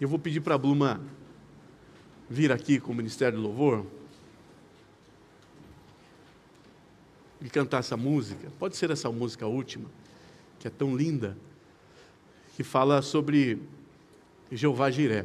Eu 0.00 0.08
vou 0.08 0.18
pedir 0.18 0.40
para 0.40 0.54
a 0.54 0.58
Bluma 0.58 1.00
vir 2.28 2.52
aqui 2.52 2.78
com 2.78 2.92
o 2.92 2.94
Ministério 2.94 3.38
do 3.38 3.42
Louvor. 3.42 3.86
e 7.40 7.48
cantar 7.48 7.78
essa 7.78 7.96
música. 7.96 8.50
Pode 8.58 8.76
ser 8.76 8.90
essa 8.90 9.10
música 9.10 9.46
última, 9.46 9.88
que 10.58 10.66
é 10.66 10.70
tão 10.70 10.94
linda, 10.94 11.36
que 12.60 12.64
fala 12.64 13.00
sobre 13.00 13.58
Jeová 14.52 14.90
Jiré. 14.90 15.24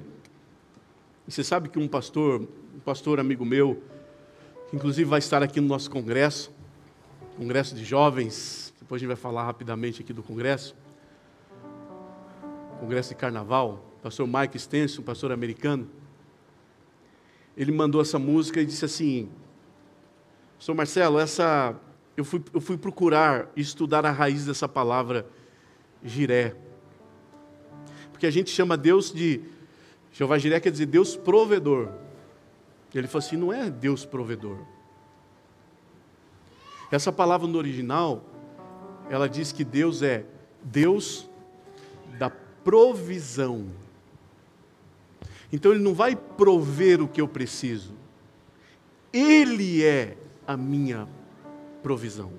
Você 1.28 1.44
sabe 1.44 1.68
que 1.68 1.78
um 1.78 1.86
pastor, 1.86 2.48
um 2.74 2.80
pastor 2.80 3.20
amigo 3.20 3.44
meu, 3.44 3.84
que 4.70 4.78
inclusive 4.78 5.10
vai 5.10 5.20
estar 5.20 5.44
aqui 5.44 5.60
no 5.60 5.68
nosso 5.68 5.92
congresso, 5.92 6.50
congresso 7.36 7.76
de 7.76 7.84
jovens, 7.84 8.74
depois 8.80 9.00
a 9.00 9.02
gente 9.02 9.08
vai 9.10 9.18
falar 9.18 9.44
rapidamente 9.44 10.02
aqui 10.02 10.14
do 10.14 10.24
congresso, 10.24 10.78
congresso 12.80 13.10
de 13.10 13.16
carnaval, 13.16 13.86
pastor 14.02 14.26
Mike 14.26 14.58
Stenson, 14.58 15.02
pastor 15.02 15.34
americano, 15.34 15.90
ele 17.58 17.74
mandou 17.74 18.00
essa 18.02 18.18
música 18.18 18.62
e 18.62 18.66
disse 18.66 18.86
assim, 18.86 19.30
Pastor 20.56 20.74
Marcelo, 20.74 21.20
essa 21.20 21.76
eu 22.16 22.24
fui, 22.24 22.42
eu 22.54 22.62
fui 22.62 22.78
procurar 22.78 23.52
estudar 23.58 24.06
a 24.06 24.12
raiz 24.12 24.46
dessa 24.46 24.70
palavra 24.70 25.28
giré. 26.02 26.56
Porque 28.16 28.26
a 28.26 28.32
gente 28.32 28.50
chama 28.50 28.78
Deus 28.78 29.12
de. 29.12 29.42
Jeová 30.14 30.38
Jiré 30.38 30.62
quer 30.62 30.72
dizer 30.72 30.86
Deus 30.86 31.18
provedor. 31.18 31.90
Ele 32.94 33.10
falou 33.10 33.26
assim: 33.26 33.36
não 33.36 33.52
é 33.52 33.70
Deus 33.70 34.06
provedor. 34.06 34.58
Essa 36.90 37.12
palavra 37.12 37.46
no 37.46 37.58
original, 37.58 38.24
ela 39.10 39.28
diz 39.28 39.52
que 39.52 39.66
Deus 39.66 40.02
é 40.02 40.26
Deus 40.64 41.30
da 42.18 42.30
provisão. 42.30 43.70
Então 45.52 45.74
Ele 45.74 45.84
não 45.84 45.94
vai 45.94 46.16
prover 46.16 47.02
o 47.02 47.10
que 47.10 47.20
eu 47.20 47.28
preciso, 47.28 47.94
Ele 49.12 49.84
é 49.84 50.16
a 50.48 50.56
minha 50.56 51.06
provisão. 51.84 52.32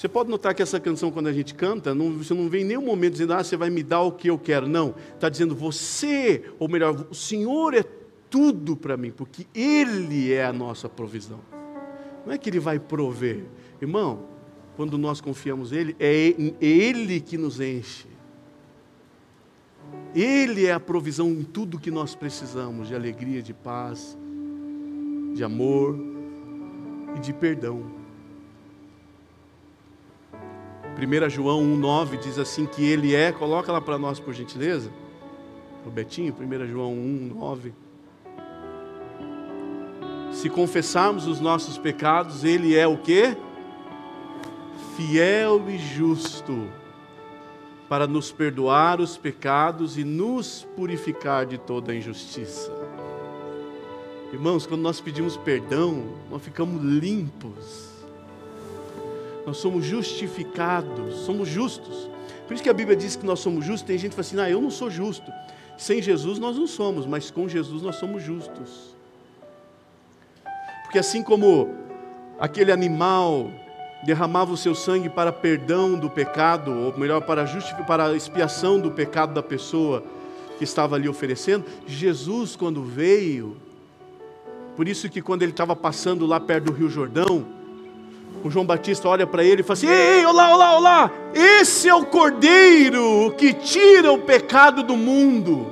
Você 0.00 0.08
pode 0.08 0.30
notar 0.30 0.54
que 0.54 0.62
essa 0.62 0.80
canção, 0.80 1.10
quando 1.10 1.26
a 1.26 1.32
gente 1.32 1.54
canta, 1.54 1.94
não, 1.94 2.16
você 2.16 2.32
não 2.32 2.48
vem 2.48 2.62
em 2.62 2.68
nenhum 2.68 2.86
momento 2.86 3.12
dizendo, 3.12 3.34
ah, 3.34 3.44
você 3.44 3.54
vai 3.54 3.68
me 3.68 3.82
dar 3.82 4.00
o 4.00 4.10
que 4.10 4.28
eu 4.28 4.38
quero. 4.38 4.66
Não, 4.66 4.94
está 5.14 5.28
dizendo, 5.28 5.54
você, 5.54 6.42
ou 6.58 6.70
melhor, 6.70 7.06
o 7.10 7.14
Senhor 7.14 7.74
é 7.74 7.84
tudo 8.30 8.74
para 8.74 8.96
mim, 8.96 9.10
porque 9.10 9.46
Ele 9.54 10.32
é 10.32 10.46
a 10.46 10.54
nossa 10.54 10.88
provisão. 10.88 11.40
Não 12.24 12.32
é 12.32 12.38
que 12.38 12.48
Ele 12.48 12.58
vai 12.58 12.78
prover. 12.78 13.44
Irmão, 13.78 14.24
quando 14.74 14.96
nós 14.96 15.20
confiamos 15.20 15.70
nele, 15.70 15.94
é 16.00 16.34
Ele 16.62 17.20
que 17.20 17.36
nos 17.36 17.60
enche. 17.60 18.06
Ele 20.14 20.64
é 20.64 20.72
a 20.72 20.80
provisão 20.80 21.28
em 21.28 21.42
tudo 21.42 21.78
que 21.78 21.90
nós 21.90 22.14
precisamos, 22.14 22.88
de 22.88 22.94
alegria, 22.94 23.42
de 23.42 23.52
paz, 23.52 24.16
de 25.34 25.44
amor, 25.44 25.94
e 27.14 27.20
de 27.20 27.34
perdão. 27.34 27.99
1 31.00 31.30
João 31.30 31.62
1,9 31.62 32.18
diz 32.18 32.38
assim 32.38 32.66
que 32.66 32.84
ele 32.84 33.14
é, 33.14 33.32
coloca 33.32 33.72
lá 33.72 33.80
para 33.80 33.98
nós 33.98 34.20
por 34.20 34.34
gentileza, 34.34 34.90
o 35.86 35.90
Betinho, 35.90 36.34
1 36.38 36.66
João 36.66 36.92
1,9. 36.94 37.72
Se 40.32 40.48
confessarmos 40.50 41.26
os 41.26 41.40
nossos 41.40 41.78
pecados, 41.78 42.44
ele 42.44 42.76
é 42.76 42.86
o 42.86 42.98
que? 42.98 43.36
Fiel 44.96 45.68
e 45.68 45.78
justo 45.78 46.68
para 47.88 48.06
nos 48.06 48.30
perdoar 48.30 49.00
os 49.00 49.16
pecados 49.16 49.98
e 49.98 50.04
nos 50.04 50.66
purificar 50.76 51.44
de 51.44 51.58
toda 51.58 51.94
injustiça. 51.94 52.70
Irmãos, 54.32 54.64
quando 54.64 54.82
nós 54.82 55.00
pedimos 55.00 55.36
perdão, 55.36 56.04
nós 56.30 56.40
ficamos 56.40 56.80
limpos. 56.80 57.89
Nós 59.46 59.56
somos 59.56 59.84
justificados, 59.84 61.14
somos 61.20 61.48
justos. 61.48 62.08
Por 62.46 62.54
isso 62.54 62.62
que 62.62 62.68
a 62.68 62.74
Bíblia 62.74 62.96
diz 62.96 63.16
que 63.16 63.24
nós 63.24 63.40
somos 63.40 63.64
justos. 63.64 63.86
Tem 63.86 63.96
gente 63.96 64.10
que 64.10 64.16
fala 64.16 64.26
assim: 64.26 64.40
ah, 64.40 64.50
eu 64.50 64.60
não 64.60 64.70
sou 64.70 64.90
justo. 64.90 65.30
Sem 65.78 66.02
Jesus 66.02 66.38
nós 66.38 66.58
não 66.58 66.66
somos, 66.66 67.06
mas 67.06 67.30
com 67.30 67.48
Jesus 67.48 67.82
nós 67.82 67.96
somos 67.96 68.22
justos. 68.22 68.94
Porque 70.82 70.98
assim 70.98 71.22
como 71.22 71.74
aquele 72.38 72.72
animal 72.72 73.50
derramava 74.02 74.52
o 74.52 74.56
seu 74.56 74.74
sangue 74.74 75.08
para 75.08 75.30
perdão 75.30 75.98
do 75.98 76.10
pecado, 76.10 76.72
ou 76.72 76.98
melhor, 76.98 77.22
para, 77.22 77.44
para 77.86 78.16
expiação 78.16 78.80
do 78.80 78.90
pecado 78.90 79.32
da 79.32 79.42
pessoa 79.42 80.02
que 80.58 80.64
estava 80.64 80.96
ali 80.96 81.08
oferecendo, 81.08 81.64
Jesus, 81.86 82.56
quando 82.56 82.82
veio, 82.82 83.56
por 84.76 84.88
isso 84.88 85.08
que 85.08 85.22
quando 85.22 85.42
ele 85.42 85.52
estava 85.52 85.76
passando 85.76 86.26
lá 86.26 86.40
perto 86.40 86.64
do 86.64 86.72
Rio 86.72 86.90
Jordão, 86.90 87.46
o 88.42 88.50
João 88.50 88.64
Batista 88.64 89.08
olha 89.08 89.26
para 89.26 89.44
ele 89.44 89.60
e 89.60 89.64
fala 89.64 89.74
assim: 89.74 89.88
Ei, 89.88 90.24
olá, 90.24 90.54
olá, 90.54 90.76
olá! 90.76 91.10
Esse 91.34 91.88
é 91.88 91.94
o 91.94 92.06
Cordeiro 92.06 93.34
que 93.36 93.52
tira 93.52 94.12
o 94.12 94.18
pecado 94.18 94.82
do 94.82 94.96
mundo. 94.96 95.66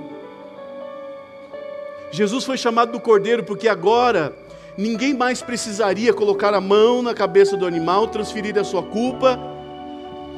Jesus 2.11 2.45
foi 2.45 2.57
chamado 2.57 2.93
do 2.93 3.01
Cordeiro 3.01 3.45
porque 3.45 3.69
agora 3.69 4.35
ninguém 4.77 5.15
mais 5.15 5.43
precisaria 5.43 6.13
colocar 6.13 6.55
a 6.55 6.61
mão 6.61 7.03
na 7.03 7.15
cabeça 7.15 7.57
do 7.57 7.67
animal, 7.67 8.09
transferir 8.09 8.59
a 8.59 8.65
sua 8.65 8.83
culpa 8.83 9.39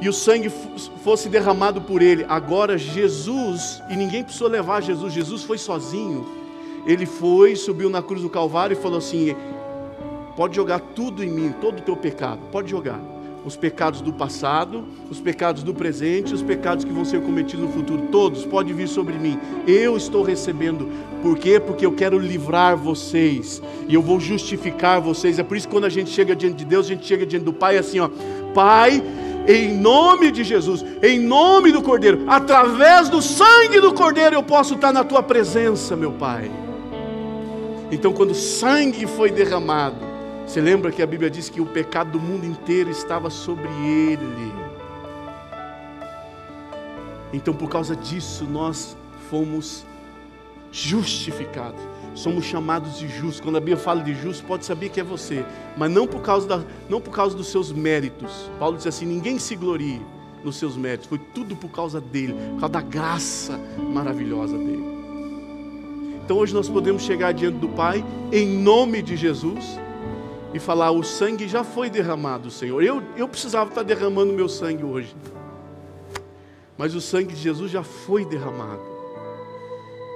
e 0.01 0.09
o 0.09 0.13
sangue 0.13 0.51
fosse 1.05 1.29
derramado 1.29 1.81
por 1.81 2.03
ele. 2.03 2.25
Agora 2.29 2.77
Jesus, 2.77 3.83
e 3.89 3.97
ninguém 3.97 4.25
precisou 4.25 4.49
levar 4.49 4.83
Jesus, 4.83 5.13
Jesus 5.13 5.43
foi 5.45 5.59
sozinho 5.59 6.41
ele 6.87 7.07
foi, 7.07 7.57
subiu 7.57 7.91
na 7.91 8.03
cruz 8.03 8.23
do 8.23 8.31
Calvário 8.31 8.77
e 8.77 8.81
falou 8.81 8.99
assim: 8.99 9.37
pode 10.41 10.57
jogar 10.57 10.81
tudo 10.81 11.23
em 11.23 11.29
mim, 11.29 11.55
todo 11.61 11.81
o 11.81 11.83
teu 11.83 11.95
pecado, 11.95 12.41
pode 12.51 12.71
jogar. 12.71 12.99
Os 13.45 13.57
pecados 13.57 14.01
do 14.01 14.11
passado, 14.11 14.87
os 15.11 15.21
pecados 15.21 15.63
do 15.63 15.75
presente, 15.75 16.33
os 16.33 16.43
pecados 16.43 16.83
que 16.83 16.91
vão 16.91 17.05
ser 17.05 17.21
cometidos 17.21 17.67
no 17.67 17.71
futuro, 17.71 18.09
todos 18.11 18.47
podem 18.47 18.73
vir 18.73 18.89
sobre 18.89 19.19
mim. 19.19 19.39
Eu 19.67 19.99
estou 19.99 20.23
recebendo. 20.23 20.89
Por 21.23 21.37
quê? 21.37 21.61
Porque 21.61 21.85
eu 21.85 21.93
quero 21.93 22.19
livrar 22.19 22.75
vocês 22.75 23.61
e 23.87 23.93
eu 23.93 24.01
vou 24.01 24.19
justificar 24.19 24.99
vocês. 24.99 25.39
É 25.39 25.43
por 25.43 25.59
isso 25.59 25.69
que 25.69 25.75
quando 25.75 25.85
a 25.85 25.91
gente 25.91 26.09
chega 26.09 26.35
diante 26.35 26.57
de 26.57 26.65
Deus, 26.65 26.87
a 26.87 26.89
gente 26.89 27.07
chega 27.07 27.27
diante 27.27 27.45
do 27.45 27.53
Pai 27.53 27.77
assim, 27.77 28.01
ó, 28.01 28.09
Pai, 28.55 29.03
em 29.47 29.77
nome 29.77 30.31
de 30.31 30.43
Jesus, 30.43 30.83
em 31.03 31.19
nome 31.19 31.71
do 31.71 31.83
Cordeiro, 31.83 32.25
através 32.27 33.11
do 33.11 33.21
sangue 33.21 33.79
do 33.79 33.93
Cordeiro, 33.93 34.37
eu 34.37 34.43
posso 34.43 34.73
estar 34.73 34.91
na 34.91 35.05
tua 35.05 35.23
presença, 35.23 35.95
meu 35.95 36.13
Pai. 36.13 36.51
Então, 37.93 38.11
quando 38.11 38.35
sangue 38.35 39.07
foi 39.07 39.31
derramado, 39.31 40.10
você 40.51 40.61
lembra 40.61 40.91
que 40.91 41.01
a 41.01 41.07
Bíblia 41.07 41.31
diz 41.31 41.49
que 41.49 41.61
o 41.61 41.67
pecado 41.67 42.11
do 42.11 42.19
mundo 42.19 42.45
inteiro 42.45 42.91
estava 42.91 43.31
sobre 43.31 43.69
ele. 43.69 44.53
Então, 47.33 47.55
por 47.55 47.69
causa 47.69 47.95
disso, 47.95 48.43
nós 48.47 48.97
fomos 49.31 49.87
justificados. 50.73 51.81
Somos 52.17 52.45
chamados 52.45 52.99
de 52.99 53.07
justos. 53.07 53.39
Quando 53.39 53.59
a 53.59 53.61
Bíblia 53.61 53.77
fala 53.77 54.03
de 54.03 54.13
justo, 54.13 54.45
pode 54.45 54.65
saber 54.65 54.89
que 54.89 54.99
é 54.99 55.05
você, 55.05 55.47
mas 55.77 55.89
não 55.89 56.05
por 56.05 56.21
causa, 56.21 56.49
da, 56.49 56.65
não 56.89 57.01
por 57.01 57.13
causa 57.13 57.37
dos 57.37 57.47
seus 57.47 57.71
méritos. 57.71 58.51
Paulo 58.59 58.77
diz 58.77 58.89
assim: 58.89 59.07
ninguém 59.07 59.39
se 59.39 59.55
glorie 59.55 60.03
nos 60.43 60.57
seus 60.57 60.77
méritos, 60.77 61.07
foi 61.07 61.19
tudo 61.33 61.55
por 61.55 61.69
causa 61.69 62.01
dele, 62.01 62.33
por 62.33 62.63
causa 62.63 62.73
da 62.73 62.81
graça 62.83 63.57
maravilhosa 63.79 64.59
dele. 64.59 64.85
Então 66.25 66.39
hoje 66.39 66.53
nós 66.53 66.69
podemos 66.69 67.05
chegar 67.05 67.31
diante 67.31 67.59
do 67.59 67.69
Pai 67.69 68.05
em 68.33 68.49
nome 68.49 69.01
de 69.01 69.17
Jesus 69.17 69.79
e 70.53 70.59
falar: 70.59 70.91
o 70.91 71.03
sangue 71.03 71.49
já 71.49 71.63
foi 71.63 71.89
derramado, 71.89 72.51
Senhor. 72.51 72.83
Eu, 72.83 73.03
eu 73.17 73.29
precisava 73.29 73.71
estar 73.71 73.83
derramando 73.83 74.33
meu 74.33 74.49
sangue 74.49 74.85
hoje, 74.85 75.15
mas 76.77 76.95
o 76.95 77.01
sangue 77.01 77.35
de 77.35 77.41
Jesus 77.41 77.71
já 77.71 77.83
foi 77.83 78.25
derramado. 78.25 78.90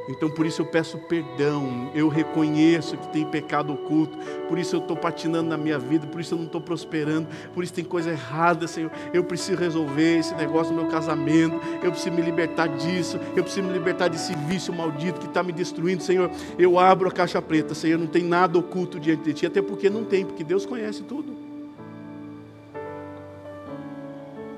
Então 0.09 0.29
por 0.29 0.45
isso 0.45 0.61
eu 0.61 0.67
peço 0.67 0.99
perdão, 0.99 1.91
eu 1.95 2.09
reconheço 2.09 2.97
que 2.97 3.09
tem 3.09 3.25
pecado 3.25 3.73
oculto, 3.73 4.19
por 4.49 4.59
isso 4.59 4.77
eu 4.77 4.81
estou 4.81 4.97
patinando 4.97 5.49
na 5.49 5.57
minha 5.57 5.79
vida, 5.79 6.07
por 6.07 6.21
isso 6.21 6.35
eu 6.35 6.39
não 6.39 6.45
estou 6.45 6.61
prosperando, 6.61 7.27
por 7.55 7.65
isso 7.65 7.73
tem 7.73 7.85
coisa 7.85 8.11
errada, 8.11 8.67
Senhor. 8.67 8.91
Eu 9.15 9.25
preciso 9.25 9.59
resolver 9.59 10.19
esse 10.19 10.35
negócio 10.35 10.75
no 10.75 10.83
meu 10.83 10.91
casamento, 10.91 11.59
eu 11.83 11.91
preciso 11.91 12.15
me 12.15 12.21
libertar 12.21 12.69
disso, 12.69 13.19
eu 13.35 13.43
preciso 13.43 13.67
me 13.67 13.73
libertar 13.73 14.09
desse 14.09 14.35
vício 14.47 14.75
maldito 14.75 15.21
que 15.21 15.27
está 15.27 15.43
me 15.43 15.53
destruindo, 15.53 16.03
Senhor. 16.03 16.31
Eu 16.59 16.79
abro 16.79 17.09
a 17.09 17.13
caixa 17.13 17.41
preta, 17.41 17.75
Senhor, 17.75 17.99
não 17.99 18.07
tem 18.07 18.23
nada 18.23 18.59
oculto 18.59 19.01
diante 19.01 19.23
de 19.23 19.33
Ti, 19.33 19.47
até 19.47 19.63
porque 19.63 19.89
não 19.89 20.05
tem, 20.05 20.27
porque 20.27 20.45
Deus 20.45 20.67
conhece 20.67 21.03
tudo. 21.03 21.33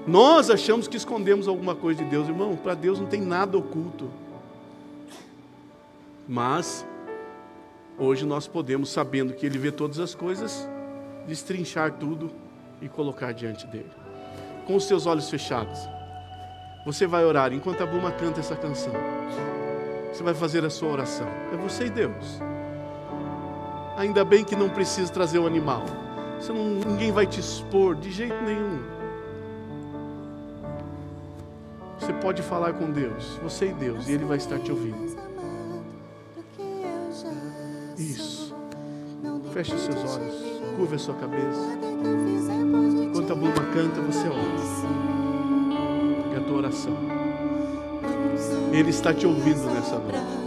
Nós 0.07 0.51
achamos 0.51 0.87
que 0.89 0.97
escondemos 0.97 1.47
alguma 1.47 1.75
coisa 1.75 2.03
de 2.03 2.11
Deus, 2.11 2.29
irmão, 2.29 2.57
para 2.57 2.75
Deus 2.75 2.99
não 3.01 3.07
tem 3.07 3.21
nada 3.21 3.57
oculto. 3.57 4.09
Mas, 6.29 6.85
hoje 7.99 8.27
nós 8.27 8.49
podemos, 8.49 8.91
sabendo 8.91 9.33
que 9.33 9.47
Ele 9.47 9.59
vê 9.59 9.70
todas 9.70 9.99
as 9.99 10.14
coisas, 10.14 10.68
destrinchar 11.27 11.93
tudo 11.93 12.31
e 12.81 12.89
colocar 12.89 13.33
diante 13.33 13.66
dele. 13.66 13.91
Com 14.66 14.77
os 14.77 14.85
seus 14.85 15.07
olhos 15.07 15.31
fechados, 15.31 15.79
você 16.85 17.07
vai 17.07 17.24
orar 17.24 17.53
enquanto 17.53 17.83
a 17.83 17.87
Bluma 17.87 18.11
canta 18.11 18.41
essa 18.41 18.57
canção. 18.57 18.93
Você 20.12 20.22
vai 20.22 20.35
fazer 20.35 20.64
a 20.64 20.70
sua 20.70 20.91
oração. 20.91 21.29
É 21.53 21.57
você 21.57 21.87
e 21.87 21.91
Deus. 21.91 22.41
Ainda 23.97 24.24
bem 24.24 24.45
que 24.45 24.57
não 24.57 24.68
precisa 24.68 25.12
trazer 25.12 25.39
o 25.39 25.47
animal. 25.47 25.85
Não, 26.49 26.55
ninguém 26.91 27.12
vai 27.12 27.27
te 27.27 27.41
expor 27.41 27.95
de 27.95 28.11
jeito 28.11 28.43
nenhum. 28.43 28.79
Você 31.99 32.12
pode 32.12 32.43
falar 32.43 32.74
com 32.74 32.91
Deus, 32.91 33.39
você 33.43 33.66
e 33.68 33.72
Deus, 33.72 34.09
e 34.09 34.12
Ele 34.12 34.24
vai 34.24 34.37
estar 34.37 34.59
te 34.59 34.70
ouvindo. 34.70 35.06
Isso. 37.99 38.55
Feche 39.53 39.75
os 39.75 39.83
seus 39.83 40.17
olhos. 40.17 40.35
Curva 40.77 40.97
a 40.97 40.99
sua 40.99 41.15
cabeça. 41.15 41.79
Enquanto 43.05 43.33
a 43.33 43.35
Bluma 43.35 43.65
canta, 43.73 44.01
você 44.03 44.29
ora. 44.29 44.39
É 46.35 46.39
a 46.39 46.41
tua 46.43 46.57
oração. 46.59 46.97
Ele 48.73 48.91
está 48.91 49.15
te 49.15 49.27
ouvindo 49.27 49.65
nessa 49.73 49.99
noite. 49.99 50.46